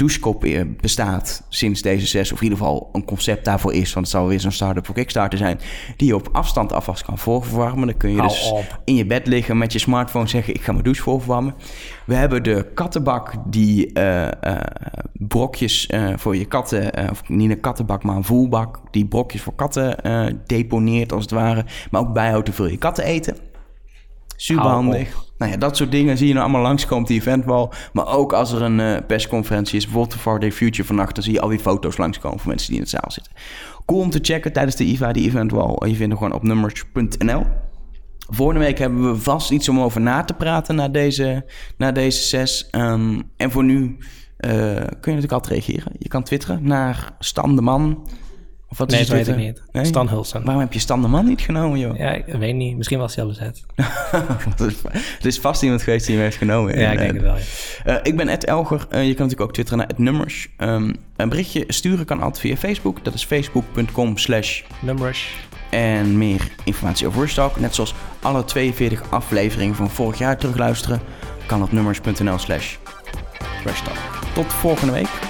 douchekop 0.00 0.46
bestaat 0.80 1.42
sinds 1.48 1.82
deze 1.82 2.06
zes. 2.06 2.32
Of 2.32 2.38
in 2.38 2.44
ieder 2.44 2.58
geval 2.58 2.88
een 2.92 3.04
concept 3.04 3.44
daarvoor 3.44 3.74
is. 3.74 3.92
Want 3.92 4.06
het 4.06 4.16
zal 4.16 4.26
weer 4.26 4.40
zo'n 4.40 4.50
start-up 4.52 4.86
voor 4.86 4.94
Kickstarter 4.94 5.38
zijn. 5.38 5.60
Die 5.96 6.08
je 6.08 6.14
op 6.14 6.28
afstand 6.32 6.72
afwas 6.72 7.04
kan 7.04 7.18
voorverwarmen. 7.18 7.86
Dan 7.86 7.96
kun 7.96 8.10
je 8.10 8.22
dus 8.22 8.52
in 8.84 8.94
je 8.94 9.06
bed 9.06 9.26
liggen 9.26 9.58
met 9.58 9.72
je 9.72 9.78
smartphone 9.78 10.26
zeggen... 10.26 10.54
ik 10.54 10.62
ga 10.62 10.72
mijn 10.72 10.84
douche 10.84 11.02
voorverwarmen. 11.02 11.54
We 12.06 12.14
hebben 12.14 12.42
de 12.42 12.70
kattenbak 12.74 13.32
die 13.46 13.90
uh, 13.98 14.22
uh, 14.22 14.30
brokjes 15.12 15.88
uh, 15.88 16.12
voor 16.16 16.36
je 16.36 16.44
katten... 16.44 17.10
of 17.10 17.28
niet 17.28 17.50
een 17.50 17.60
kattenbak, 17.60 18.02
maar 18.02 18.16
een 18.16 18.24
voelbak... 18.24 18.80
die 18.90 19.06
brokjes 19.06 19.42
voor 19.42 19.54
katten 19.54 19.96
deponeert 20.46 21.12
als 21.12 21.22
het 21.22 21.30
ware. 21.30 21.64
Maar 21.90 22.00
ook 22.00 22.12
bijhoudt 22.12 22.46
hoeveel 22.46 22.66
je 22.66 22.78
katten 22.78 23.04
eten. 23.04 23.49
Super 24.42 24.64
handig. 24.64 25.28
Nou 25.38 25.52
ja, 25.52 25.56
dat 25.56 25.76
soort 25.76 25.90
dingen 25.90 26.16
zie 26.16 26.26
je 26.26 26.32
nou 26.32 26.44
allemaal 26.44 26.62
langskomen 26.62 27.02
op 27.02 27.08
die 27.08 27.20
eventwall. 27.20 27.68
Maar 27.92 28.06
ook 28.06 28.32
als 28.32 28.52
er 28.52 28.62
een 28.62 28.78
uh, 28.78 28.96
persconferentie 29.06 29.76
is, 29.76 29.84
bijvoorbeeld 29.84 30.12
de 30.12 30.18
Far 30.18 30.40
Day 30.40 30.52
Future 30.52 30.86
vannacht... 30.86 31.14
dan 31.14 31.24
zie 31.24 31.32
je 31.32 31.40
al 31.40 31.48
die 31.48 31.58
foto's 31.58 31.96
langskomen 31.96 32.38
van 32.38 32.48
mensen 32.48 32.68
die 32.68 32.76
in 32.76 32.84
de 32.84 32.90
zaal 32.90 33.10
zitten. 33.10 33.32
Cool 33.86 34.00
om 34.00 34.10
te 34.10 34.18
checken 34.22 34.52
tijdens 34.52 34.76
de 34.76 34.84
IVA, 34.84 35.12
die 35.12 35.26
eventwall. 35.26 35.88
Je 35.88 35.94
vindt 35.94 35.98
hem 35.98 36.16
gewoon 36.16 36.32
op 36.32 36.42
nummers.nl. 36.42 37.46
Volgende 38.28 38.60
week 38.60 38.78
hebben 38.78 39.12
we 39.12 39.18
vast 39.18 39.50
iets 39.50 39.68
om 39.68 39.80
over 39.80 40.00
na 40.00 40.24
te 40.24 40.34
praten 40.34 40.74
na 40.74 40.88
deze, 40.88 41.44
na 41.76 41.92
deze 41.92 42.22
zes. 42.22 42.68
Um, 42.72 43.22
en 43.36 43.50
voor 43.50 43.64
nu 43.64 43.82
uh, 43.82 43.96
kun 44.40 44.52
je 44.80 44.86
natuurlijk 45.00 45.32
altijd 45.32 45.52
reageren. 45.52 45.92
Je 45.98 46.08
kan 46.08 46.22
twitteren 46.22 46.62
naar 46.62 47.14
Stan 47.18 47.56
de 47.56 47.62
Man... 47.62 48.08
Of 48.70 48.78
wat 48.78 48.90
nee, 48.90 48.98
dat 48.98 49.08
weet 49.08 49.28
ik 49.28 49.36
niet. 49.36 49.62
Nee? 49.72 49.84
Stan 49.84 50.08
Hulsen. 50.08 50.44
Waarom 50.44 50.62
heb 50.62 50.72
je 50.72 50.78
Stan 50.78 51.02
de 51.02 51.08
Man 51.08 51.26
niet 51.26 51.40
genomen, 51.40 51.78
joh? 51.78 51.96
Ja, 51.96 52.10
ik 52.10 52.24
weet 52.26 52.54
niet. 52.54 52.76
Misschien 52.76 52.98
was 52.98 53.14
hij 53.14 53.24
al 53.24 53.30
bezet. 53.30 53.62
er 55.20 55.26
is 55.26 55.40
vast 55.40 55.62
iemand 55.62 55.82
geweest 55.82 56.06
die 56.06 56.14
hem 56.14 56.24
heeft 56.24 56.36
genomen. 56.36 56.78
Ja, 56.78 56.90
ik 56.90 56.98
denk 56.98 57.12
het 57.12 57.22
wel, 57.22 57.36
ja. 57.84 57.98
uh, 57.98 58.00
ik 58.02 58.16
ben 58.16 58.28
Ed 58.28 58.44
Elger. 58.44 58.78
Uh, 58.78 58.86
je 58.86 58.88
kan 58.88 59.02
natuurlijk 59.06 59.40
ook 59.40 59.52
twitteren 59.52 59.78
naar 59.78 59.88
het 59.88 59.98
nummers. 59.98 60.48
Um, 60.58 60.96
een 61.16 61.28
berichtje 61.28 61.64
sturen 61.68 62.04
kan 62.04 62.20
altijd 62.20 62.40
via 62.40 62.56
Facebook. 62.56 63.04
Dat 63.04 63.14
is 63.14 63.24
facebook.com 63.24 64.16
slash 64.16 64.62
nummers. 64.80 65.36
En 65.70 66.18
meer 66.18 66.48
informatie 66.64 67.06
over 67.06 67.20
Rushtalk, 67.20 67.60
net 67.60 67.74
zoals 67.74 67.94
alle 68.20 68.44
42 68.44 69.10
afleveringen 69.10 69.74
van 69.74 69.90
vorig 69.90 70.18
jaar 70.18 70.38
terugluisteren, 70.38 71.00
kan 71.46 71.62
op 71.62 71.72
nummers.nl 71.72 72.38
slash. 72.38 72.76
Tot 74.34 74.52
volgende 74.52 74.92
week. 74.92 75.29